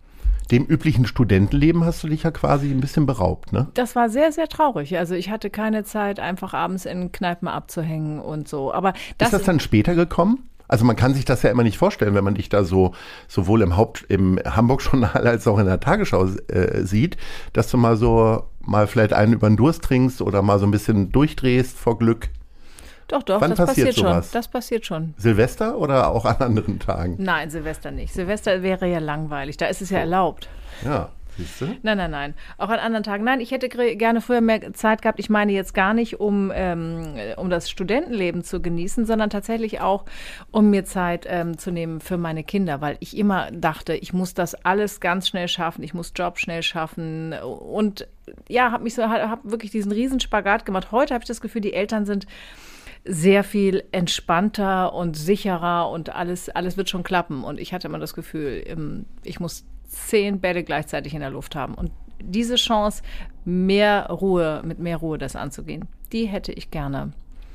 Dem 0.51 0.65
üblichen 0.65 1.05
Studentenleben 1.05 1.83
hast 1.85 2.03
du 2.03 2.07
dich 2.07 2.23
ja 2.23 2.31
quasi 2.31 2.71
ein 2.71 2.81
bisschen 2.81 3.05
beraubt, 3.05 3.53
ne? 3.53 3.67
Das 3.73 3.95
war 3.95 4.09
sehr, 4.09 4.31
sehr 4.31 4.47
traurig. 4.47 4.97
Also 4.97 5.15
ich 5.15 5.29
hatte 5.29 5.49
keine 5.49 5.83
Zeit, 5.83 6.19
einfach 6.19 6.53
abends 6.53 6.85
in 6.85 7.11
Kneipen 7.11 7.47
abzuhängen 7.47 8.19
und 8.19 8.47
so. 8.47 8.73
Aber 8.73 8.93
das 9.17 9.29
ist 9.29 9.33
das 9.33 9.43
dann 9.43 9.59
später 9.59 9.95
gekommen? 9.95 10.49
Also 10.67 10.85
man 10.85 10.95
kann 10.95 11.15
sich 11.15 11.25
das 11.25 11.41
ja 11.41 11.49
immer 11.49 11.63
nicht 11.63 11.79
vorstellen, 11.79 12.13
wenn 12.13 12.23
man 12.23 12.35
dich 12.35 12.47
da 12.47 12.63
so 12.63 12.93
sowohl 13.27 13.63
im 13.63 13.75
Haupt 13.75 14.05
im 14.07 14.39
Hamburg-Journal 14.45 15.27
als 15.27 15.47
auch 15.47 15.57
in 15.57 15.65
der 15.65 15.79
Tagesschau 15.79 16.27
äh, 16.47 16.83
sieht, 16.83 17.17
dass 17.53 17.69
du 17.69 17.77
mal 17.77 17.97
so 17.97 18.43
mal 18.61 18.85
vielleicht 18.85 19.13
einen 19.13 19.33
über 19.33 19.49
den 19.49 19.57
Durst 19.57 19.83
trinkst 19.83 20.21
oder 20.21 20.41
mal 20.43 20.59
so 20.59 20.67
ein 20.67 20.71
bisschen 20.71 21.11
durchdrehst 21.11 21.77
vor 21.77 21.97
Glück. 21.97 22.29
Doch, 23.09 23.23
doch, 23.23 23.41
Wann 23.41 23.49
das 23.49 23.57
passiert, 23.57 23.87
passiert 23.87 24.07
schon. 24.07 24.23
Das 24.31 24.47
passiert 24.47 24.85
schon. 24.85 25.13
Silvester 25.17 25.77
oder 25.77 26.09
auch 26.09 26.25
an 26.25 26.37
anderen 26.37 26.79
Tagen? 26.79 27.15
Nein, 27.17 27.49
Silvester 27.49 27.91
nicht. 27.91 28.13
Silvester 28.13 28.61
wäre 28.61 28.87
ja 28.87 28.99
langweilig. 28.99 29.57
Da 29.57 29.65
ist 29.65 29.81
es 29.81 29.89
ja 29.89 29.99
erlaubt. 29.99 30.47
Ja. 30.85 31.09
Siehst 31.39 31.61
du? 31.61 31.65
Nein, 31.83 31.97
nein, 31.97 32.11
nein. 32.11 32.33
Auch 32.57 32.69
an 32.69 32.79
anderen 32.79 33.03
Tagen. 33.03 33.23
Nein, 33.23 33.39
ich 33.39 33.51
hätte 33.51 33.69
gerne 33.69 34.19
früher 34.19 34.41
mehr 34.41 34.73
Zeit 34.73 35.01
gehabt. 35.01 35.19
Ich 35.19 35.29
meine 35.29 35.53
jetzt 35.53 35.73
gar 35.73 35.93
nicht, 35.93 36.19
um, 36.19 36.51
ähm, 36.53 37.15
um 37.37 37.49
das 37.49 37.69
Studentenleben 37.69 38.43
zu 38.43 38.61
genießen, 38.61 39.05
sondern 39.05 39.29
tatsächlich 39.29 39.79
auch, 39.79 40.03
um 40.51 40.69
mir 40.69 40.83
Zeit 40.83 41.25
ähm, 41.29 41.57
zu 41.57 41.71
nehmen 41.71 42.01
für 42.01 42.17
meine 42.17 42.43
Kinder, 42.43 42.81
weil 42.81 42.97
ich 42.99 43.17
immer 43.17 43.51
dachte, 43.51 43.95
ich 43.95 44.11
muss 44.11 44.33
das 44.33 44.53
alles 44.53 44.99
ganz 44.99 45.29
schnell 45.29 45.47
schaffen, 45.47 45.81
ich 45.81 45.93
muss 45.93 46.11
Job 46.13 46.39
schnell 46.39 46.61
schaffen 46.61 47.33
und 47.33 48.05
ja, 48.47 48.71
habe 48.71 48.83
mich 48.83 48.93
so, 48.93 49.03
habe 49.03 49.49
wirklich 49.49 49.71
diesen 49.71 49.91
Riesenspagat 49.91 50.65
gemacht. 50.65 50.91
Heute 50.91 51.13
habe 51.13 51.23
ich 51.23 51.27
das 51.27 51.41
Gefühl, 51.41 51.61
die 51.61 51.73
Eltern 51.73 52.05
sind 52.05 52.27
sehr 53.09 53.43
viel 53.43 53.83
entspannter 53.91 54.93
und 54.93 55.17
sicherer 55.17 55.89
und 55.89 56.15
alles, 56.15 56.49
alles 56.49 56.77
wird 56.77 56.89
schon 56.89 57.03
klappen. 57.03 57.43
Und 57.43 57.59
ich 57.59 57.73
hatte 57.73 57.87
immer 57.87 57.99
das 57.99 58.13
Gefühl, 58.13 58.63
ähm, 58.67 59.05
ich 59.23 59.39
muss 59.39 59.65
zehn 59.87 60.39
Bälle 60.39 60.63
gleichzeitig 60.63 61.15
in 61.15 61.19
der 61.19 61.31
Luft 61.31 61.55
haben. 61.55 61.73
Und 61.73 61.91
diese 62.21 62.55
Chance, 62.55 63.01
mehr 63.45 64.07
Ruhe, 64.09 64.61
mit 64.63 64.79
mehr 64.79 64.97
Ruhe 64.97 65.17
das 65.17 65.35
anzugehen, 65.35 65.87
die 66.11 66.25
hätte 66.25 66.51
ich 66.51 66.69
gerne. 66.69 67.11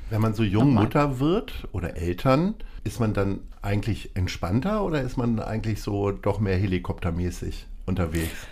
Wenn 0.09 0.21
man 0.21 0.33
so 0.33 0.43
jung 0.43 0.67
Nochmal. 0.67 0.83
Mutter 0.83 1.19
wird 1.19 1.67
oder 1.71 1.95
Eltern, 1.95 2.55
ist 2.83 2.99
man 2.99 3.13
dann 3.13 3.39
eigentlich 3.61 4.15
entspannter 4.15 4.83
oder 4.83 5.01
ist 5.01 5.17
man 5.17 5.39
eigentlich 5.39 5.81
so 5.81 6.11
doch 6.11 6.39
mehr 6.39 6.57
helikoptermäßig 6.57 7.65
unterwegs? 7.85 8.47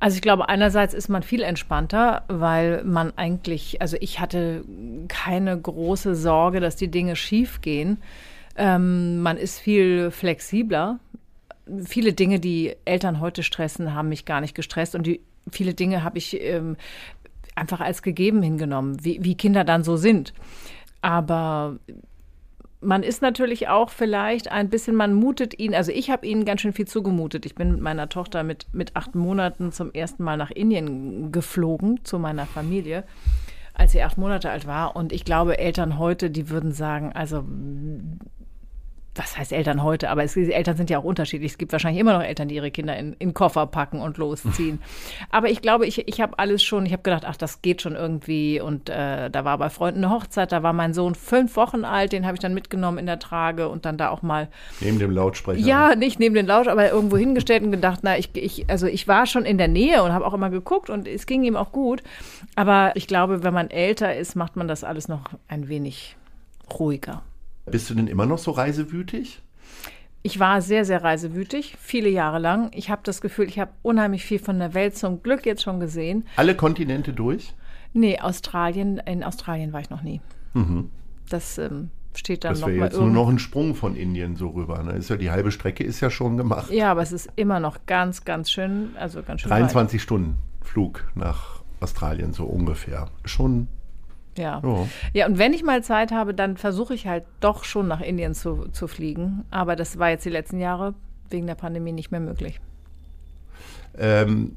Also 0.00 0.14
ich 0.16 0.22
glaube, 0.22 0.48
einerseits 0.48 0.94
ist 0.94 1.08
man 1.08 1.22
viel 1.22 1.42
entspannter, 1.42 2.22
weil 2.28 2.84
man 2.84 3.12
eigentlich, 3.16 3.82
also 3.82 3.96
ich 4.00 4.20
hatte 4.20 4.64
keine 5.08 5.58
große 5.58 6.14
Sorge, 6.14 6.60
dass 6.60 6.76
die 6.76 6.88
Dinge 6.88 7.16
schief 7.16 7.60
gehen. 7.60 7.98
Ähm, 8.56 9.20
man 9.20 9.36
ist 9.36 9.58
viel 9.58 10.10
flexibler. 10.10 11.00
Viele 11.84 12.12
Dinge, 12.12 12.38
die 12.38 12.76
Eltern 12.84 13.20
heute 13.20 13.42
stressen, 13.42 13.94
haben 13.94 14.08
mich 14.08 14.24
gar 14.24 14.40
nicht 14.40 14.54
gestresst 14.54 14.94
und 14.94 15.06
die, 15.06 15.20
viele 15.50 15.74
Dinge 15.74 16.04
habe 16.04 16.18
ich 16.18 16.40
ähm, 16.40 16.76
einfach 17.56 17.80
als 17.80 18.02
gegeben 18.02 18.42
hingenommen, 18.42 19.04
wie, 19.04 19.22
wie 19.22 19.34
Kinder 19.34 19.64
dann 19.64 19.82
so 19.82 19.96
sind. 19.96 20.32
Aber 21.02 21.76
man 22.80 23.02
ist 23.02 23.22
natürlich 23.22 23.68
auch 23.68 23.90
vielleicht 23.90 24.50
ein 24.50 24.68
bisschen, 24.68 24.94
man 24.94 25.14
mutet 25.14 25.58
ihnen, 25.58 25.74
also 25.74 25.90
ich 25.90 26.10
habe 26.10 26.26
ihnen 26.26 26.44
ganz 26.44 26.60
schön 26.60 26.72
viel 26.72 26.86
zugemutet. 26.86 27.44
Ich 27.44 27.54
bin 27.54 27.72
mit 27.72 27.80
meiner 27.80 28.08
Tochter 28.08 28.44
mit, 28.44 28.66
mit 28.72 28.94
acht 28.94 29.14
Monaten 29.14 29.72
zum 29.72 29.92
ersten 29.92 30.22
Mal 30.22 30.36
nach 30.36 30.50
Indien 30.50 31.32
geflogen, 31.32 32.04
zu 32.04 32.18
meiner 32.18 32.46
Familie, 32.46 33.04
als 33.74 33.92
sie 33.92 34.02
acht 34.02 34.18
Monate 34.18 34.50
alt 34.50 34.66
war. 34.66 34.94
Und 34.94 35.12
ich 35.12 35.24
glaube, 35.24 35.58
Eltern 35.58 35.98
heute, 35.98 36.30
die 36.30 36.50
würden 36.50 36.72
sagen, 36.72 37.12
also 37.12 37.44
was 39.18 39.36
heißt 39.36 39.52
Eltern 39.52 39.82
heute, 39.82 40.10
aber 40.10 40.22
es, 40.22 40.34
die 40.34 40.52
Eltern 40.52 40.76
sind 40.76 40.90
ja 40.90 40.98
auch 40.98 41.04
unterschiedlich. 41.04 41.52
Es 41.52 41.58
gibt 41.58 41.72
wahrscheinlich 41.72 42.00
immer 42.00 42.12
noch 42.12 42.22
Eltern, 42.22 42.48
die 42.48 42.54
ihre 42.54 42.70
Kinder 42.70 42.96
in, 42.96 43.14
in 43.18 43.34
Koffer 43.34 43.66
packen 43.66 44.00
und 44.00 44.16
losziehen. 44.16 44.80
aber 45.30 45.50
ich 45.50 45.60
glaube, 45.60 45.86
ich, 45.86 46.06
ich 46.06 46.20
habe 46.20 46.38
alles 46.38 46.62
schon, 46.62 46.86
ich 46.86 46.92
habe 46.92 47.02
gedacht, 47.02 47.24
ach, 47.26 47.36
das 47.36 47.60
geht 47.60 47.82
schon 47.82 47.96
irgendwie. 47.96 48.60
Und 48.60 48.88
äh, 48.88 49.28
da 49.30 49.44
war 49.44 49.58
bei 49.58 49.70
Freunden 49.70 50.04
eine 50.04 50.14
Hochzeit, 50.14 50.52
da 50.52 50.62
war 50.62 50.72
mein 50.72 50.94
Sohn 50.94 51.14
fünf 51.14 51.56
Wochen 51.56 51.84
alt, 51.84 52.12
den 52.12 52.24
habe 52.24 52.34
ich 52.34 52.40
dann 52.40 52.54
mitgenommen 52.54 52.98
in 52.98 53.06
der 53.06 53.18
Trage 53.18 53.68
und 53.68 53.84
dann 53.84 53.98
da 53.98 54.10
auch 54.10 54.22
mal. 54.22 54.48
Neben 54.80 54.98
dem 54.98 55.10
Lautsprecher. 55.10 55.60
Ja, 55.60 55.94
nicht 55.94 56.20
neben 56.20 56.34
dem 56.34 56.46
Lautsprecher, 56.46 56.72
aber 56.72 56.90
irgendwo 56.90 57.16
hingestellt 57.16 57.62
und 57.64 57.72
gedacht, 57.72 58.00
na, 58.02 58.16
ich, 58.16 58.30
ich, 58.34 58.70
also 58.70 58.86
ich 58.86 59.08
war 59.08 59.26
schon 59.26 59.44
in 59.44 59.58
der 59.58 59.68
Nähe 59.68 60.02
und 60.02 60.12
habe 60.12 60.26
auch 60.26 60.34
immer 60.34 60.50
geguckt 60.50 60.90
und 60.90 61.08
es 61.08 61.26
ging 61.26 61.42
ihm 61.42 61.56
auch 61.56 61.72
gut. 61.72 62.02
Aber 62.54 62.92
ich 62.94 63.06
glaube, 63.06 63.42
wenn 63.42 63.54
man 63.54 63.70
älter 63.70 64.14
ist, 64.14 64.36
macht 64.36 64.56
man 64.56 64.68
das 64.68 64.84
alles 64.84 65.08
noch 65.08 65.24
ein 65.48 65.68
wenig 65.68 66.16
ruhiger. 66.78 67.22
Bist 67.68 67.90
du 67.90 67.94
denn 67.94 68.06
immer 68.06 68.26
noch 68.26 68.38
so 68.38 68.50
reisewütig? 68.50 69.42
Ich 70.22 70.40
war 70.40 70.60
sehr, 70.60 70.84
sehr 70.84 71.02
reisewütig, 71.04 71.76
viele 71.80 72.08
Jahre 72.08 72.38
lang. 72.38 72.70
Ich 72.74 72.90
habe 72.90 73.02
das 73.04 73.20
Gefühl, 73.20 73.46
ich 73.46 73.58
habe 73.58 73.70
unheimlich 73.82 74.24
viel 74.24 74.40
von 74.40 74.58
der 74.58 74.74
Welt 74.74 74.96
zum 74.96 75.22
Glück 75.22 75.46
jetzt 75.46 75.62
schon 75.62 75.78
gesehen. 75.78 76.26
Alle 76.36 76.56
Kontinente 76.56 77.12
durch? 77.12 77.54
Nee, 77.92 78.18
Australien, 78.18 78.98
in 78.98 79.22
Australien 79.22 79.72
war 79.72 79.80
ich 79.80 79.90
noch 79.90 80.02
nie. 80.02 80.20
Mhm. 80.54 80.90
Das 81.30 81.56
ähm, 81.58 81.90
steht 82.14 82.44
dann 82.44 82.52
das 82.52 82.60
noch 82.60 82.68
mal 82.68 82.76
jetzt 82.76 82.98
nur 82.98 83.08
noch 83.08 83.28
ein 83.28 83.38
Sprung 83.38 83.74
von 83.74 83.94
Indien 83.94 84.36
so 84.36 84.48
rüber. 84.48 84.82
Ne? 84.82 84.92
Ist 84.92 85.08
ja 85.08 85.16
die 85.16 85.30
halbe 85.30 85.52
Strecke 85.52 85.84
ist 85.84 86.00
ja 86.00 86.10
schon 86.10 86.36
gemacht. 86.36 86.70
Ja, 86.70 86.90
aber 86.90 87.02
es 87.02 87.12
ist 87.12 87.30
immer 87.36 87.60
noch 87.60 87.86
ganz, 87.86 88.24
ganz 88.24 88.50
schön, 88.50 88.90
also 88.98 89.22
ganz 89.22 89.42
schön 89.42 89.50
23 89.50 90.00
weit. 90.00 90.02
Stunden 90.02 90.36
Flug 90.60 91.10
nach 91.14 91.62
Australien 91.80 92.32
so 92.32 92.44
ungefähr. 92.44 93.08
Schon 93.24 93.68
ja. 94.38 94.62
Oh. 94.64 94.88
Ja, 95.12 95.26
und 95.26 95.38
wenn 95.38 95.52
ich 95.52 95.62
mal 95.62 95.82
Zeit 95.82 96.12
habe, 96.12 96.34
dann 96.34 96.56
versuche 96.56 96.94
ich 96.94 97.06
halt 97.06 97.24
doch 97.40 97.64
schon 97.64 97.88
nach 97.88 98.00
Indien 98.00 98.34
zu, 98.34 98.68
zu 98.72 98.88
fliegen. 98.88 99.44
Aber 99.50 99.76
das 99.76 99.98
war 99.98 100.10
jetzt 100.10 100.24
die 100.24 100.30
letzten 100.30 100.60
Jahre 100.60 100.94
wegen 101.30 101.46
der 101.46 101.54
Pandemie 101.54 101.92
nicht 101.92 102.10
mehr 102.10 102.20
möglich. 102.20 102.60
Ähm, 103.98 104.52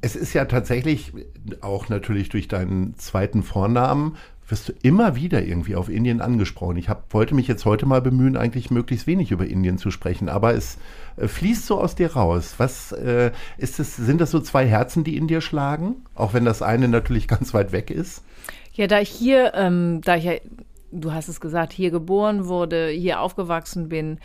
es 0.00 0.16
ist 0.16 0.32
ja 0.32 0.46
tatsächlich 0.46 1.12
auch 1.60 1.88
natürlich 1.88 2.28
durch 2.30 2.48
deinen 2.48 2.96
zweiten 2.96 3.42
Vornamen 3.42 4.16
wirst 4.50 4.68
du 4.68 4.72
immer 4.82 5.16
wieder 5.16 5.42
irgendwie 5.44 5.76
auf 5.76 5.88
Indien 5.88 6.20
angesprochen. 6.20 6.76
Ich 6.76 6.88
hab, 6.88 7.12
wollte 7.14 7.34
mich 7.34 7.48
jetzt 7.48 7.64
heute 7.64 7.86
mal 7.86 8.02
bemühen, 8.02 8.36
eigentlich 8.36 8.70
möglichst 8.70 9.06
wenig 9.06 9.30
über 9.30 9.46
Indien 9.46 9.78
zu 9.78 9.90
sprechen, 9.90 10.28
aber 10.28 10.54
es 10.54 10.78
äh, 11.16 11.28
fließt 11.28 11.66
so 11.66 11.80
aus 11.80 11.94
dir 11.94 12.12
raus. 12.12 12.54
Was 12.58 12.92
äh, 12.92 13.32
ist 13.58 13.80
es? 13.80 13.96
Sind 13.96 14.20
das 14.20 14.30
so 14.30 14.40
zwei 14.40 14.66
Herzen, 14.66 15.04
die 15.04 15.16
in 15.16 15.28
dir 15.28 15.40
schlagen, 15.40 15.96
auch 16.14 16.34
wenn 16.34 16.44
das 16.44 16.62
eine 16.62 16.88
natürlich 16.88 17.28
ganz 17.28 17.54
weit 17.54 17.72
weg 17.72 17.90
ist? 17.90 18.22
Ja, 18.74 18.86
da 18.86 19.00
ich 19.00 19.10
hier, 19.10 19.52
ähm, 19.54 20.00
da 20.04 20.16
ich 20.16 20.24
ja, 20.24 20.34
du 20.92 21.12
hast 21.12 21.28
es 21.28 21.40
gesagt, 21.40 21.72
hier 21.72 21.90
geboren 21.90 22.46
wurde, 22.46 22.88
hier 22.88 23.20
aufgewachsen 23.20 23.88
bin, 23.88 24.18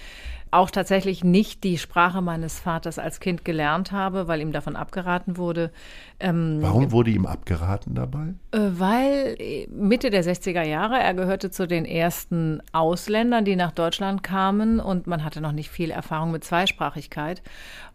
auch 0.51 0.71
tatsächlich 0.71 1.23
nicht 1.23 1.63
die 1.63 1.77
Sprache 1.77 2.21
meines 2.21 2.59
Vaters 2.59 2.97
als 2.97 3.19
Kind 3.19 3.43
gelernt 3.43 3.91
habe, 3.91 4.27
weil 4.27 4.39
ihm 4.39 4.53
davon 4.53 4.75
abgeraten 4.75 5.37
wurde. 5.37 5.71
Ähm, 6.19 6.59
Warum 6.61 6.91
wurde 6.91 7.11
ihm 7.11 7.25
abgeraten 7.25 7.93
dabei? 7.93 8.35
Äh, 8.51 8.59
weil 8.77 9.35
äh, 9.37 9.67
Mitte 9.67 10.09
der 10.11 10.23
60er 10.23 10.63
Jahre, 10.63 10.97
er 10.97 11.13
gehörte 11.13 11.51
zu 11.51 11.67
den 11.67 11.83
ersten 11.83 12.61
Ausländern, 12.71 13.43
die 13.43 13.57
nach 13.57 13.71
Deutschland 13.71 14.23
kamen 14.23 14.79
und 14.79 15.07
man 15.07 15.25
hatte 15.25 15.41
noch 15.41 15.51
nicht 15.51 15.69
viel 15.69 15.91
Erfahrung 15.91 16.31
mit 16.31 16.45
Zweisprachigkeit. 16.45 17.41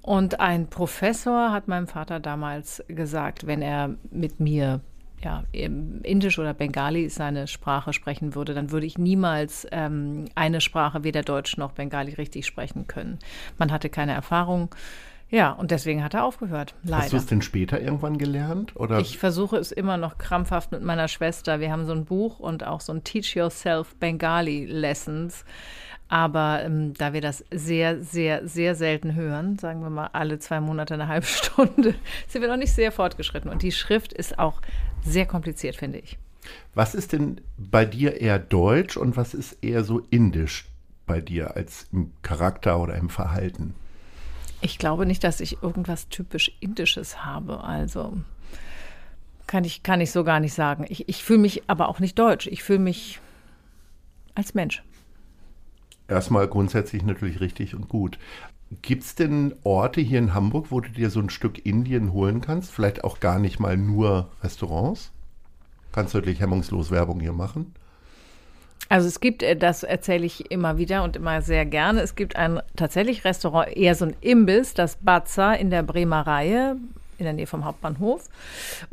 Und 0.02 0.40
ein 0.40 0.66
Professor 0.68 1.52
hat 1.52 1.66
meinem 1.66 1.86
Vater 1.86 2.20
damals 2.20 2.84
gesagt, 2.88 3.46
wenn 3.46 3.62
er 3.62 3.94
mit 4.10 4.38
mir 4.38 4.80
ja, 5.22 5.44
Indisch 5.52 6.38
oder 6.38 6.54
Bengali 6.54 7.08
seine 7.08 7.46
Sprache 7.46 7.92
sprechen 7.92 8.34
würde, 8.34 8.54
dann 8.54 8.70
würde 8.70 8.86
ich 8.86 8.96
niemals 8.98 9.66
ähm, 9.70 10.26
eine 10.34 10.60
Sprache, 10.60 11.04
weder 11.04 11.22
Deutsch 11.22 11.56
noch 11.56 11.72
Bengali, 11.72 12.14
richtig 12.14 12.46
sprechen 12.46 12.86
können. 12.86 13.18
Man 13.58 13.70
hatte 13.70 13.90
keine 13.90 14.12
Erfahrung. 14.12 14.74
Ja, 15.28 15.52
und 15.52 15.70
deswegen 15.70 16.02
hat 16.02 16.14
er 16.14 16.24
aufgehört. 16.24 16.74
Leider. 16.82 17.04
Hast 17.04 17.12
du 17.12 17.16
es 17.18 17.26
denn 17.26 17.42
später 17.42 17.80
irgendwann 17.80 18.18
gelernt? 18.18 18.74
Oder? 18.74 18.98
Ich 18.98 19.18
versuche 19.18 19.58
es 19.58 19.70
immer 19.70 19.96
noch 19.96 20.18
krampfhaft 20.18 20.72
mit 20.72 20.82
meiner 20.82 21.06
Schwester. 21.06 21.60
Wir 21.60 21.70
haben 21.70 21.86
so 21.86 21.92
ein 21.92 22.04
Buch 22.04 22.40
und 22.40 22.66
auch 22.66 22.80
so 22.80 22.92
ein 22.92 23.04
Teach 23.04 23.36
Yourself 23.36 23.94
Bengali 23.96 24.66
Lessons. 24.66 25.44
Aber 26.10 26.64
ähm, 26.64 26.92
da 26.94 27.12
wir 27.12 27.20
das 27.20 27.44
sehr, 27.52 28.02
sehr, 28.02 28.46
sehr 28.48 28.74
selten 28.74 29.14
hören, 29.14 29.58
sagen 29.60 29.80
wir 29.80 29.90
mal 29.90 30.10
alle 30.12 30.40
zwei 30.40 30.60
Monate 30.60 30.94
eine 30.94 31.06
halbe 31.06 31.26
Stunde, 31.28 31.94
sind 32.26 32.42
wir 32.42 32.48
noch 32.48 32.56
nicht 32.56 32.72
sehr 32.72 32.90
fortgeschritten. 32.90 33.48
Und 33.48 33.62
die 33.62 33.70
Schrift 33.70 34.12
ist 34.12 34.36
auch 34.36 34.60
sehr 35.04 35.24
kompliziert, 35.24 35.76
finde 35.76 35.98
ich. 35.98 36.18
Was 36.74 36.96
ist 36.96 37.12
denn 37.12 37.40
bei 37.56 37.84
dir 37.84 38.20
eher 38.20 38.40
deutsch 38.40 38.96
und 38.96 39.16
was 39.16 39.34
ist 39.34 39.62
eher 39.62 39.84
so 39.84 40.00
indisch 40.10 40.66
bei 41.06 41.20
dir 41.20 41.56
als 41.56 41.86
im 41.92 42.10
Charakter 42.22 42.80
oder 42.80 42.96
im 42.96 43.08
Verhalten? 43.08 43.74
Ich 44.62 44.78
glaube 44.78 45.06
nicht, 45.06 45.22
dass 45.22 45.40
ich 45.40 45.62
irgendwas 45.62 46.08
typisch 46.08 46.50
Indisches 46.58 47.24
habe. 47.24 47.62
Also 47.62 48.14
kann 49.46 49.62
ich, 49.62 49.84
kann 49.84 50.00
ich 50.00 50.10
so 50.10 50.24
gar 50.24 50.40
nicht 50.40 50.54
sagen. 50.54 50.86
Ich, 50.88 51.08
ich 51.08 51.22
fühle 51.22 51.38
mich 51.38 51.62
aber 51.68 51.88
auch 51.88 52.00
nicht 52.00 52.18
deutsch. 52.18 52.48
Ich 52.48 52.64
fühle 52.64 52.80
mich 52.80 53.20
als 54.34 54.54
Mensch 54.54 54.82
erstmal 56.10 56.48
grundsätzlich 56.48 57.04
natürlich 57.04 57.40
richtig 57.40 57.74
und 57.74 57.88
gut. 57.88 58.18
Gibt 58.82 59.02
es 59.02 59.14
denn 59.14 59.54
Orte 59.64 60.00
hier 60.00 60.18
in 60.18 60.34
Hamburg, 60.34 60.66
wo 60.70 60.80
du 60.80 60.90
dir 60.90 61.10
so 61.10 61.20
ein 61.20 61.30
Stück 61.30 61.64
Indien 61.66 62.12
holen 62.12 62.40
kannst? 62.40 62.70
Vielleicht 62.70 63.02
auch 63.02 63.18
gar 63.18 63.38
nicht 63.38 63.58
mal 63.58 63.76
nur 63.76 64.28
Restaurants? 64.42 65.10
Kannst 65.92 66.14
du 66.14 66.18
wirklich 66.18 66.40
hemmungslos 66.40 66.90
Werbung 66.90 67.18
hier 67.18 67.32
machen? 67.32 67.74
Also 68.88 69.08
es 69.08 69.20
gibt, 69.20 69.42
äh, 69.42 69.56
das 69.56 69.82
erzähle 69.82 70.26
ich 70.26 70.50
immer 70.50 70.78
wieder 70.78 71.04
und 71.04 71.16
immer 71.16 71.42
sehr 71.42 71.64
gerne, 71.64 72.00
es 72.00 72.14
gibt 72.14 72.36
ein 72.36 72.60
tatsächlich 72.76 73.24
Restaurant, 73.24 73.76
eher 73.76 73.94
so 73.94 74.04
ein 74.04 74.16
Imbiss, 74.20 74.74
das 74.74 74.96
Bazza 74.96 75.54
in 75.54 75.70
der 75.70 75.82
Bremer 75.82 76.26
Reihe 76.26 76.76
in 77.20 77.24
der 77.24 77.32
Nähe 77.32 77.46
vom 77.46 77.64
Hauptbahnhof. 77.64 78.28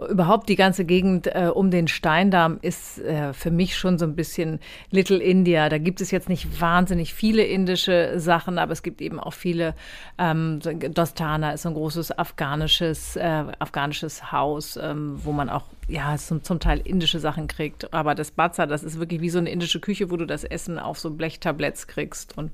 Überhaupt 0.10 0.50
die 0.50 0.56
ganze 0.56 0.86
Gegend 0.86 1.28
äh, 1.28 1.50
um 1.54 1.72
den 1.72 1.88
Steindamm 1.88 2.60
ist 2.62 3.00
äh, 3.00 3.34
für 3.34 3.52
mich 3.52 3.78
schon 3.78 3.98
so 3.98 4.06
ein 4.06 4.16
bisschen 4.16 4.60
Little 4.92 5.18
India. 5.18 5.70
Da 5.70 5.78
gibt 5.78 6.02
es 6.02 6.12
jetzt 6.12 6.30
nicht 6.30 6.62
wahnsinnig 6.62 7.14
viele 7.14 7.44
indische 7.44 8.20
Sachen, 8.20 8.60
aber 8.60 8.74
es 8.74 8.84
gibt 8.84 9.02
eben 9.02 9.20
auch 9.20 9.34
viele. 9.34 9.74
Ähm, 10.18 10.60
Dostana 10.94 11.52
ist 11.52 11.64
so 11.64 11.70
ein 11.70 11.76
großes 11.76 12.18
afghanisches, 12.18 13.16
äh, 13.16 13.44
afghanisches 13.60 14.32
Haus, 14.32 14.78
ähm, 14.78 15.20
wo 15.24 15.32
man 15.32 15.50
auch 15.50 15.64
ja, 15.88 16.16
zum, 16.18 16.44
zum 16.44 16.60
Teil 16.60 16.82
indische 16.84 17.20
Sachen 17.20 17.48
kriegt. 17.48 17.94
Aber 17.94 18.16
das 18.16 18.32
Bazza, 18.32 18.66
das 18.66 18.84
ist 18.84 19.00
wirklich 19.00 19.22
wie 19.22 19.30
so 19.30 19.40
eine 19.40 19.50
indische 19.50 19.80
Küche, 19.80 20.12
wo 20.12 20.18
du 20.18 20.26
das 20.26 20.44
Essen 20.44 20.80
auf 20.80 21.00
so 21.00 21.12
Blechtabletts 21.12 21.88
kriegst 21.88 22.38
und 22.38 22.52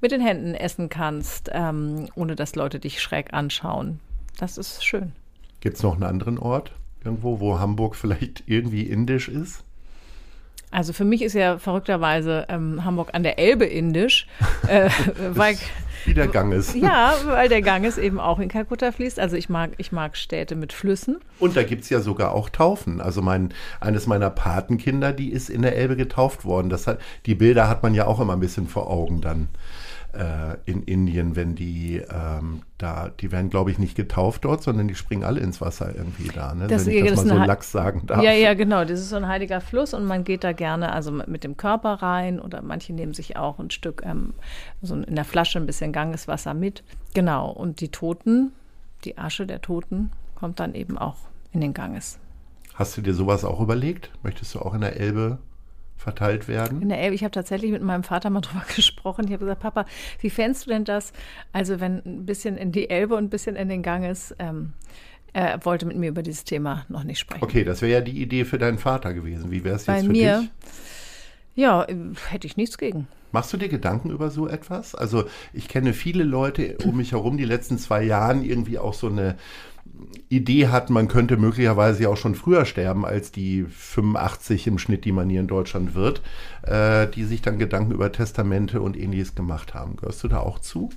mit 0.00 0.12
den 0.12 0.20
Händen 0.20 0.54
essen 0.54 0.88
kannst, 0.88 1.50
ähm, 1.52 2.08
ohne 2.14 2.36
dass 2.36 2.54
Leute 2.54 2.78
dich 2.78 3.00
schräg 3.00 3.32
anschauen 3.32 4.00
das 4.38 4.58
ist 4.58 4.84
schön. 4.84 5.12
Gibt 5.60 5.76
es 5.76 5.82
noch 5.82 5.94
einen 5.94 6.04
anderen 6.04 6.38
Ort 6.38 6.72
irgendwo, 7.04 7.40
wo 7.40 7.58
Hamburg 7.58 7.96
vielleicht 7.96 8.44
irgendwie 8.46 8.82
indisch 8.82 9.28
ist? 9.28 9.62
Also 10.70 10.92
für 10.92 11.04
mich 11.04 11.22
ist 11.22 11.34
ja 11.34 11.58
verrückterweise 11.58 12.46
ähm, 12.48 12.84
Hamburg 12.84 13.10
an 13.12 13.22
der 13.22 13.38
Elbe 13.38 13.64
indisch, 13.64 14.26
äh, 14.66 14.90
weil 15.30 15.56
wie 16.04 16.14
der 16.14 16.28
Gang 16.28 16.52
ist. 16.52 16.74
Ja, 16.74 17.14
weil 17.24 17.48
der 17.48 17.62
Gang 17.62 17.84
ist 17.84 17.98
eben 17.98 18.20
auch 18.20 18.38
in 18.38 18.48
Kalkutta 18.48 18.92
fließt. 18.92 19.18
Also 19.18 19.36
ich 19.36 19.48
mag, 19.48 19.70
ich 19.78 19.90
mag 19.90 20.16
Städte 20.16 20.54
mit 20.54 20.72
Flüssen. 20.72 21.18
Und 21.40 21.56
da 21.56 21.64
gibt 21.64 21.82
es 21.82 21.90
ja 21.90 22.00
sogar 22.00 22.32
auch 22.32 22.48
Taufen. 22.48 23.00
Also 23.00 23.22
mein, 23.22 23.52
eines 23.80 24.06
meiner 24.06 24.30
Patenkinder, 24.30 25.12
die 25.12 25.32
ist 25.32 25.50
in 25.50 25.62
der 25.62 25.76
Elbe 25.76 25.96
getauft 25.96 26.44
worden. 26.44 26.68
Das 26.68 26.86
hat, 26.86 27.00
die 27.26 27.34
Bilder 27.34 27.68
hat 27.68 27.82
man 27.82 27.94
ja 27.94 28.06
auch 28.06 28.20
immer 28.20 28.34
ein 28.34 28.40
bisschen 28.40 28.68
vor 28.68 28.88
Augen 28.88 29.20
dann 29.20 29.48
äh, 30.16 30.56
in 30.64 30.82
Indien, 30.82 31.36
wenn 31.36 31.54
die 31.54 32.02
ähm, 32.10 32.62
da, 32.78 33.10
die 33.20 33.32
werden, 33.32 33.50
glaube 33.50 33.70
ich, 33.70 33.78
nicht 33.78 33.94
getauft 33.96 34.44
dort, 34.44 34.62
sondern 34.62 34.88
die 34.88 34.94
springen 34.94 35.24
alle 35.24 35.40
ins 35.40 35.60
Wasser 35.60 35.94
irgendwie 35.94 36.28
da, 36.28 36.54
ne? 36.54 36.66
das, 36.66 36.86
wenn 36.86 36.94
ich 36.94 37.04
das, 37.04 37.14
das 37.16 37.24
mal 37.24 37.38
so 37.38 37.44
Lachs 37.44 37.72
sagen 37.72 38.02
darf. 38.06 38.22
Ja, 38.22 38.32
ja, 38.32 38.54
genau. 38.54 38.84
Das 38.84 39.00
ist 39.00 39.10
so 39.10 39.16
ein 39.16 39.28
heiliger 39.28 39.60
Fluss 39.60 39.94
und 39.94 40.04
man 40.04 40.24
geht 40.24 40.44
da 40.44 40.52
gerne 40.52 40.92
also 40.92 41.10
mit 41.10 41.44
dem 41.44 41.56
Körper 41.56 41.94
rein 41.94 42.40
oder 42.40 42.62
manche 42.62 42.92
nehmen 42.92 43.14
sich 43.14 43.36
auch 43.36 43.58
ein 43.58 43.70
Stück, 43.70 44.02
ähm, 44.04 44.34
so 44.82 44.94
in 44.94 45.14
der 45.14 45.24
Flasche 45.24 45.58
ein 45.58 45.66
bisschen 45.66 45.92
Gangeswasser 45.92 46.54
mit. 46.54 46.82
Genau. 47.14 47.50
Und 47.50 47.80
die 47.80 47.88
Toten, 47.88 48.52
die 49.04 49.18
Asche 49.18 49.46
der 49.46 49.60
Toten 49.62 50.10
kommt 50.34 50.60
dann 50.60 50.74
eben 50.74 50.98
auch 50.98 51.16
in 51.52 51.60
den 51.60 51.74
Ganges. 51.74 52.18
Hast 52.74 52.96
du 52.96 53.00
dir 53.00 53.14
sowas 53.14 53.44
auch 53.44 53.60
überlegt? 53.60 54.10
Möchtest 54.22 54.54
du 54.54 54.60
auch 54.60 54.74
in 54.74 54.82
der 54.82 55.00
Elbe 55.00 55.38
verteilt 56.06 56.46
werden? 56.46 56.80
In 56.80 56.88
der 56.88 57.00
Elbe, 57.00 57.16
ich 57.16 57.24
habe 57.24 57.32
tatsächlich 57.32 57.72
mit 57.72 57.82
meinem 57.82 58.04
Vater 58.04 58.30
mal 58.30 58.40
drüber 58.42 58.64
gesprochen. 58.76 59.24
Ich 59.26 59.32
habe 59.32 59.44
gesagt, 59.44 59.60
Papa, 59.60 59.86
wie 60.20 60.30
fändest 60.30 60.66
du 60.66 60.70
denn 60.70 60.84
das? 60.84 61.12
Also 61.52 61.80
wenn 61.80 62.00
ein 62.06 62.26
bisschen 62.26 62.56
in 62.56 62.70
die 62.70 62.88
Elbe 62.88 63.16
und 63.16 63.24
ein 63.24 63.30
bisschen 63.30 63.56
in 63.56 63.68
den 63.68 63.82
Gang 63.82 64.04
ist. 64.04 64.36
Ähm, 64.38 64.72
er 65.32 65.62
wollte 65.66 65.84
mit 65.84 65.98
mir 65.98 66.08
über 66.08 66.22
dieses 66.22 66.44
Thema 66.44 66.86
noch 66.88 67.04
nicht 67.04 67.18
sprechen. 67.18 67.44
Okay, 67.44 67.62
das 67.62 67.82
wäre 67.82 67.92
ja 67.92 68.00
die 68.00 68.22
Idee 68.22 68.46
für 68.46 68.56
deinen 68.56 68.78
Vater 68.78 69.12
gewesen. 69.12 69.50
Wie 69.50 69.64
wäre 69.64 69.74
es 69.76 69.82
jetzt 69.82 69.96
Bei 69.96 70.00
für 70.00 70.08
mir, 70.08 70.38
dich? 70.38 70.50
Ja, 71.56 71.86
hätte 72.30 72.46
ich 72.46 72.56
nichts 72.56 72.78
gegen. 72.78 73.06
Machst 73.32 73.52
du 73.52 73.58
dir 73.58 73.68
Gedanken 73.68 74.10
über 74.10 74.30
so 74.30 74.48
etwas? 74.48 74.94
Also 74.94 75.24
ich 75.52 75.68
kenne 75.68 75.92
viele 75.92 76.24
Leute 76.24 76.78
um 76.84 76.96
mich 76.96 77.12
herum, 77.12 77.36
die 77.36 77.44
letzten 77.44 77.76
zwei 77.76 78.02
Jahren 78.02 78.42
irgendwie 78.44 78.78
auch 78.78 78.94
so 78.94 79.08
eine 79.08 79.36
Idee 80.28 80.68
hat, 80.68 80.90
man 80.90 81.08
könnte 81.08 81.36
möglicherweise 81.36 82.04
ja 82.04 82.08
auch 82.08 82.16
schon 82.16 82.34
früher 82.34 82.64
sterben 82.64 83.04
als 83.04 83.32
die 83.32 83.64
85 83.64 84.66
im 84.66 84.78
Schnitt, 84.78 85.04
die 85.04 85.12
man 85.12 85.28
hier 85.28 85.40
in 85.40 85.46
Deutschland 85.46 85.94
wird, 85.94 86.22
äh, 86.62 87.06
die 87.08 87.24
sich 87.24 87.42
dann 87.42 87.58
Gedanken 87.58 87.92
über 87.92 88.10
Testamente 88.10 88.80
und 88.80 88.96
ähnliches 88.96 89.34
gemacht 89.34 89.74
haben. 89.74 89.96
Gehörst 89.96 90.22
du 90.24 90.28
da 90.28 90.40
auch 90.40 90.58
zu? 90.58 90.90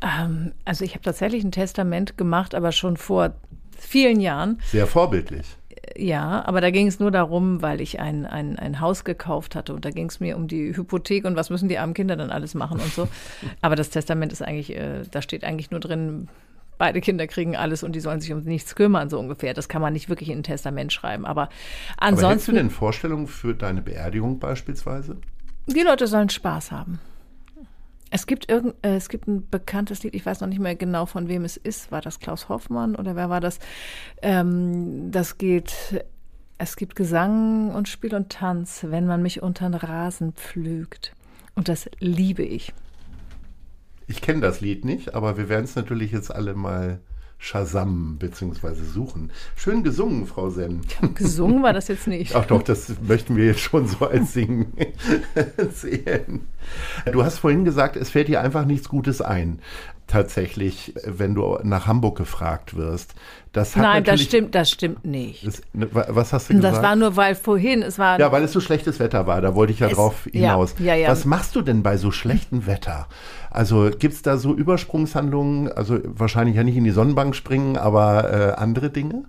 Ähm, 0.00 0.52
also 0.64 0.84
ich 0.84 0.92
habe 0.92 1.02
tatsächlich 1.02 1.44
ein 1.44 1.52
Testament 1.52 2.16
gemacht, 2.16 2.54
aber 2.54 2.72
schon 2.72 2.96
vor 2.96 3.34
vielen 3.76 4.20
Jahren. 4.20 4.60
Sehr 4.70 4.86
vorbildlich. 4.86 5.56
Ja, 5.96 6.44
aber 6.46 6.60
da 6.60 6.70
ging 6.70 6.86
es 6.86 7.00
nur 7.00 7.10
darum, 7.10 7.60
weil 7.60 7.80
ich 7.80 8.00
ein, 8.00 8.24
ein, 8.24 8.58
ein 8.58 8.80
Haus 8.80 9.04
gekauft 9.04 9.56
hatte 9.56 9.74
und 9.74 9.84
da 9.84 9.90
ging 9.90 10.08
es 10.08 10.20
mir 10.20 10.36
um 10.36 10.48
die 10.48 10.74
Hypothek 10.76 11.24
und 11.24 11.36
was 11.36 11.50
müssen 11.50 11.68
die 11.68 11.78
armen 11.78 11.92
Kinder 11.92 12.16
dann 12.16 12.30
alles 12.30 12.54
machen 12.54 12.80
und 12.80 12.92
so. 12.92 13.08
Aber 13.60 13.76
das 13.76 13.90
Testament 13.90 14.32
ist 14.32 14.42
eigentlich, 14.42 14.74
äh, 14.76 15.02
da 15.10 15.22
steht 15.22 15.44
eigentlich 15.44 15.70
nur 15.70 15.80
drin, 15.80 16.28
beide 16.78 17.00
Kinder 17.00 17.26
kriegen 17.26 17.56
alles 17.56 17.82
und 17.82 17.92
die 17.92 18.00
sollen 18.00 18.20
sich 18.20 18.32
um 18.32 18.42
nichts 18.42 18.74
kümmern, 18.74 19.08
so 19.08 19.18
ungefähr. 19.18 19.54
Das 19.54 19.68
kann 19.68 19.82
man 19.82 19.92
nicht 19.92 20.08
wirklich 20.08 20.30
in 20.30 20.40
ein 20.40 20.42
Testament 20.42 20.92
schreiben. 20.92 21.24
Aber 21.26 21.48
ansonsten. 21.96 22.24
Aber 22.24 22.32
hättest 22.32 22.48
du 22.48 22.52
denn 22.52 22.70
Vorstellungen 22.70 23.26
für 23.26 23.54
deine 23.54 23.82
Beerdigung 23.82 24.38
beispielsweise? 24.38 25.16
Die 25.66 25.80
Leute 25.80 26.06
sollen 26.06 26.28
Spaß 26.28 26.72
haben. 26.72 26.98
Es 28.14 28.26
gibt, 28.26 28.50
irgend, 28.50 28.74
äh, 28.82 28.96
es 28.96 29.08
gibt 29.08 29.26
ein 29.26 29.48
bekanntes 29.48 30.02
Lied, 30.02 30.14
ich 30.14 30.26
weiß 30.26 30.40
noch 30.40 30.48
nicht 30.48 30.60
mehr 30.60 30.76
genau, 30.76 31.06
von 31.06 31.28
wem 31.28 31.46
es 31.46 31.56
ist. 31.56 31.90
War 31.90 32.02
das 32.02 32.20
Klaus 32.20 32.50
Hoffmann 32.50 32.94
oder 32.94 33.16
wer 33.16 33.30
war 33.30 33.40
das? 33.40 33.58
Ähm, 34.20 35.10
das 35.10 35.38
geht, 35.38 36.04
es 36.58 36.76
gibt 36.76 36.94
Gesang 36.94 37.70
und 37.70 37.88
Spiel 37.88 38.14
und 38.14 38.28
Tanz, 38.28 38.84
wenn 38.86 39.06
man 39.06 39.22
mich 39.22 39.42
unter 39.42 39.66
den 39.66 39.74
Rasen 39.74 40.34
pflügt. 40.34 41.14
Und 41.54 41.68
das 41.68 41.88
liebe 42.00 42.42
ich. 42.42 42.74
Ich 44.06 44.20
kenne 44.20 44.40
das 44.40 44.60
Lied 44.60 44.84
nicht, 44.84 45.14
aber 45.14 45.36
wir 45.36 45.48
werden 45.48 45.64
es 45.64 45.76
natürlich 45.76 46.12
jetzt 46.12 46.34
alle 46.34 46.54
mal 46.54 47.00
Shazam 47.38 48.18
bzw. 48.18 48.74
suchen. 48.84 49.32
Schön 49.56 49.82
gesungen, 49.82 50.26
Frau 50.26 50.48
Sen. 50.48 50.82
Gesungen 51.14 51.64
war 51.64 51.72
das 51.72 51.88
jetzt 51.88 52.06
nicht. 52.06 52.36
Ach 52.36 52.44
doch, 52.44 52.62
das 52.62 52.92
möchten 53.02 53.34
wir 53.34 53.46
jetzt 53.46 53.60
schon 53.60 53.88
so 53.88 54.06
als 54.06 54.32
Singen 54.32 54.72
sehen. 55.72 56.46
Du 57.12 57.24
hast 57.24 57.40
vorhin 57.40 57.64
gesagt, 57.64 57.96
es 57.96 58.10
fällt 58.10 58.28
dir 58.28 58.40
einfach 58.40 58.64
nichts 58.64 58.88
Gutes 58.88 59.20
ein 59.20 59.58
tatsächlich, 60.12 60.92
wenn 61.04 61.34
du 61.34 61.58
nach 61.62 61.86
Hamburg 61.86 62.18
gefragt 62.18 62.76
wirst. 62.76 63.14
Das 63.52 63.76
Nein, 63.76 64.04
das 64.04 64.20
stimmt, 64.20 64.54
das 64.54 64.70
stimmt 64.70 65.04
nicht. 65.04 65.46
Das, 65.46 65.62
ne, 65.72 65.88
was 65.90 66.32
hast 66.32 66.50
du 66.50 66.54
gesagt? 66.54 66.76
Das 66.76 66.82
war 66.82 66.96
nur, 66.96 67.16
weil 67.16 67.34
vorhin, 67.34 67.82
es 67.82 67.98
war. 67.98 68.20
Ja, 68.20 68.30
weil 68.30 68.44
es 68.44 68.52
so 68.52 68.60
schlechtes 68.60 68.98
Wetter 68.98 69.26
war, 69.26 69.40
da 69.40 69.54
wollte 69.54 69.72
ich 69.72 69.80
ja 69.80 69.88
es, 69.88 69.94
drauf 69.94 70.28
hinaus. 70.30 70.74
Ja, 70.78 70.86
ja, 70.86 70.94
ja. 70.94 71.08
Was 71.08 71.24
machst 71.24 71.56
du 71.56 71.62
denn 71.62 71.82
bei 71.82 71.96
so 71.96 72.10
schlechtem 72.10 72.66
Wetter? 72.66 73.08
Also 73.52 73.90
gibt 73.90 74.14
es 74.14 74.22
da 74.22 74.38
so 74.38 74.54
Übersprungshandlungen, 74.54 75.70
also 75.70 75.98
wahrscheinlich 76.04 76.56
ja 76.56 76.64
nicht 76.64 76.76
in 76.76 76.84
die 76.84 76.90
Sonnenbank 76.90 77.36
springen, 77.36 77.76
aber 77.76 78.32
äh, 78.32 78.52
andere 78.60 78.90
Dinge? 78.90 79.24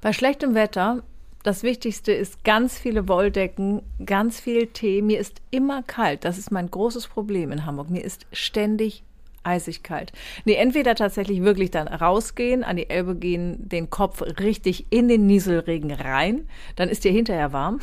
Bei 0.00 0.12
schlechtem 0.12 0.54
Wetter 0.54 1.02
das 1.42 1.64
Wichtigste 1.64 2.12
ist 2.12 2.44
ganz 2.44 2.78
viele 2.78 3.08
Wolldecken, 3.08 3.82
ganz 4.06 4.38
viel 4.38 4.68
Tee. 4.68 5.02
Mir 5.02 5.18
ist 5.18 5.40
immer 5.50 5.82
kalt. 5.82 6.24
Das 6.24 6.38
ist 6.38 6.52
mein 6.52 6.70
großes 6.70 7.08
Problem 7.08 7.50
in 7.50 7.66
Hamburg. 7.66 7.90
Mir 7.90 8.04
ist 8.04 8.26
ständig 8.32 9.02
eisig 9.42 9.82
kalt. 9.82 10.12
Nee, 10.44 10.54
entweder 10.54 10.94
tatsächlich 10.94 11.42
wirklich 11.42 11.72
dann 11.72 11.88
rausgehen, 11.88 12.62
an 12.62 12.76
die 12.76 12.88
Elbe 12.88 13.16
gehen, 13.16 13.68
den 13.68 13.90
Kopf 13.90 14.22
richtig 14.22 14.86
in 14.90 15.08
den 15.08 15.26
Nieselregen 15.26 15.90
rein, 15.90 16.48
dann 16.76 16.88
ist 16.88 17.02
dir 17.02 17.10
hinterher 17.10 17.52
warm. 17.52 17.80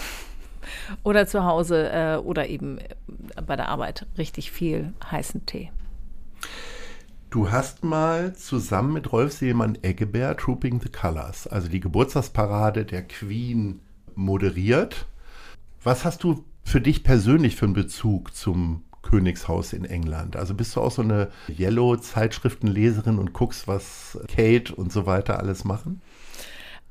Oder 1.03 1.27
zu 1.27 1.45
Hause 1.45 1.91
äh, 1.91 2.17
oder 2.17 2.47
eben 2.47 2.79
bei 3.45 3.55
der 3.55 3.69
Arbeit 3.69 4.05
richtig 4.17 4.51
viel 4.51 4.93
heißen 5.09 5.45
Tee. 5.45 5.71
Du 7.29 7.51
hast 7.51 7.83
mal 7.83 8.35
zusammen 8.35 8.93
mit 8.93 9.11
Rolf 9.11 9.33
Seelmann-Eggebert 9.33 10.39
Trooping 10.39 10.81
the 10.81 10.89
Colors, 10.89 11.45
also 11.45 11.67
die 11.67 11.79
Geburtstagsparade 11.79 12.85
der 12.85 13.03
Queen, 13.03 13.81
moderiert. 14.15 15.05
Was 15.83 16.05
hast 16.05 16.23
du 16.23 16.43
für 16.63 16.81
dich 16.81 17.03
persönlich 17.03 17.55
für 17.55 17.65
einen 17.65 17.73
Bezug 17.73 18.33
zum 18.35 18.83
Königshaus 19.01 19.73
in 19.73 19.85
England. 19.85 20.35
Also 20.35 20.53
bist 20.53 20.75
du 20.75 20.81
auch 20.81 20.91
so 20.91 21.01
eine 21.01 21.29
Yellow-Zeitschriftenleserin 21.47 23.17
und 23.17 23.33
guckst, 23.33 23.67
was 23.67 24.19
Kate 24.27 24.75
und 24.75 24.91
so 24.91 25.05
weiter 25.05 25.39
alles 25.39 25.63
machen? 25.63 26.01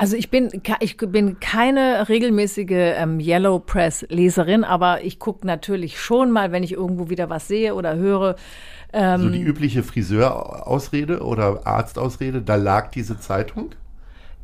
Also 0.01 0.17
ich 0.17 0.31
bin, 0.31 0.49
ich 0.79 0.97
bin 0.97 1.41
keine 1.41 2.09
regelmäßige 2.09 2.71
ähm, 2.71 3.19
Yellow 3.19 3.59
Press 3.59 4.07
Leserin, 4.09 4.63
aber 4.63 5.03
ich 5.03 5.19
gucke 5.19 5.45
natürlich 5.45 6.01
schon 6.01 6.31
mal, 6.31 6.53
wenn 6.53 6.63
ich 6.63 6.73
irgendwo 6.73 7.11
wieder 7.11 7.29
was 7.29 7.49
sehe 7.49 7.75
oder 7.75 7.97
höre. 7.97 8.37
Ähm, 8.93 9.23
so 9.23 9.29
die 9.29 9.43
übliche 9.43 9.83
Friseurausrede 9.83 11.21
oder 11.21 11.67
Arztausrede, 11.67 12.43
da 12.43 12.55
lag 12.55 12.93
diese 12.93 13.19
Zeitung? 13.19 13.73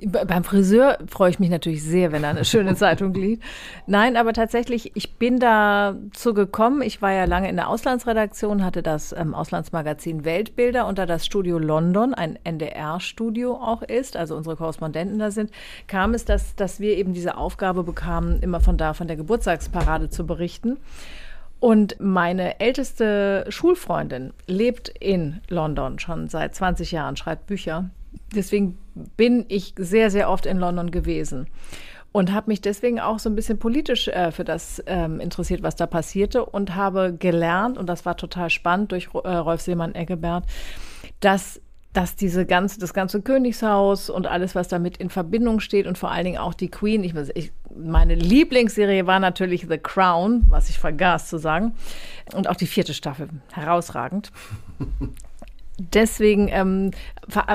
Beim 0.01 0.45
Friseur 0.45 0.99
freue 1.07 1.31
ich 1.31 1.39
mich 1.39 1.51
natürlich 1.51 1.83
sehr, 1.83 2.11
wenn 2.11 2.23
da 2.23 2.31
eine 2.31 2.45
schöne 2.45 2.75
Zeitung 2.77 3.15
liegt. 3.15 3.43
Nein, 3.87 4.17
aber 4.17 4.33
tatsächlich, 4.33 4.93
ich 4.95 5.15
bin 5.15 5.39
dazu 5.39 6.35
gekommen. 6.35 6.83
Ich 6.83 7.01
war 7.01 7.13
ja 7.13 7.25
lange 7.25 7.49
in 7.49 7.57
der 7.57 7.69
Auslandsredaktion, 7.69 8.65
hatte 8.65 8.83
das 8.83 9.13
ähm, 9.13 9.35
Auslandsmagazin 9.35 10.25
Weltbilder 10.25 10.87
und 10.87 10.99
da 10.99 11.07
das 11.07 11.25
Studio 11.25 11.59
London 11.59 12.13
ein 12.13 12.39
NDR-Studio 12.43 13.55
auch 13.55 13.83
ist, 13.83 14.17
also 14.17 14.37
unsere 14.37 14.57
Korrespondenten 14.57 15.19
da 15.19 15.31
sind, 15.31 15.51
kam 15.87 16.13
es, 16.13 16.25
dass, 16.25 16.57
dass 16.57 16.81
wir 16.81 16.97
eben 16.97 17.15
diese 17.15 17.37
Aufgabe 17.37 17.85
bekamen, 17.85 18.41
immer 18.41 18.61
von 18.61 18.77
da, 18.77 18.95
von 18.95 19.07
der 19.07 19.17
Geburtstagsparade 19.17 20.11
zu 20.11 20.27
berichten. 20.27 20.79
Und 21.61 21.97
meine 21.99 22.61
älteste 22.61 23.47
Schulfreundin 23.49 24.35
lebt 24.47 24.89
in 24.89 25.41
London 25.49 25.99
schon 25.99 26.29
seit 26.29 26.55
20 26.55 26.93
Jahren, 26.93 27.17
schreibt 27.17 27.47
Bücher 27.47 27.91
deswegen 28.35 28.79
bin 28.95 29.45
ich 29.49 29.75
sehr, 29.77 30.11
sehr 30.11 30.31
oft 30.31 30.47
in 30.47 30.59
London 30.59 30.91
gewesen. 30.91 31.47
und 32.13 32.33
habe 32.33 32.49
mich 32.49 32.61
deswegen 32.61 33.01
auch 33.01 33.19
so 33.19 33.29
ein 33.29 33.35
bisschen 33.35 33.59
politisch 33.59 34.07
äh, 34.07 34.31
für 34.31 34.45
das 34.45 34.81
ähm, 34.87 35.19
interessiert, 35.19 35.65
was 35.65 35.75
da 35.75 35.87
passierte 35.87 36.45
und 36.45 36.77
habe 36.77 37.13
gelernt, 37.13 37.77
und 37.77 37.89
das 37.89 38.07
war 38.07 38.17
total 38.17 38.51
spannend 38.51 38.93
durch 38.93 39.09
äh, 39.15 39.29
Rolf 39.29 39.63
Seemann-Eggebert, 39.63 40.45
dass 41.19 41.61
dass 41.95 42.17
diese 42.17 42.45
ganze, 42.45 42.81
das 42.81 42.93
ganze 42.93 43.23
Königshaus 43.23 44.11
und 44.11 44.27
alles, 44.27 44.57
was 44.57 44.67
damit 44.67 44.97
in 44.97 45.11
Verbindung 45.11 45.61
steht 45.61 45.87
und 45.87 45.97
vor 45.97 46.11
allen 46.11 46.25
Dingen 46.25 46.39
auch 46.39 46.53
die 46.53 46.69
Queen, 46.69 47.05
ich, 47.05 47.15
ich, 47.35 47.53
meine 47.75 48.17
Lieblingsserie 48.17 49.07
war 49.07 49.21
natürlich 49.21 49.67
The 49.69 49.79
Crown, 49.79 50.43
was 50.49 50.69
ich 50.69 50.79
vergaß 50.79 51.29
zu 51.29 51.39
sagen, 51.39 51.75
und 52.35 52.49
auch 52.49 52.57
die 52.57 52.67
vierte 52.67 52.95
Staffel, 52.95 53.29
herausragend. 53.53 54.33
deswegen, 55.79 56.49
ähm, 56.49 56.91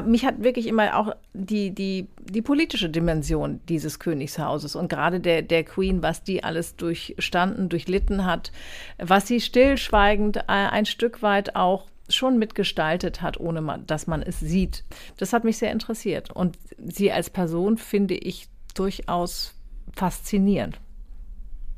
mich 0.06 0.26
hat 0.26 0.44
wirklich 0.44 0.68
immer 0.68 0.98
auch 0.98 1.16
die, 1.34 1.72
die, 1.72 2.08
die 2.22 2.42
politische 2.42 2.90
Dimension 2.90 3.62
dieses 3.70 4.00
Königshauses 4.00 4.76
und 4.76 4.90
gerade 4.90 5.20
der, 5.20 5.42
der 5.42 5.64
Queen, 5.64 6.02
was 6.02 6.24
die 6.24 6.44
alles 6.44 6.76
durchstanden, 6.76 7.70
durchlitten 7.70 8.26
hat, 8.26 8.52
was 8.98 9.28
sie 9.28 9.42
stillschweigend 9.42 10.38
äh, 10.38 10.44
ein 10.48 10.86
Stück 10.86 11.22
weit 11.22 11.56
auch 11.56 11.88
schon 12.10 12.40
mitgestaltet 12.40 13.22
hat, 13.22 13.40
ohne 13.40 13.62
man, 13.62 13.86
dass 13.86 14.08
man 14.08 14.22
es 14.22 14.40
sieht. 14.40 14.84
Das 15.18 15.32
hat 15.32 15.44
mich 15.44 15.58
sehr 15.58 15.72
interessiert. 15.72 16.32
Und 16.32 16.58
sie 16.84 17.12
als 17.12 17.30
Person 17.30 17.78
finde 17.78 18.16
ich 18.16 18.48
durchaus 18.74 19.54
faszinierend. 19.94 20.80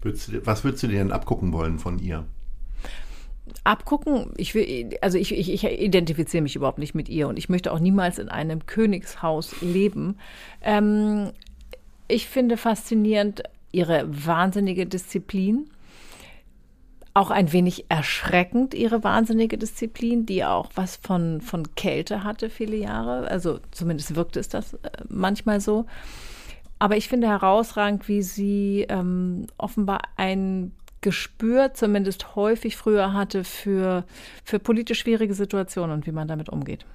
was 0.02 0.64
würdest 0.64 0.84
du 0.84 0.88
dir 0.88 1.00
denn 1.00 1.12
abgucken 1.12 1.52
wollen 1.54 1.80
von 1.80 2.00
ihr? 2.00 2.26
Abgucken, 3.64 4.32
ich 4.38 4.56
will, 4.56 4.98
also 5.02 5.18
ich, 5.18 5.32
ich, 5.34 5.52
ich, 5.52 5.64
identifiziere 5.66 6.42
mich 6.42 6.56
überhaupt 6.56 6.78
nicht 6.78 6.96
mit 6.96 7.10
ihr 7.10 7.28
und 7.28 7.38
ich 7.38 7.50
möchte 7.50 7.72
auch 7.72 7.80
niemals 7.80 8.20
in 8.20 8.30
einem 8.30 8.66
Königshaus 8.66 9.62
leben. 9.62 10.18
Ähm, 10.62 11.32
ich 12.08 12.28
finde 12.28 12.58
faszinierend 12.58 13.44
ihre 13.72 14.06
wahnsinnige 14.08 14.86
Disziplin. 14.86 15.70
Auch 17.14 17.30
ein 17.30 17.52
wenig 17.52 17.86
erschreckend 17.90 18.74
ihre 18.74 19.04
wahnsinnige 19.04 19.58
Disziplin, 19.58 20.26
die 20.26 20.46
auch 20.46 20.72
was 20.76 20.96
von, 20.96 21.42
von 21.42 21.76
Kälte 21.76 22.24
hatte 22.24 22.50
viele 22.50 22.78
Jahre. 22.78 23.28
Also 23.28 23.60
zumindest 23.72 24.16
wirkte 24.16 24.40
es 24.40 24.50
das 24.50 24.76
äh, 24.76 24.90
manchmal 25.10 25.60
so. 25.60 25.86
Aber 26.80 26.98
ich 26.98 27.10
finde 27.10 27.28
herausragend, 27.28 28.08
wie 28.08 28.24
sie 28.24 28.86
ähm, 28.90 29.46
offenbar 29.58 30.02
ein 30.18 30.72
Gespür 31.02 31.74
zumindest 31.74 32.36
häufig 32.36 32.78
früher 32.78 33.14
hatte 33.14 33.44
für, 33.44 34.06
für 34.44 34.60
politisch 34.60 35.00
schwierige 35.00 35.34
Situationen 35.34 35.96
und 35.96 36.08
wie 36.08 36.12
man 36.12 36.28
damit 36.28 36.50
umgeht. 36.50 36.86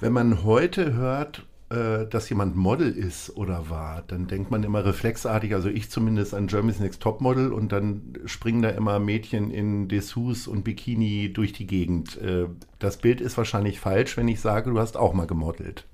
Wenn 0.00 0.12
man 0.12 0.44
heute 0.44 0.94
hört, 0.94 1.44
äh, 1.70 2.06
dass 2.06 2.30
jemand 2.30 2.56
Model 2.56 2.90
ist 2.90 3.36
oder 3.36 3.68
war, 3.68 4.02
dann 4.06 4.26
denkt 4.26 4.50
man 4.50 4.62
immer 4.62 4.84
reflexartig, 4.84 5.54
also 5.54 5.68
ich 5.68 5.90
zumindest 5.90 6.32
an 6.32 6.46
Germany's 6.46 6.80
Next 6.80 7.02
Top 7.02 7.20
Model 7.20 7.52
und 7.52 7.72
dann 7.72 8.14
springen 8.26 8.62
da 8.62 8.70
immer 8.70 9.00
Mädchen 9.00 9.50
in 9.50 9.88
Dessous 9.88 10.46
und 10.46 10.62
Bikini 10.62 11.32
durch 11.32 11.52
die 11.52 11.66
Gegend. 11.66 12.16
Äh, 12.22 12.46
das 12.78 12.96
Bild 12.96 13.20
ist 13.20 13.36
wahrscheinlich 13.36 13.80
falsch, 13.80 14.16
wenn 14.16 14.28
ich 14.28 14.40
sage, 14.40 14.70
du 14.70 14.78
hast 14.78 14.96
auch 14.96 15.12
mal 15.12 15.26
gemodelt. 15.26 15.84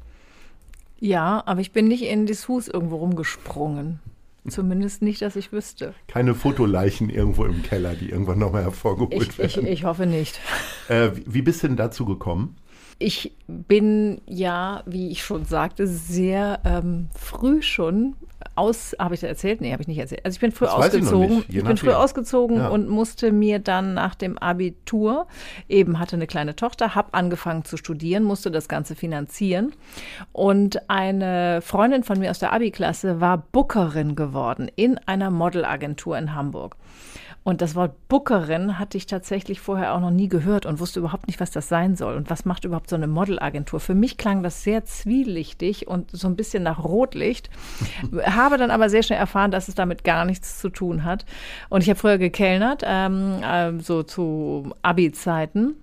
Ja, 1.00 1.42
aber 1.46 1.60
ich 1.60 1.72
bin 1.72 1.88
nicht 1.88 2.04
in 2.04 2.26
Dessous 2.26 2.68
irgendwo 2.68 2.96
rumgesprungen. 2.96 3.98
Zumindest 4.46 5.00
nicht, 5.00 5.22
dass 5.22 5.36
ich 5.36 5.52
wüsste. 5.52 5.94
Keine 6.06 6.34
Fotoleichen 6.34 7.08
irgendwo 7.08 7.46
im 7.46 7.62
Keller, 7.62 7.94
die 7.94 8.10
irgendwann 8.10 8.38
nochmal 8.38 8.62
hervorgeholt 8.62 9.28
ich, 9.30 9.38
werden. 9.38 9.66
Ich, 9.66 9.72
ich 9.72 9.84
hoffe 9.84 10.04
nicht. 10.06 10.38
Äh, 10.88 11.12
wie 11.24 11.40
bist 11.40 11.62
du 11.62 11.68
denn 11.68 11.76
dazu 11.76 12.04
gekommen? 12.04 12.56
Ich 12.98 13.32
bin 13.46 14.20
ja, 14.26 14.82
wie 14.86 15.10
ich 15.10 15.24
schon 15.24 15.46
sagte, 15.46 15.86
sehr 15.86 16.60
ähm, 16.64 17.08
früh 17.14 17.62
schon 17.62 18.16
aus, 18.56 18.94
habe 18.98 19.14
ich 19.14 19.20
das 19.20 19.28
erzählt? 19.28 19.60
Nee, 19.60 19.72
habe 19.72 19.82
ich 19.82 19.88
nicht 19.88 19.98
erzählt. 19.98 20.24
Also 20.24 20.36
ich 20.36 20.40
bin 20.40 20.52
früh 20.52 20.66
das 20.66 20.74
ausgezogen. 20.74 21.44
Ich, 21.48 21.56
ich 21.56 21.64
bin 21.64 21.76
früh 21.76 21.90
ausgezogen 21.90 22.58
ja. 22.58 22.68
und 22.68 22.88
musste 22.88 23.32
mir 23.32 23.58
dann 23.58 23.94
nach 23.94 24.14
dem 24.14 24.38
Abitur, 24.38 25.26
eben 25.68 25.98
hatte 25.98 26.16
eine 26.16 26.26
kleine 26.26 26.56
Tochter, 26.56 26.94
habe 26.94 27.14
angefangen 27.14 27.64
zu 27.64 27.76
studieren, 27.76 28.22
musste 28.24 28.50
das 28.50 28.68
Ganze 28.68 28.94
finanzieren. 28.94 29.72
Und 30.32 30.88
eine 30.90 31.60
Freundin 31.62 32.04
von 32.04 32.18
mir 32.18 32.30
aus 32.30 32.38
der 32.38 32.52
Abi-Klasse 32.52 33.20
war 33.20 33.38
Bookerin 33.38 34.16
geworden 34.16 34.70
in 34.76 34.98
einer 35.06 35.30
Modelagentur 35.30 36.16
in 36.18 36.34
Hamburg. 36.34 36.76
Und 37.44 37.60
das 37.60 37.74
Wort 37.74 38.08
Bookerin 38.08 38.78
hatte 38.78 38.96
ich 38.96 39.06
tatsächlich 39.06 39.60
vorher 39.60 39.94
auch 39.94 40.00
noch 40.00 40.10
nie 40.10 40.28
gehört 40.28 40.64
und 40.64 40.80
wusste 40.80 41.00
überhaupt 41.00 41.26
nicht, 41.26 41.40
was 41.40 41.50
das 41.50 41.68
sein 41.68 41.94
soll 41.94 42.16
und 42.16 42.30
was 42.30 42.46
macht 42.46 42.64
überhaupt 42.64 42.88
so 42.88 42.96
eine 42.96 43.06
Modelagentur. 43.06 43.80
Für 43.80 43.94
mich 43.94 44.16
klang 44.16 44.42
das 44.42 44.64
sehr 44.64 44.86
zwielichtig 44.86 45.86
und 45.86 46.10
so 46.10 46.26
ein 46.26 46.36
bisschen 46.36 46.62
nach 46.62 46.82
Rotlicht. 46.82 47.50
habe 48.24 48.56
dann 48.56 48.70
aber 48.70 48.88
sehr 48.88 49.02
schnell 49.02 49.18
erfahren, 49.18 49.50
dass 49.50 49.68
es 49.68 49.74
damit 49.74 50.04
gar 50.04 50.24
nichts 50.24 50.58
zu 50.58 50.70
tun 50.70 51.04
hat. 51.04 51.26
Und 51.68 51.82
ich 51.82 51.90
habe 51.90 52.00
früher 52.00 52.16
gekellnert, 52.16 52.82
ähm, 52.86 53.42
äh, 53.42 53.78
so 53.78 54.02
zu 54.02 54.74
Abi-Zeiten 54.80 55.74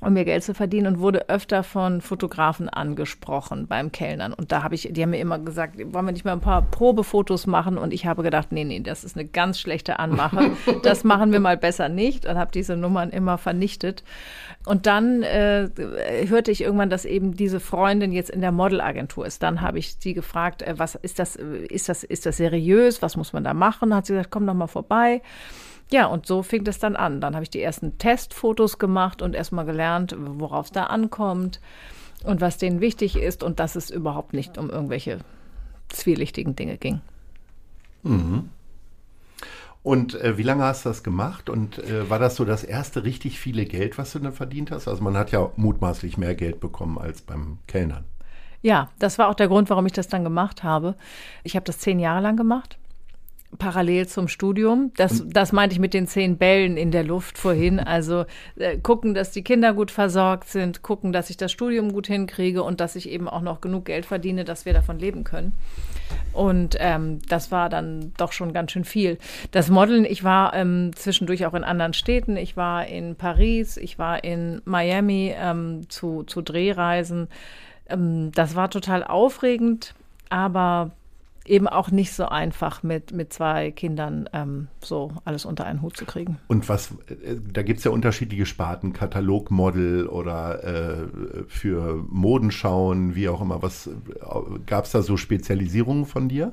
um 0.00 0.14
mir 0.14 0.24
Geld 0.24 0.42
zu 0.42 0.54
verdienen 0.54 0.86
und 0.86 1.00
wurde 1.00 1.28
öfter 1.28 1.62
von 1.62 2.00
Fotografen 2.00 2.68
angesprochen 2.68 3.66
beim 3.66 3.92
Kellnern. 3.92 4.32
Und 4.32 4.50
da 4.50 4.62
habe 4.62 4.74
ich, 4.74 4.88
die 4.90 5.02
haben 5.02 5.10
mir 5.10 5.20
immer 5.20 5.38
gesagt, 5.38 5.76
wollen 5.78 6.06
wir 6.06 6.12
nicht 6.12 6.24
mal 6.24 6.32
ein 6.32 6.40
paar 6.40 6.62
Probefotos 6.62 7.46
machen? 7.46 7.76
Und 7.76 7.92
ich 7.92 8.06
habe 8.06 8.22
gedacht, 8.22 8.48
nee, 8.50 8.64
nee, 8.64 8.80
das 8.80 9.04
ist 9.04 9.16
eine 9.16 9.26
ganz 9.26 9.60
schlechte 9.60 9.98
Anmache. 9.98 10.52
Das 10.82 11.04
machen 11.04 11.32
wir 11.32 11.40
mal 11.40 11.56
besser 11.56 11.88
nicht 11.88 12.26
und 12.26 12.38
habe 12.38 12.52
diese 12.52 12.76
Nummern 12.76 13.10
immer 13.10 13.38
vernichtet. 13.38 14.02
Und 14.64 14.86
dann 14.86 15.22
äh, 15.22 15.68
hörte 16.26 16.50
ich 16.50 16.62
irgendwann, 16.62 16.90
dass 16.90 17.04
eben 17.04 17.34
diese 17.36 17.60
Freundin 17.60 18.12
jetzt 18.12 18.30
in 18.30 18.40
der 18.40 18.52
Modelagentur 18.52 19.26
ist. 19.26 19.42
Dann 19.42 19.60
habe 19.60 19.78
ich 19.78 19.96
sie 19.98 20.14
gefragt, 20.14 20.62
äh, 20.62 20.74
was 20.78 20.94
ist 20.94 21.18
das, 21.18 21.36
ist 21.36 21.88
das, 21.88 22.02
ist 22.02 22.24
das 22.24 22.38
seriös? 22.38 23.02
Was 23.02 23.16
muss 23.16 23.32
man 23.32 23.44
da 23.44 23.52
machen? 23.52 23.94
Hat 23.94 24.06
sie 24.06 24.14
gesagt, 24.14 24.30
komm 24.30 24.46
doch 24.46 24.54
mal 24.54 24.68
vorbei. 24.68 25.22
Ja, 25.92 26.06
und 26.06 26.26
so 26.26 26.42
fing 26.42 26.64
das 26.64 26.78
dann 26.78 26.94
an. 26.96 27.20
Dann 27.20 27.34
habe 27.34 27.42
ich 27.42 27.50
die 27.50 27.60
ersten 27.60 27.98
Testfotos 27.98 28.78
gemacht 28.78 29.22
und 29.22 29.34
erstmal 29.34 29.64
gelernt, 29.64 30.14
worauf 30.16 30.66
es 30.66 30.72
da 30.72 30.84
ankommt 30.84 31.60
und 32.22 32.40
was 32.40 32.58
denen 32.58 32.80
wichtig 32.80 33.16
ist 33.16 33.42
und 33.42 33.58
dass 33.58 33.76
es 33.76 33.90
überhaupt 33.90 34.32
nicht 34.32 34.56
um 34.56 34.70
irgendwelche 34.70 35.18
zwielichtigen 35.88 36.54
Dinge 36.54 36.76
ging. 36.76 37.00
Mhm. 38.04 38.50
Und 39.82 40.14
äh, 40.20 40.36
wie 40.36 40.42
lange 40.42 40.64
hast 40.64 40.84
du 40.84 40.90
das 40.90 41.02
gemacht? 41.02 41.48
Und 41.48 41.78
äh, 41.78 42.08
war 42.08 42.18
das 42.18 42.36
so 42.36 42.44
das 42.44 42.62
erste 42.62 43.02
richtig 43.02 43.40
viele 43.40 43.64
Geld, 43.64 43.96
was 43.98 44.12
du 44.12 44.18
dann 44.18 44.34
verdient 44.34 44.70
hast? 44.70 44.86
Also 44.86 45.02
man 45.02 45.16
hat 45.16 45.32
ja 45.32 45.50
mutmaßlich 45.56 46.18
mehr 46.18 46.34
Geld 46.34 46.60
bekommen 46.60 46.98
als 46.98 47.22
beim 47.22 47.58
Kellnern. 47.66 48.04
Ja, 48.62 48.90
das 48.98 49.18
war 49.18 49.28
auch 49.28 49.34
der 49.34 49.48
Grund, 49.48 49.70
warum 49.70 49.86
ich 49.86 49.92
das 49.92 50.06
dann 50.06 50.22
gemacht 50.22 50.62
habe. 50.62 50.94
Ich 51.44 51.56
habe 51.56 51.64
das 51.64 51.78
zehn 51.78 51.98
Jahre 51.98 52.20
lang 52.20 52.36
gemacht 52.36 52.78
parallel 53.58 54.06
zum 54.06 54.28
Studium. 54.28 54.92
Das, 54.96 55.24
das 55.26 55.52
meinte 55.52 55.74
ich 55.74 55.80
mit 55.80 55.92
den 55.92 56.06
zehn 56.06 56.38
Bällen 56.38 56.76
in 56.76 56.90
der 56.90 57.04
Luft 57.04 57.36
vorhin. 57.36 57.80
Also 57.80 58.24
äh, 58.56 58.78
gucken, 58.78 59.14
dass 59.14 59.32
die 59.32 59.42
Kinder 59.42 59.74
gut 59.74 59.90
versorgt 59.90 60.48
sind, 60.48 60.82
gucken, 60.82 61.12
dass 61.12 61.30
ich 61.30 61.36
das 61.36 61.50
Studium 61.50 61.92
gut 61.92 62.06
hinkriege 62.06 62.62
und 62.62 62.80
dass 62.80 62.96
ich 62.96 63.08
eben 63.08 63.28
auch 63.28 63.40
noch 63.40 63.60
genug 63.60 63.86
Geld 63.86 64.06
verdiene, 64.06 64.44
dass 64.44 64.64
wir 64.66 64.72
davon 64.72 64.98
leben 64.98 65.24
können. 65.24 65.52
Und 66.32 66.76
ähm, 66.78 67.20
das 67.28 67.50
war 67.50 67.68
dann 67.68 68.12
doch 68.16 68.32
schon 68.32 68.52
ganz 68.52 68.72
schön 68.72 68.84
viel. 68.84 69.18
Das 69.50 69.68
Modeln, 69.68 70.04
ich 70.04 70.22
war 70.22 70.54
ähm, 70.54 70.92
zwischendurch 70.94 71.44
auch 71.46 71.54
in 71.54 71.64
anderen 71.64 71.92
Städten. 71.92 72.36
Ich 72.36 72.56
war 72.56 72.86
in 72.86 73.16
Paris, 73.16 73.76
ich 73.76 73.98
war 73.98 74.22
in 74.22 74.62
Miami 74.64 75.34
ähm, 75.36 75.88
zu, 75.88 76.22
zu 76.22 76.40
Drehreisen. 76.40 77.28
Ähm, 77.88 78.30
das 78.32 78.54
war 78.54 78.70
total 78.70 79.02
aufregend, 79.02 79.94
aber 80.28 80.92
eben 81.46 81.68
auch 81.68 81.90
nicht 81.90 82.12
so 82.12 82.26
einfach 82.26 82.82
mit, 82.82 83.12
mit 83.12 83.32
zwei 83.32 83.70
Kindern 83.70 84.28
ähm, 84.32 84.68
so 84.82 85.12
alles 85.24 85.44
unter 85.44 85.64
einen 85.64 85.82
Hut 85.82 85.96
zu 85.96 86.04
kriegen. 86.04 86.38
Und 86.48 86.68
was, 86.68 86.92
äh, 87.08 87.36
da 87.52 87.62
gibt 87.62 87.78
es 87.78 87.84
ja 87.84 87.90
unterschiedliche 87.90 88.46
Sparten, 88.46 88.92
Katalogmodel 88.92 90.06
oder 90.06 90.64
äh, 90.64 91.06
für 91.48 92.04
Modenschauen, 92.08 93.14
wie 93.14 93.28
auch 93.28 93.40
immer. 93.40 93.62
Was 93.62 93.86
äh, 93.86 93.90
gab 94.66 94.84
es 94.84 94.92
da 94.92 95.02
so 95.02 95.16
Spezialisierungen 95.16 96.04
von 96.04 96.28
dir? 96.28 96.52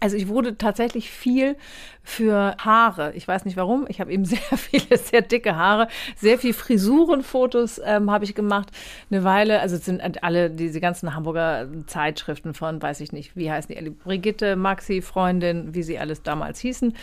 Also 0.00 0.16
ich 0.16 0.28
wurde 0.28 0.56
tatsächlich 0.56 1.10
viel 1.10 1.56
für 2.02 2.56
Haare. 2.58 3.12
Ich 3.14 3.28
weiß 3.28 3.44
nicht 3.44 3.58
warum. 3.58 3.84
Ich 3.88 4.00
habe 4.00 4.10
eben 4.10 4.24
sehr 4.26 4.38
viele, 4.56 4.96
sehr 4.96 5.20
dicke 5.20 5.56
Haare. 5.56 5.88
Sehr 6.16 6.38
viel 6.38 6.54
Frisurenfotos 6.54 7.80
ähm, 7.84 8.10
habe 8.10 8.24
ich 8.24 8.34
gemacht. 8.34 8.70
Eine 9.10 9.24
Weile, 9.24 9.60
also 9.60 9.76
es 9.76 9.84
sind 9.84 10.22
alle 10.24 10.50
diese 10.50 10.80
ganzen 10.80 11.14
Hamburger 11.14 11.68
Zeitschriften 11.86 12.54
von, 12.54 12.80
weiß 12.80 13.00
ich 13.00 13.12
nicht, 13.12 13.36
wie 13.36 13.50
heißen 13.50 13.74
die, 13.74 13.90
Brigitte, 13.90 14.56
Maxi, 14.56 15.02
Freundin, 15.02 15.74
wie 15.74 15.82
sie 15.82 15.98
alles 15.98 16.22
damals 16.22 16.60
hießen. 16.60 16.94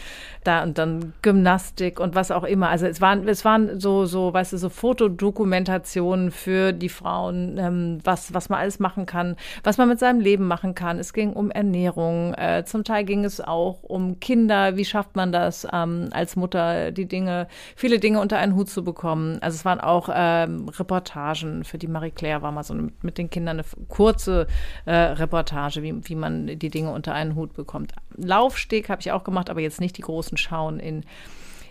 Da 0.43 0.63
und 0.63 0.77
dann 0.79 1.13
Gymnastik 1.21 1.99
und 1.99 2.15
was 2.15 2.31
auch 2.31 2.43
immer. 2.43 2.69
Also 2.69 2.87
es 2.87 2.99
waren, 2.99 3.27
es 3.27 3.45
waren 3.45 3.79
so, 3.79 4.05
so, 4.05 4.33
weißt 4.33 4.53
du, 4.53 4.57
so 4.57 4.69
Fotodokumentationen 4.69 6.31
für 6.31 6.73
die 6.73 6.89
Frauen, 6.89 7.57
ähm, 7.59 7.99
was, 8.03 8.33
was 8.33 8.49
man 8.49 8.59
alles 8.59 8.79
machen 8.79 9.05
kann, 9.05 9.35
was 9.63 9.77
man 9.77 9.87
mit 9.87 9.99
seinem 9.99 10.19
Leben 10.19 10.47
machen 10.47 10.73
kann. 10.73 10.97
Es 10.97 11.13
ging 11.13 11.33
um 11.33 11.51
Ernährung, 11.51 12.33
äh, 12.33 12.63
zum 12.65 12.83
Teil 12.87 13.03
ging 13.03 13.25
es 13.25 13.41
auch 13.41 13.83
um 13.83 14.19
Kinder. 14.19 14.77
Wie 14.77 14.85
schafft 14.85 15.15
man 15.15 15.31
das 15.31 15.67
ähm, 15.71 16.09
als 16.11 16.35
Mutter, 16.35 16.91
die 16.91 17.07
Dinge, 17.07 17.47
viele 17.75 17.99
Dinge 17.99 18.19
unter 18.19 18.37
einen 18.37 18.55
Hut 18.55 18.69
zu 18.69 18.83
bekommen? 18.83 19.37
Also 19.41 19.55
es 19.55 19.65
waren 19.65 19.79
auch 19.79 20.09
ähm, 20.13 20.69
Reportagen. 20.69 21.63
Für 21.63 21.77
die 21.77 21.87
Marie 21.87 22.11
Claire 22.11 22.41
war 22.41 22.51
mal 22.51 22.63
so 22.63 22.73
mit, 22.73 23.03
mit 23.03 23.17
den 23.17 23.29
Kindern 23.29 23.57
eine 23.59 23.67
kurze 23.87 24.47
äh, 24.85 24.93
Reportage, 24.93 25.83
wie, 25.83 25.95
wie 26.07 26.15
man 26.15 26.47
die 26.47 26.69
Dinge 26.69 26.91
unter 26.91 27.13
einen 27.13 27.35
Hut 27.35 27.53
bekommt. 27.53 27.93
Laufsteg 28.15 28.89
habe 28.89 29.01
ich 29.01 29.11
auch 29.11 29.23
gemacht, 29.23 29.49
aber 29.49 29.61
jetzt 29.61 29.81
nicht 29.81 29.97
die 29.97 30.01
großen 30.01 30.37
Schauen 30.37 30.79
in 30.79 31.03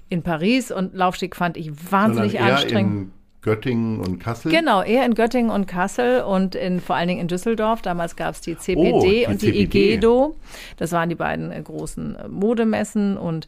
in 0.08 0.22
Paris 0.22 0.70
und 0.70 0.94
Laufsteg 0.94 1.34
fand 1.34 1.56
ich 1.56 1.90
wahnsinnig 1.90 2.38
anstrengend. 2.40 3.10
Göttingen 3.46 4.00
und 4.00 4.18
Kassel? 4.18 4.50
Genau, 4.50 4.82
eher 4.82 5.06
in 5.06 5.14
Göttingen 5.14 5.52
und 5.52 5.66
Kassel 5.66 6.22
und 6.22 6.56
in, 6.56 6.80
vor 6.80 6.96
allen 6.96 7.06
Dingen 7.06 7.20
in 7.20 7.28
Düsseldorf. 7.28 7.80
Damals 7.80 8.16
gab 8.16 8.34
es 8.34 8.40
die 8.40 8.58
CPD 8.58 8.92
oh, 8.92 9.00
die 9.00 9.24
und 9.26 9.40
die 9.40 9.52
CPD. 9.52 9.94
IGEDO. 9.94 10.34
Das 10.78 10.90
waren 10.90 11.08
die 11.08 11.14
beiden 11.14 11.52
äh, 11.52 11.62
großen 11.62 12.16
äh, 12.16 12.26
Modemessen 12.26 13.16
und 13.16 13.46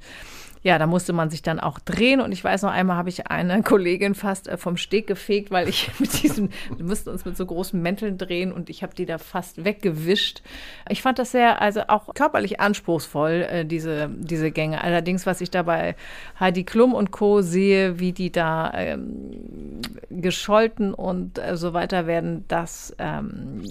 ja, 0.63 0.79
da 0.79 0.87
musste 0.87 1.13
man 1.13 1.31
sich 1.31 1.43
dann 1.43 1.61
auch 1.61 1.79
drehen. 1.79 2.21
Und 2.21 2.33
ich 2.33 2.43
weiß 2.43 2.63
noch 2.63 2.73
einmal, 2.73 2.97
habe 2.97 3.09
ich 3.09 3.29
eine 3.29 3.63
Kollegin 3.65 4.15
fast 4.15 4.49
äh, 4.49 4.57
vom 4.57 4.77
Steg 4.77 5.07
gefegt, 5.07 5.51
weil 5.51 5.69
ich 5.69 5.91
mit 5.99 6.23
diesem, 6.23 6.51
wir 6.77 6.85
mussten 6.85 7.11
uns 7.11 7.25
mit 7.25 7.37
so 7.37 7.47
großen 7.47 7.81
Mänteln 7.81 8.19
drehen 8.19 8.53
und 8.53 8.71
ich 8.71 8.83
habe 8.83 8.95
die 8.95 9.07
da 9.07 9.19
fast 9.19 9.65
weggewischt. 9.65 10.43
Ich 10.89 11.03
fand 11.03 11.19
das 11.19 11.33
sehr, 11.33 11.61
also 11.61 11.83
auch 11.89 12.15
körperlich 12.15 12.61
anspruchsvoll, 12.61 13.47
äh, 13.51 13.65
diese, 13.65 14.11
diese 14.11 14.51
Gänge. 14.51 14.83
Allerdings, 14.83 15.27
was 15.27 15.41
ich 15.41 15.51
dabei 15.51 15.97
Heidi 16.39 16.65
Klum 16.65 16.95
und 16.95 17.11
Co. 17.11 17.41
sehe, 17.41 17.99
wie 17.99 18.13
die 18.13 18.33
da 18.33 18.73
ähm, 18.75 19.81
gescholten 20.11 20.95
und 20.95 21.39
äh, 21.39 21.57
so 21.57 21.73
weiter 21.73 22.07
werden, 22.07 22.45
das 22.49 22.95
ähm, 22.99 23.63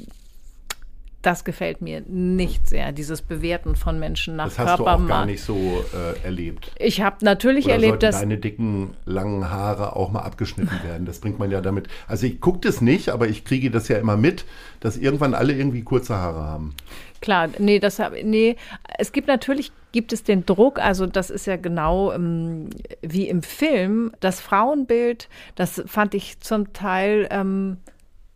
das 1.21 1.43
gefällt 1.43 1.81
mir 1.81 2.01
nicht 2.07 2.67
sehr, 2.67 2.91
dieses 2.91 3.21
Bewerten 3.21 3.75
von 3.75 3.99
Menschen 3.99 4.35
nach 4.35 4.45
das 4.45 4.59
hast 4.59 4.77
Körpermaß. 4.77 4.97
Du 4.97 5.03
auch 5.03 5.07
gar 5.07 5.25
nicht 5.25 5.41
so 5.41 5.83
äh, 5.93 6.23
erlebt. 6.23 6.71
Ich 6.79 7.01
habe 7.01 7.17
natürlich 7.25 7.65
Oder 7.65 7.73
erlebt, 7.73 8.03
dass 8.03 8.19
deine 8.19 8.37
dicken 8.37 8.95
langen 9.05 9.49
Haare 9.49 9.95
auch 9.95 10.11
mal 10.11 10.21
abgeschnitten 10.21 10.79
werden. 10.83 11.05
Das 11.05 11.19
bringt 11.19 11.39
man 11.39 11.49
ja 11.51 11.61
damit. 11.61 11.87
Also 12.07 12.27
ich 12.27 12.39
gucke 12.39 12.59
das 12.59 12.81
nicht, 12.81 13.09
aber 13.09 13.27
ich 13.27 13.45
kriege 13.45 13.71
das 13.71 13.87
ja 13.87 13.97
immer 13.97 14.15
mit, 14.15 14.45
dass 14.79 14.95
irgendwann 14.95 15.33
alle 15.33 15.53
irgendwie 15.53 15.81
kurze 15.81 16.15
Haare 16.15 16.43
haben. 16.43 16.75
Klar, 17.19 17.49
nee, 17.57 17.79
das 17.79 17.99
nee, 18.23 18.55
es 18.99 19.11
gibt 19.11 19.27
natürlich 19.27 19.71
gibt 19.91 20.13
es 20.13 20.23
den 20.23 20.45
Druck, 20.45 20.79
also 20.79 21.07
das 21.07 21.31
ist 21.31 21.47
ja 21.47 21.55
genau 21.55 22.13
ähm, 22.13 22.69
wie 23.01 23.27
im 23.27 23.41
Film, 23.41 24.11
das 24.19 24.39
Frauenbild, 24.39 25.27
das 25.55 25.81
fand 25.87 26.13
ich 26.13 26.39
zum 26.39 26.73
Teil 26.73 27.27
ähm, 27.31 27.77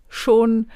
schon 0.10 0.68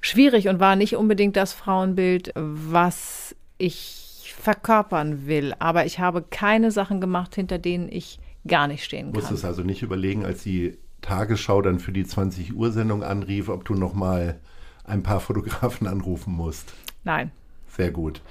schwierig 0.00 0.48
und 0.48 0.60
war 0.60 0.76
nicht 0.76 0.96
unbedingt 0.96 1.36
das 1.36 1.52
Frauenbild, 1.52 2.32
was 2.34 3.34
ich 3.58 4.34
verkörpern 4.38 5.26
will. 5.26 5.54
Aber 5.58 5.86
ich 5.86 5.98
habe 5.98 6.22
keine 6.22 6.70
Sachen 6.70 7.00
gemacht, 7.00 7.34
hinter 7.34 7.58
denen 7.58 7.88
ich 7.90 8.18
gar 8.46 8.68
nicht 8.68 8.84
stehen 8.84 9.06
kann. 9.06 9.12
Du 9.12 9.20
musstest 9.20 9.44
also 9.44 9.62
nicht 9.62 9.82
überlegen, 9.82 10.24
als 10.24 10.42
die 10.42 10.78
Tagesschau 11.02 11.62
dann 11.62 11.80
für 11.80 11.92
die 11.92 12.04
20 12.04 12.54
Uhr 12.54 12.72
Sendung 12.72 13.02
anrief, 13.02 13.48
ob 13.48 13.64
du 13.64 13.74
noch 13.74 13.94
mal 13.94 14.38
ein 14.84 15.02
paar 15.02 15.20
Fotografen 15.20 15.86
anrufen 15.86 16.32
musst. 16.32 16.72
Nein. 17.04 17.30
Sehr 17.76 17.90
gut. 17.90 18.22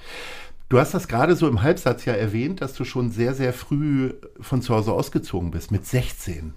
Du 0.68 0.78
hast 0.78 0.92
das 0.92 1.08
gerade 1.08 1.34
so 1.34 1.48
im 1.48 1.62
Halbsatz 1.62 2.04
ja 2.04 2.12
erwähnt, 2.12 2.60
dass 2.60 2.74
du 2.74 2.84
schon 2.84 3.10
sehr, 3.10 3.32
sehr 3.34 3.54
früh 3.54 4.12
von 4.40 4.60
zu 4.60 4.74
Hause 4.74 4.92
ausgezogen 4.92 5.50
bist, 5.50 5.70
mit 5.70 5.86
16. 5.86 6.52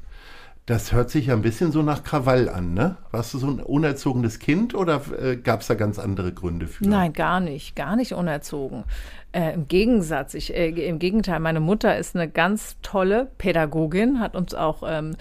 Das 0.68 0.94
hört 0.94 1.10
sich 1.10 1.26
ja 1.28 1.34
ein 1.34 1.42
bisschen 1.42 1.72
so 1.72 1.82
nach 1.82 2.04
Krawall 2.04 2.48
an, 2.48 2.74
ne? 2.74 2.98
Warst 3.10 3.34
du 3.34 3.40
so 3.40 3.48
ein 3.48 3.60
unerzogenes 3.60 4.38
Kind 4.38 4.76
oder 4.76 5.02
äh, 5.20 5.36
gab 5.36 5.62
es 5.62 5.68
da 5.68 5.74
ganz 5.74 5.98
andere 5.98 6.32
Gründe 6.32 6.68
für? 6.68 6.88
Nein, 6.88 7.14
gar 7.14 7.40
nicht, 7.40 7.76
gar 7.76 7.96
nicht 7.96 8.14
unerzogen. 8.14 8.84
Äh, 9.32 9.54
Im 9.54 9.68
Gegensatz, 9.68 10.36
ich, 10.36 10.56
äh, 10.56 10.70
im 10.70 11.00
Gegenteil, 11.00 11.40
meine 11.40 11.62
Mutter 11.62 11.98
ist 11.98 12.16
eine 12.16 12.30
ganz 12.30 12.78
tolle 12.84 13.32
Pädagogin, 13.40 14.20
hat 14.20 14.36
uns 14.36 14.54
auch 14.54 14.84
ähm, 14.86 15.16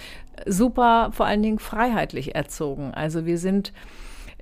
super, 0.46 1.10
vor 1.12 1.24
allen 1.26 1.42
Dingen 1.42 1.58
freiheitlich 1.58 2.34
erzogen. 2.34 2.92
Also 2.92 3.24
wir 3.24 3.38
sind 3.38 3.72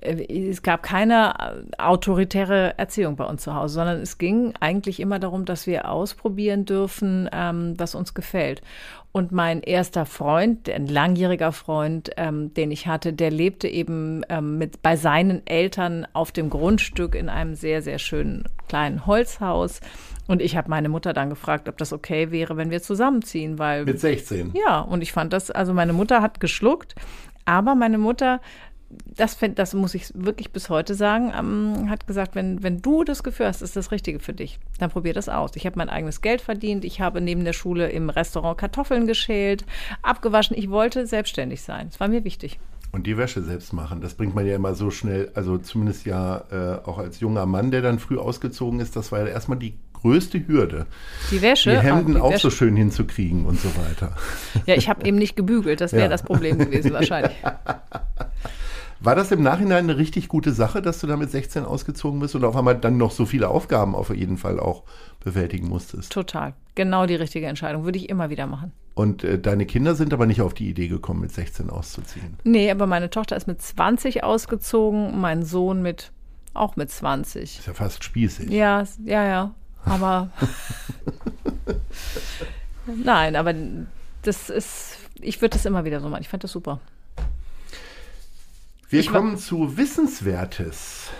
äh, 0.01 0.49
es 0.49 0.61
gab 0.61 0.83
keine 0.83 1.33
äh, 1.39 1.81
autoritäre 1.81 2.77
Erziehung 2.77 3.15
bei 3.15 3.25
uns 3.25 3.43
zu 3.43 3.55
Hause, 3.55 3.75
sondern 3.75 4.01
es 4.01 4.17
ging 4.17 4.53
eigentlich 4.59 4.99
immer 4.99 5.19
darum, 5.19 5.45
dass 5.45 5.67
wir 5.67 5.89
ausprobieren 5.89 6.65
dürfen, 6.65 7.29
ähm, 7.31 7.75
was 7.77 7.95
uns 7.95 8.13
gefällt. 8.13 8.61
Und 9.11 9.31
mein 9.31 9.61
erster 9.61 10.05
Freund, 10.05 10.69
ein 10.69 10.85
langjähriger 10.85 11.51
Freund, 11.51 12.11
ähm, 12.17 12.53
den 12.53 12.69
ich 12.69 12.85
hatte, 12.85 13.11
der 13.11 13.31
lebte 13.31 13.67
eben 13.67 14.23
ähm, 14.29 14.59
mit 14.59 14.83
bei 14.83 14.95
seinen 14.95 15.45
Eltern 15.47 16.05
auf 16.13 16.31
dem 16.31 16.51
Grundstück 16.51 17.15
in 17.15 17.27
einem 17.27 17.55
sehr, 17.55 17.81
sehr 17.81 17.97
schönen 17.97 18.43
kleinen 18.67 19.07
Holzhaus. 19.07 19.79
Und 20.27 20.43
ich 20.43 20.55
habe 20.55 20.69
meine 20.69 20.89
Mutter 20.89 21.13
dann 21.13 21.31
gefragt, 21.31 21.67
ob 21.67 21.77
das 21.79 21.91
okay 21.91 22.29
wäre, 22.29 22.55
wenn 22.55 22.69
wir 22.69 22.83
zusammenziehen, 22.83 23.57
weil. 23.57 23.83
Mit 23.85 23.99
16. 23.99 24.53
Ja, 24.53 24.81
und 24.81 25.01
ich 25.01 25.11
fand 25.11 25.33
das, 25.33 25.49
also 25.49 25.73
meine 25.73 25.93
Mutter 25.93 26.21
hat 26.21 26.39
geschluckt, 26.39 26.93
aber 27.45 27.73
meine 27.73 27.97
Mutter 27.97 28.41
das, 28.89 29.37
das 29.55 29.73
muss 29.73 29.93
ich 29.93 30.11
wirklich 30.15 30.51
bis 30.51 30.69
heute 30.69 30.95
sagen, 30.95 31.31
ähm, 31.37 31.89
hat 31.89 32.07
gesagt, 32.07 32.35
wenn, 32.35 32.63
wenn 32.63 32.81
du 32.81 33.03
das 33.03 33.23
Gefühl 33.23 33.47
hast, 33.47 33.61
ist 33.61 33.75
das 33.75 33.91
Richtige 33.91 34.19
für 34.19 34.33
dich, 34.33 34.59
dann 34.79 34.89
probier 34.89 35.13
das 35.13 35.29
aus. 35.29 35.51
Ich 35.55 35.65
habe 35.65 35.77
mein 35.77 35.89
eigenes 35.89 36.21
Geld 36.21 36.41
verdient, 36.41 36.83
ich 36.85 36.99
habe 36.99 37.21
neben 37.21 37.43
der 37.43 37.53
Schule 37.53 37.89
im 37.89 38.09
Restaurant 38.09 38.57
Kartoffeln 38.57 39.05
geschält, 39.05 39.65
abgewaschen. 40.01 40.57
Ich 40.57 40.69
wollte 40.69 41.05
selbstständig 41.05 41.61
sein. 41.61 41.89
Das 41.89 41.99
war 41.99 42.07
mir 42.07 42.23
wichtig. 42.23 42.59
Und 42.91 43.05
die 43.05 43.17
Wäsche 43.17 43.43
selbst 43.43 43.71
machen, 43.71 44.01
das 44.01 44.15
bringt 44.15 44.33
man 44.33 44.47
ja 44.47 44.55
immer 44.55 44.73
so 44.73 44.89
schnell, 44.89 45.31
also 45.35 45.59
zumindest 45.59 46.07
ja 46.07 46.43
äh, 46.51 46.87
auch 46.87 46.97
als 46.97 47.19
junger 47.19 47.45
Mann, 47.45 47.69
der 47.69 47.83
dann 47.83 47.99
früh 47.99 48.17
ausgezogen 48.17 48.79
ist, 48.79 48.95
das 48.95 49.11
war 49.11 49.19
ja 49.19 49.27
erstmal 49.27 49.59
die 49.59 49.75
größte 49.93 50.47
Hürde. 50.47 50.87
Die 51.29 51.41
Wäsche. 51.41 51.71
Die 51.71 51.77
Hemden 51.77 52.15
die 52.15 52.19
auch 52.19 52.31
Wäsche. 52.31 52.49
so 52.49 52.49
schön 52.49 52.75
hinzukriegen 52.75 53.45
und 53.45 53.59
so 53.59 53.69
weiter. 53.75 54.15
Ja, 54.65 54.73
ich 54.73 54.89
habe 54.89 55.05
eben 55.05 55.17
nicht 55.17 55.35
gebügelt, 55.35 55.81
das 55.81 55.91
wäre 55.91 56.03
ja. 56.03 56.09
das 56.09 56.23
Problem 56.23 56.57
gewesen 56.57 56.91
wahrscheinlich. 56.93 57.35
War 59.01 59.15
das 59.15 59.31
im 59.31 59.41
Nachhinein 59.41 59.85
eine 59.85 59.97
richtig 59.97 60.27
gute 60.27 60.51
Sache, 60.51 60.81
dass 60.81 60.99
du 60.99 61.07
da 61.07 61.15
mit 61.15 61.31
16 61.31 61.63
ausgezogen 61.63 62.19
bist 62.19 62.35
und 62.35 62.43
auf 62.43 62.55
einmal 62.55 62.77
dann 62.77 62.97
noch 62.97 63.11
so 63.11 63.25
viele 63.25 63.47
Aufgaben 63.47 63.95
auf 63.95 64.09
jeden 64.09 64.37
Fall 64.37 64.59
auch 64.59 64.83
bewältigen 65.23 65.69
musstest? 65.69 66.11
Total. 66.11 66.53
Genau 66.75 67.05
die 67.05 67.15
richtige 67.15 67.47
Entscheidung. 67.47 67.85
Würde 67.85 67.97
ich 67.97 68.09
immer 68.09 68.29
wieder 68.29 68.45
machen. 68.45 68.73
Und 68.95 69.23
äh, 69.23 69.39
deine 69.39 69.65
Kinder 69.65 69.95
sind 69.95 70.13
aber 70.13 70.25
nicht 70.25 70.41
auf 70.41 70.53
die 70.53 70.69
Idee 70.69 70.89
gekommen, 70.89 71.21
mit 71.21 71.31
16 71.31 71.69
auszuziehen? 71.69 72.37
Nee, 72.43 72.69
aber 72.69 72.87
meine 72.87 73.09
Tochter 73.09 73.37
ist 73.37 73.47
mit 73.47 73.61
20 73.61 74.23
ausgezogen, 74.23 75.21
mein 75.21 75.43
Sohn 75.43 75.81
mit 75.81 76.11
auch 76.53 76.75
mit 76.75 76.91
20. 76.91 77.59
Ist 77.59 77.67
ja 77.67 77.73
fast 77.73 78.03
spießig. 78.03 78.49
Ja, 78.49 78.83
ja, 79.05 79.25
ja. 79.25 79.55
Aber 79.85 80.29
nein, 82.85 83.37
aber 83.37 83.53
das 84.23 84.49
ist, 84.49 84.97
ich 85.21 85.41
würde 85.41 85.53
das 85.53 85.65
immer 85.65 85.85
wieder 85.85 86.01
so 86.01 86.09
machen. 86.09 86.21
Ich 86.21 86.29
fand 86.29 86.43
das 86.43 86.51
super. 86.51 86.81
Wir 88.89 89.01
ich 89.01 89.11
kommen 89.11 89.37
zu 89.37 89.77
Wissenswertes. 89.77 91.11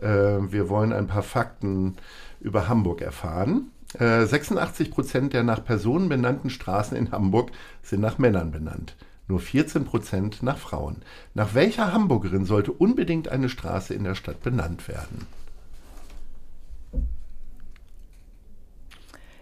Äh, 0.00 0.06
wir 0.06 0.68
wollen 0.68 0.92
ein 0.92 1.08
paar 1.08 1.24
Fakten 1.24 1.96
über 2.38 2.68
Hamburg 2.68 3.00
erfahren. 3.00 3.72
Äh, 3.98 4.24
86 4.24 4.92
Prozent 4.92 5.32
der 5.32 5.42
nach 5.42 5.64
Personen 5.64 6.08
benannten 6.08 6.48
Straßen 6.48 6.96
in 6.96 7.10
Hamburg 7.10 7.50
sind 7.82 8.02
nach 8.02 8.18
Männern 8.18 8.52
benannt. 8.52 8.94
Nur 9.26 9.40
14 9.40 9.84
Prozent 9.84 10.44
nach 10.44 10.58
Frauen. 10.58 11.02
Nach 11.34 11.54
welcher 11.54 11.92
Hamburgerin 11.92 12.44
sollte 12.44 12.70
unbedingt 12.70 13.28
eine 13.28 13.48
Straße 13.48 13.94
in 13.94 14.04
der 14.04 14.14
Stadt 14.14 14.40
benannt 14.40 14.86
werden? 14.86 15.26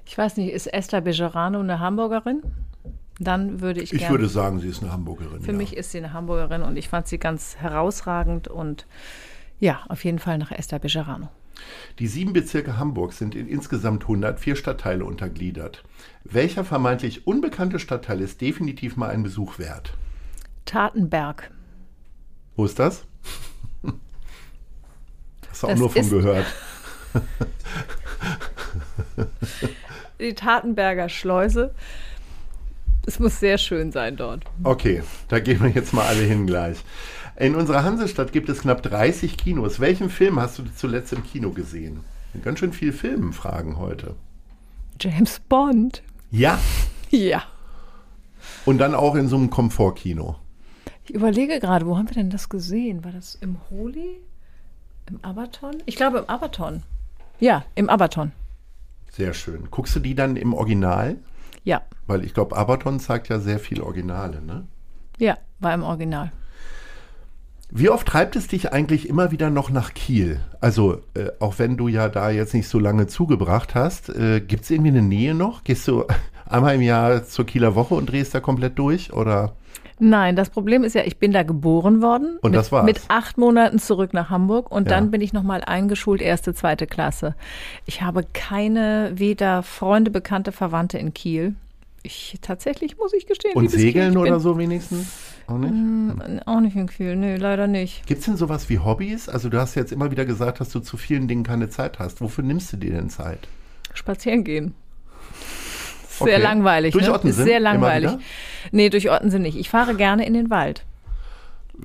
Ich 0.07 0.17
weiß 0.17 0.39
nicht, 0.39 0.51
ist 0.51 0.73
Esther 0.73 1.03
Bejerano 1.03 1.61
eine 1.61 1.79
Hamburgerin? 1.79 2.43
Dann 3.19 3.61
würde 3.61 3.81
ich. 3.81 3.93
Ich 3.93 4.11
würde 4.11 4.29
sagen, 4.29 4.61
sie 4.61 4.69
ist 4.69 4.83
eine 4.83 4.93
Hamburgerin. 4.93 5.41
Für 5.41 5.53
ja. 5.53 5.57
mich 5.57 5.77
ist 5.77 5.93
sie 5.93 5.99
eine 5.99 6.13
Hamburgerin 6.13 6.63
und 6.63 6.77
ich 6.77 6.89
fand 6.89 7.07
sie 7.07 7.19
ganz 7.19 7.57
herausragend 7.57 8.49
und 8.49 8.87
ja, 9.59 9.81
auf 9.89 10.05
jeden 10.05 10.19
Fall 10.19 10.39
nach 10.39 10.53
Esther 10.53 10.79
Bejerano. 10.79 11.29
Die 11.99 12.07
sieben 12.07 12.35
Bezirke 12.35 12.77
Hamburgs 12.77 13.17
sind 13.17 13.35
in 13.35 13.49
insgesamt 13.49 14.03
104 14.03 14.57
Stadtteile 14.57 15.07
untergliedert. 15.07 15.83
Welcher 16.25 16.65
vermeintlich 16.65 17.27
unbekannte 17.27 17.79
Stadtteil 17.79 18.21
ist 18.21 18.43
definitiv 18.43 18.97
mal 18.97 19.09
ein 19.09 19.23
Besuch 19.23 19.59
wert? 19.59 19.95
Tatenberg. 20.67 21.51
Wo 22.57 22.67
ist 22.67 22.79
das? 22.79 23.05
Hast 25.49 25.63
du 25.63 25.69
auch 25.69 25.77
nur 25.77 25.91
von 25.91 26.11
gehört. 26.11 26.47
Die 30.21 30.35
Tatenberger 30.35 31.09
Schleuse 31.09 31.75
es 33.07 33.19
muss 33.19 33.41
sehr 33.41 33.57
schön 33.59 33.93
sein 33.93 34.17
dort. 34.17 34.45
Okay, 34.65 35.03
da 35.29 35.41
gehen 35.41 35.63
wir 35.63 35.71
jetzt 35.71 35.93
mal 35.93 36.07
alle 36.07 36.23
hin 36.23 36.47
gleich. 36.47 36.79
In 37.39 37.55
unserer 37.55 37.85
Hansestadt 37.85 38.33
gibt 38.33 38.49
es 38.49 38.61
knapp 38.61 38.83
30 38.83 39.37
Kinos. 39.37 39.79
Welchen 39.79 40.11
Film 40.11 40.41
hast 40.41 40.59
du 40.59 40.65
zuletzt 40.75 41.13
im 41.13 41.23
Kino 41.23 41.51
gesehen? 41.51 42.01
Ganz 42.43 42.59
schön 42.59 42.73
viel 42.73 42.93
Filmfragen 42.93 43.79
heute. 43.79 44.15
James 45.01 45.41
Bond. 45.49 46.03
Ja. 46.31 46.59
Ja. 47.11 47.45
Und 48.65 48.79
dann 48.79 48.95
auch 48.95 49.15
in 49.15 49.29
so 49.29 49.37
einem 49.37 49.51
Komfortkino. 49.51 50.37
Ich 51.05 51.15
überlege 51.15 51.61
gerade, 51.61 51.87
wo 51.87 51.97
haben 51.97 52.09
wir 52.09 52.15
denn 52.15 52.31
das 52.31 52.49
gesehen? 52.49 53.05
War 53.05 53.13
das 53.13 53.37
im 53.37 53.59
Holy? 53.71 54.21
Im 55.09 55.23
Abaton? 55.23 55.83
Ich 55.87 55.97
glaube 55.97 56.19
im 56.19 56.29
Abaton. 56.29 56.83
Ja, 57.39 57.65
im 57.75 57.89
Abaton. 57.89 58.33
Sehr 59.13 59.35
schön. 59.35 59.69
Guckst 59.71 59.95
du 59.95 60.01
die 60.01 60.15
dann 60.15 60.37
im 60.37 60.53
Original? 60.53 61.17
Ja. 61.67 61.83
Weil 62.07 62.25
ich 62.25 62.33
glaube, 62.33 62.57
Abaton 62.57 63.01
zeigt 63.01 63.29
ja 63.29 63.41
sehr 63.41 63.59
viel 63.59 63.81
Originale, 63.81 64.41
ne? 64.41 64.69
Ja, 65.19 65.37
war 65.59 65.75
im 65.75 65.83
Original. 65.83 66.31
Wie 67.71 67.91
oft 67.91 68.07
treibt 68.07 68.37
es 68.37 68.47
dich 68.47 68.73
eigentlich 68.73 69.09
immer 69.09 69.33
wieder 69.33 69.51
noch 69.51 69.71
nach 69.71 69.93
Kiel? 69.93 70.39
Also, 70.61 71.03
äh, 71.15 71.33
auch 71.41 71.59
wenn 71.59 71.77
du 71.77 71.89
ja 71.89 72.09
da 72.09 72.31
jetzt 72.31 72.55
nicht 72.55 72.69
so 72.69 72.79
lange 72.79 73.09
zugebracht 73.09 73.75
hast, 73.75 74.09
äh, 74.11 74.41
gibt 74.41 74.63
es 74.63 74.71
irgendwie 74.71 74.91
eine 74.91 75.03
Nähe 75.03 75.35
noch? 75.35 75.65
Gehst 75.65 75.89
du 75.89 76.05
einmal 76.49 76.75
im 76.75 76.83
Jahr 76.83 77.25
zur 77.25 77.47
Kieler 77.47 77.75
Woche 77.75 77.95
und 77.95 78.07
drehst 78.11 78.35
da 78.35 78.41
komplett 78.41 78.79
durch? 78.79 79.13
Oder? 79.13 79.53
Nein, 79.99 80.37
das 80.37 80.51
Problem 80.51 80.85
ist 80.85 80.95
ja, 80.95 81.03
ich 81.05 81.17
bin 81.17 81.33
da 81.33 81.43
geboren 81.43 82.03
worden. 82.03 82.39
Und 82.43 82.51
mit, 82.51 82.59
das 82.59 82.71
war's. 82.71 82.85
Mit 82.85 83.01
acht 83.09 83.39
Monaten 83.39 83.79
zurück 83.79 84.13
nach 84.13 84.29
Hamburg 84.29 84.71
und 84.71 84.91
Ja. 84.91 84.97
dann 84.97 85.11
bin 85.11 85.21
ich 85.23 85.33
nochmal 85.33 85.63
eingeschult, 85.65 86.21
erste, 86.21 86.53
zweite 86.53 86.87
Klasse. 86.87 87.35
Ich 87.87 88.03
habe 88.03 88.25
keine, 88.35 89.13
weder 89.15 89.63
Freunde, 89.63 90.11
Bekannte, 90.11 90.53
Verwandte 90.53 90.99
in 90.99 91.15
Kiel. 91.15 91.55
Ich 92.03 92.39
tatsächlich, 92.43 92.99
muss 92.99 93.13
ich 93.15 93.27
gestehen. 93.27 93.55
Und 93.55 93.63
liebes 93.65 93.77
Kiel, 93.77 93.87
Segeln 93.87 94.09
ich 94.09 94.15
bin- 94.15 94.23
oder 94.23 94.39
so 94.39 94.59
wenigstens? 94.59 95.07
Auch 95.49 95.59
nicht? 95.59 95.73
Mm, 95.73 96.41
Auch 96.45 96.61
nicht 96.61 96.77
in 96.77 96.89
Kiel, 96.89 97.17
nee, 97.17 97.37
leider 97.37 97.67
nicht. 97.67 98.07
Gibt 98.07 98.21
es 98.21 98.27
denn 98.27 98.37
sowas 98.37 98.69
wie 98.69 98.79
Hobbys? 98.81 99.29
Also 99.31 99.49
du 99.49 99.59
hast 99.59 99.75
jetzt 99.77 99.93
immer 99.93 100.11
wieder 100.11 100.25
gesagt, 100.27 100.61
dass 100.61 100.69
du 100.71 100.81
zu 100.81 100.97
vielen 100.99 101.27
Dingen 101.27 101.43
keine 101.43 101.69
Zeit 101.71 101.99
hast. 101.99 102.21
Wofür 102.21 102.45
nimmst 102.45 102.73
du 102.73 102.77
dir 102.77 102.93
denn 102.93 103.09
Zeit? 103.11 103.49
Spazieren 103.95 104.45
gehen. 104.45 104.75
Okay. 106.19 106.31
Sehr 106.31 106.39
langweilig. 106.39 106.93
Durch 106.93 107.07
ne? 107.07 107.15
Ottensen 107.15 107.45
sehr 107.45 107.61
langweilig. 107.61 108.13
Nee, 108.73 108.89
durch 108.91 109.11
Ottensen 109.11 109.43
nicht. 109.43 109.57
Ich 109.57 109.71
fahre 109.71 109.95
gerne 109.95 110.27
in 110.27 110.35
den 110.35 110.51
Wald. 110.51 110.85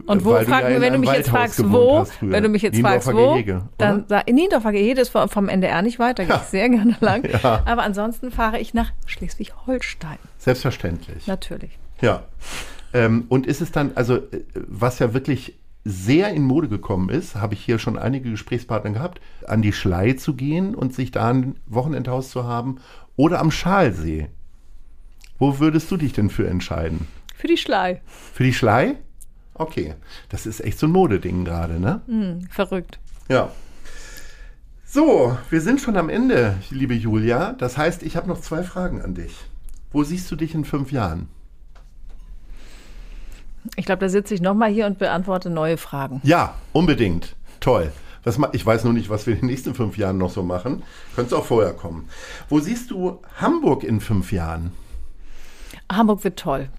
Und 0.05 0.23
wo, 0.23 0.31
Weil 0.31 0.45
du 0.45 0.51
frag 0.51 0.69
ja 0.69 0.81
wenn 0.81 0.93
du 0.93 0.99
mich 0.99 1.11
jetzt 1.11 1.29
fragst, 1.29 1.69
wo, 1.69 2.05
wenn 2.21 2.43
du 2.43 2.49
mich 2.49 2.61
jetzt 2.61 2.79
fragst, 2.79 3.11
wo, 3.11 3.37
dann 3.77 4.05
sag, 4.07 4.31
Niendorfer 4.31 4.71
Gehege 4.71 5.01
ist 5.01 5.09
vom, 5.09 5.27
vom 5.27 5.49
NDR 5.49 5.81
nicht 5.81 5.99
weiter, 5.99 6.25
gehe 6.25 6.35
ich 6.35 6.41
sehr 6.43 6.69
gerne 6.69 6.95
lang. 7.01 7.27
Ja. 7.29 7.63
Aber 7.65 7.83
ansonsten 7.83 8.31
fahre 8.31 8.59
ich 8.59 8.73
nach 8.73 8.91
Schleswig-Holstein. 9.05 10.17
Selbstverständlich. 10.37 11.27
Natürlich. 11.27 11.71
Ja. 11.99 12.23
Ähm, 12.93 13.25
und 13.27 13.47
ist 13.47 13.61
es 13.61 13.71
dann, 13.71 13.91
also 13.95 14.15
äh, 14.15 14.43
was 14.53 14.99
ja 14.99 15.13
wirklich 15.13 15.55
sehr 15.83 16.29
in 16.29 16.43
Mode 16.43 16.67
gekommen 16.67 17.09
ist, 17.09 17.35
habe 17.35 17.55
ich 17.55 17.63
hier 17.63 17.79
schon 17.79 17.97
einige 17.97 18.29
Gesprächspartner 18.29 18.91
gehabt, 18.91 19.19
an 19.47 19.61
die 19.61 19.73
Schlei 19.73 20.13
zu 20.13 20.35
gehen 20.35 20.75
und 20.75 20.93
sich 20.93 21.11
da 21.11 21.29
ein 21.29 21.55
Wochenendhaus 21.65 22.29
zu 22.29 22.43
haben 22.43 22.77
oder 23.21 23.39
am 23.39 23.51
Schalsee. 23.51 24.29
Wo 25.37 25.59
würdest 25.59 25.91
du 25.91 25.97
dich 25.97 26.11
denn 26.11 26.31
für 26.31 26.47
entscheiden? 26.47 27.07
Für 27.35 27.45
die 27.45 27.57
Schlei. 27.57 28.01
Für 28.33 28.43
die 28.43 28.53
Schlei? 28.53 28.95
Okay. 29.53 29.93
Das 30.29 30.47
ist 30.47 30.59
echt 30.59 30.79
so 30.79 30.87
ein 30.87 30.91
Modeding 30.91 31.45
gerade, 31.45 31.79
ne? 31.79 32.01
Hm, 32.07 32.47
verrückt. 32.49 32.97
Ja. 33.29 33.51
So, 34.83 35.37
wir 35.51 35.61
sind 35.61 35.79
schon 35.79 35.97
am 35.97 36.09
Ende, 36.09 36.57
liebe 36.71 36.95
Julia. 36.95 37.53
Das 37.53 37.77
heißt, 37.77 38.01
ich 38.01 38.15
habe 38.15 38.27
noch 38.27 38.41
zwei 38.41 38.63
Fragen 38.63 39.03
an 39.03 39.13
dich. 39.13 39.37
Wo 39.91 40.03
siehst 40.03 40.31
du 40.31 40.35
dich 40.35 40.55
in 40.55 40.65
fünf 40.65 40.91
Jahren? 40.91 41.27
Ich 43.75 43.85
glaube, 43.85 43.99
da 43.99 44.09
sitze 44.09 44.33
ich 44.33 44.41
nochmal 44.41 44.71
hier 44.71 44.87
und 44.87 44.97
beantworte 44.97 45.51
neue 45.51 45.77
Fragen. 45.77 46.21
Ja, 46.23 46.55
unbedingt. 46.73 47.35
Toll. 47.59 47.91
Was 48.23 48.39
ich 48.51 48.65
weiß 48.65 48.83
nur 48.83 48.93
nicht, 48.93 49.09
was 49.09 49.25
wir 49.25 49.33
in 49.33 49.41
den 49.41 49.49
nächsten 49.49 49.73
fünf 49.73 49.97
Jahren 49.97 50.17
noch 50.17 50.31
so 50.31 50.43
machen. 50.43 50.83
Könnte 51.15 51.37
auch 51.37 51.45
vorher 51.45 51.73
kommen. 51.73 52.07
Wo 52.49 52.59
siehst 52.59 52.91
du 52.91 53.19
Hamburg 53.37 53.83
in 53.83 53.99
fünf 53.99 54.31
Jahren? 54.31 54.71
Hamburg 55.91 56.23
wird 56.23 56.39
toll. 56.39 56.69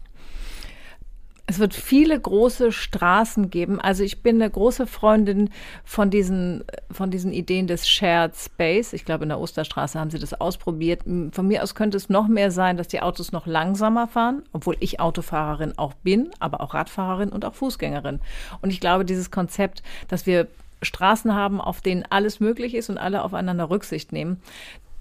Es 1.46 1.58
wird 1.58 1.74
viele 1.74 2.18
große 2.18 2.70
Straßen 2.70 3.50
geben. 3.50 3.80
Also 3.80 4.04
ich 4.04 4.22
bin 4.22 4.36
eine 4.36 4.48
große 4.48 4.86
Freundin 4.86 5.50
von 5.84 6.08
diesen, 6.08 6.64
von 6.90 7.10
diesen 7.10 7.32
Ideen 7.32 7.66
des 7.66 7.88
Shared 7.88 8.34
Space. 8.36 8.92
Ich 8.92 9.04
glaube, 9.04 9.24
in 9.24 9.28
der 9.28 9.40
Osterstraße 9.40 9.98
haben 9.98 10.10
sie 10.10 10.20
das 10.20 10.32
ausprobiert. 10.34 11.02
Von 11.02 11.48
mir 11.48 11.62
aus 11.62 11.74
könnte 11.74 11.96
es 11.96 12.08
noch 12.08 12.28
mehr 12.28 12.52
sein, 12.52 12.76
dass 12.76 12.88
die 12.88 13.02
Autos 13.02 13.32
noch 13.32 13.46
langsamer 13.46 14.06
fahren, 14.06 14.44
obwohl 14.52 14.76
ich 14.78 15.00
Autofahrerin 15.00 15.76
auch 15.76 15.94
bin, 15.94 16.30
aber 16.38 16.60
auch 16.60 16.74
Radfahrerin 16.74 17.30
und 17.30 17.44
auch 17.44 17.54
Fußgängerin. 17.54 18.20
Und 18.62 18.70
ich 18.70 18.80
glaube, 18.80 19.04
dieses 19.04 19.32
Konzept, 19.32 19.82
dass 20.08 20.26
wir 20.26 20.46
Straßen 20.82 21.34
haben, 21.34 21.60
auf 21.60 21.80
denen 21.80 22.04
alles 22.10 22.40
möglich 22.40 22.74
ist 22.74 22.90
und 22.90 22.98
alle 22.98 23.22
aufeinander 23.22 23.70
Rücksicht 23.70 24.12
nehmen, 24.12 24.40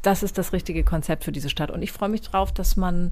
das 0.01 0.23
ist 0.23 0.37
das 0.37 0.53
richtige 0.53 0.83
Konzept 0.83 1.23
für 1.23 1.31
diese 1.31 1.49
Stadt. 1.49 1.71
Und 1.71 1.81
ich 1.81 1.91
freue 1.91 2.09
mich 2.09 2.21
drauf, 2.21 2.51
dass 2.51 2.75
man 2.75 3.11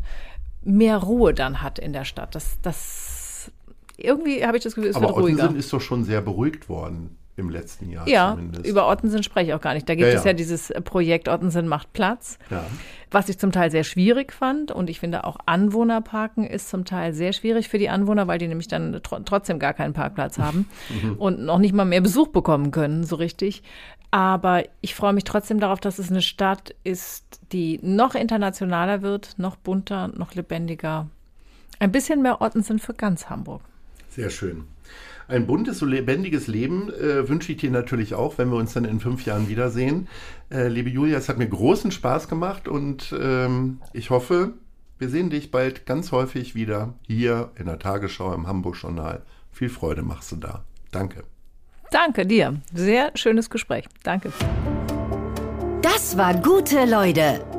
mehr 0.63 0.97
Ruhe 0.97 1.33
dann 1.33 1.61
hat 1.61 1.79
in 1.79 1.93
der 1.93 2.05
Stadt. 2.05 2.33
Das, 2.35 2.59
das 2.61 3.51
irgendwie 3.97 4.45
habe 4.45 4.57
ich 4.57 4.63
das 4.63 4.75
Gefühl, 4.75 4.89
es 4.89 4.95
Aber 4.95 5.09
wird 5.09 5.17
ruhiger. 5.17 5.43
Ottensen 5.43 5.59
ist 5.59 5.71
doch 5.71 5.81
schon 5.81 6.03
sehr 6.03 6.21
beruhigt 6.21 6.69
worden 6.69 7.18
im 7.39 7.49
letzten 7.49 7.89
Jahr 7.89 8.07
Ja, 8.07 8.31
zumindest. 8.35 8.65
über 8.67 8.87
Ottensen 8.89 9.23
spreche 9.23 9.47
ich 9.47 9.53
auch 9.53 9.61
gar 9.61 9.73
nicht. 9.73 9.87
Da 9.89 9.95
gibt 9.95 10.07
Ja, 10.11 10.17
es 10.17 10.23
ja. 10.23 10.31
ja 10.31 10.33
dieses 10.33 10.71
Projekt 10.83 11.27
Ottensen 11.29 11.67
macht 11.67 11.91
Platz, 11.93 12.37
Ja. 12.49 12.63
was 13.11 13.29
ich 13.29 13.39
zum 13.39 13.51
Teil 13.51 13.71
sehr 13.71 13.83
schwierig 13.83 14.31
fand. 14.33 14.71
Und 14.71 14.89
ich 14.89 14.99
finde 14.99 15.23
auch 15.23 15.37
Anwohnerparken 15.45 16.45
ist 16.45 16.69
zum 16.69 16.85
Teil 16.85 17.13
sehr 17.13 17.33
schwierig 17.33 17.69
für 17.69 17.77
die 17.77 17.89
Anwohner, 17.89 18.27
weil 18.27 18.37
die 18.39 18.47
nämlich 18.47 18.67
dann 18.67 18.99
tr 19.03 19.23
trotzdem 19.25 19.57
gar 19.59 19.73
keinen 19.73 19.93
Parkplatz 19.93 20.37
haben 20.37 20.67
und 21.17 21.39
noch 21.39 21.59
nicht 21.59 21.73
mal 21.73 21.85
mehr 21.85 22.01
Besuch 22.01 22.27
bekommen 22.27 22.71
können, 22.71 23.03
so 23.03 23.15
richtig. 23.15 23.63
Aber 24.11 24.63
ich 24.81 24.95
freue 24.95 25.13
mich 25.13 25.23
trotzdem 25.23 25.59
darauf, 25.59 25.79
dass 25.79 25.99
es 25.99 26.09
eine 26.09 26.21
Stadt 26.23 26.73
ist, 26.83 27.39
die 27.51 27.79
noch 27.83 28.15
internationaler 28.15 29.01
wird, 29.03 29.35
noch 29.37 29.55
bunter, 29.55 30.07
noch 30.07 30.33
lebendiger. 30.33 31.07
Ein 31.79 31.91
bisschen 31.91 32.21
mehr 32.23 32.41
Ottensen 32.41 32.79
für 32.79 32.93
ganz 32.93 33.29
Hamburg. 33.29 33.61
Sehr 34.09 34.29
schön. 34.31 34.63
Ein 35.29 35.45
buntes, 35.45 35.77
so 35.77 35.85
lebendiges 35.85 36.47
Leben 36.47 36.91
äh, 36.91 37.29
wünsche 37.29 37.51
ich 37.51 37.59
dir 37.59 37.69
natürlich 37.69 38.15
auch, 38.15 38.39
wenn 38.39 38.49
wir 38.49 38.57
uns 38.57 38.73
dann 38.73 38.83
in 38.83 38.99
fünf 38.99 39.25
Jahren 39.25 39.47
wiedersehen. 39.47 40.07
Äh, 40.49 40.69
liebe 40.69 40.89
Julia, 40.89 41.19
es 41.19 41.29
hat 41.29 41.37
mir 41.37 41.47
großen 41.47 41.91
Spaß 41.91 42.27
gemacht 42.27 42.67
und 42.67 43.15
ähm, 43.17 43.79
ich 43.93 44.09
hoffe, 44.09 44.53
wir 44.97 45.07
sehen 45.07 45.29
dich 45.29 45.51
bald 45.51 45.85
ganz 45.85 46.11
häufig 46.11 46.55
wieder 46.55 46.95
hier 47.05 47.51
in 47.59 47.67
der 47.67 47.77
Tagesschau 47.77 48.33
im 48.33 48.47
Hamburg-Journal. 48.47 49.21
Viel 49.51 49.69
Freude 49.69 50.01
machst 50.01 50.31
du 50.31 50.37
da. 50.37 50.65
Danke. 50.89 51.23
Danke 51.91 52.25
dir. 52.25 52.55
Sehr 52.73 53.11
schönes 53.13 53.51
Gespräch. 53.51 53.85
Danke. 54.01 54.31
Das 55.83 56.17
war 56.17 56.33
Gute 56.41 56.85
Leute. 56.85 57.58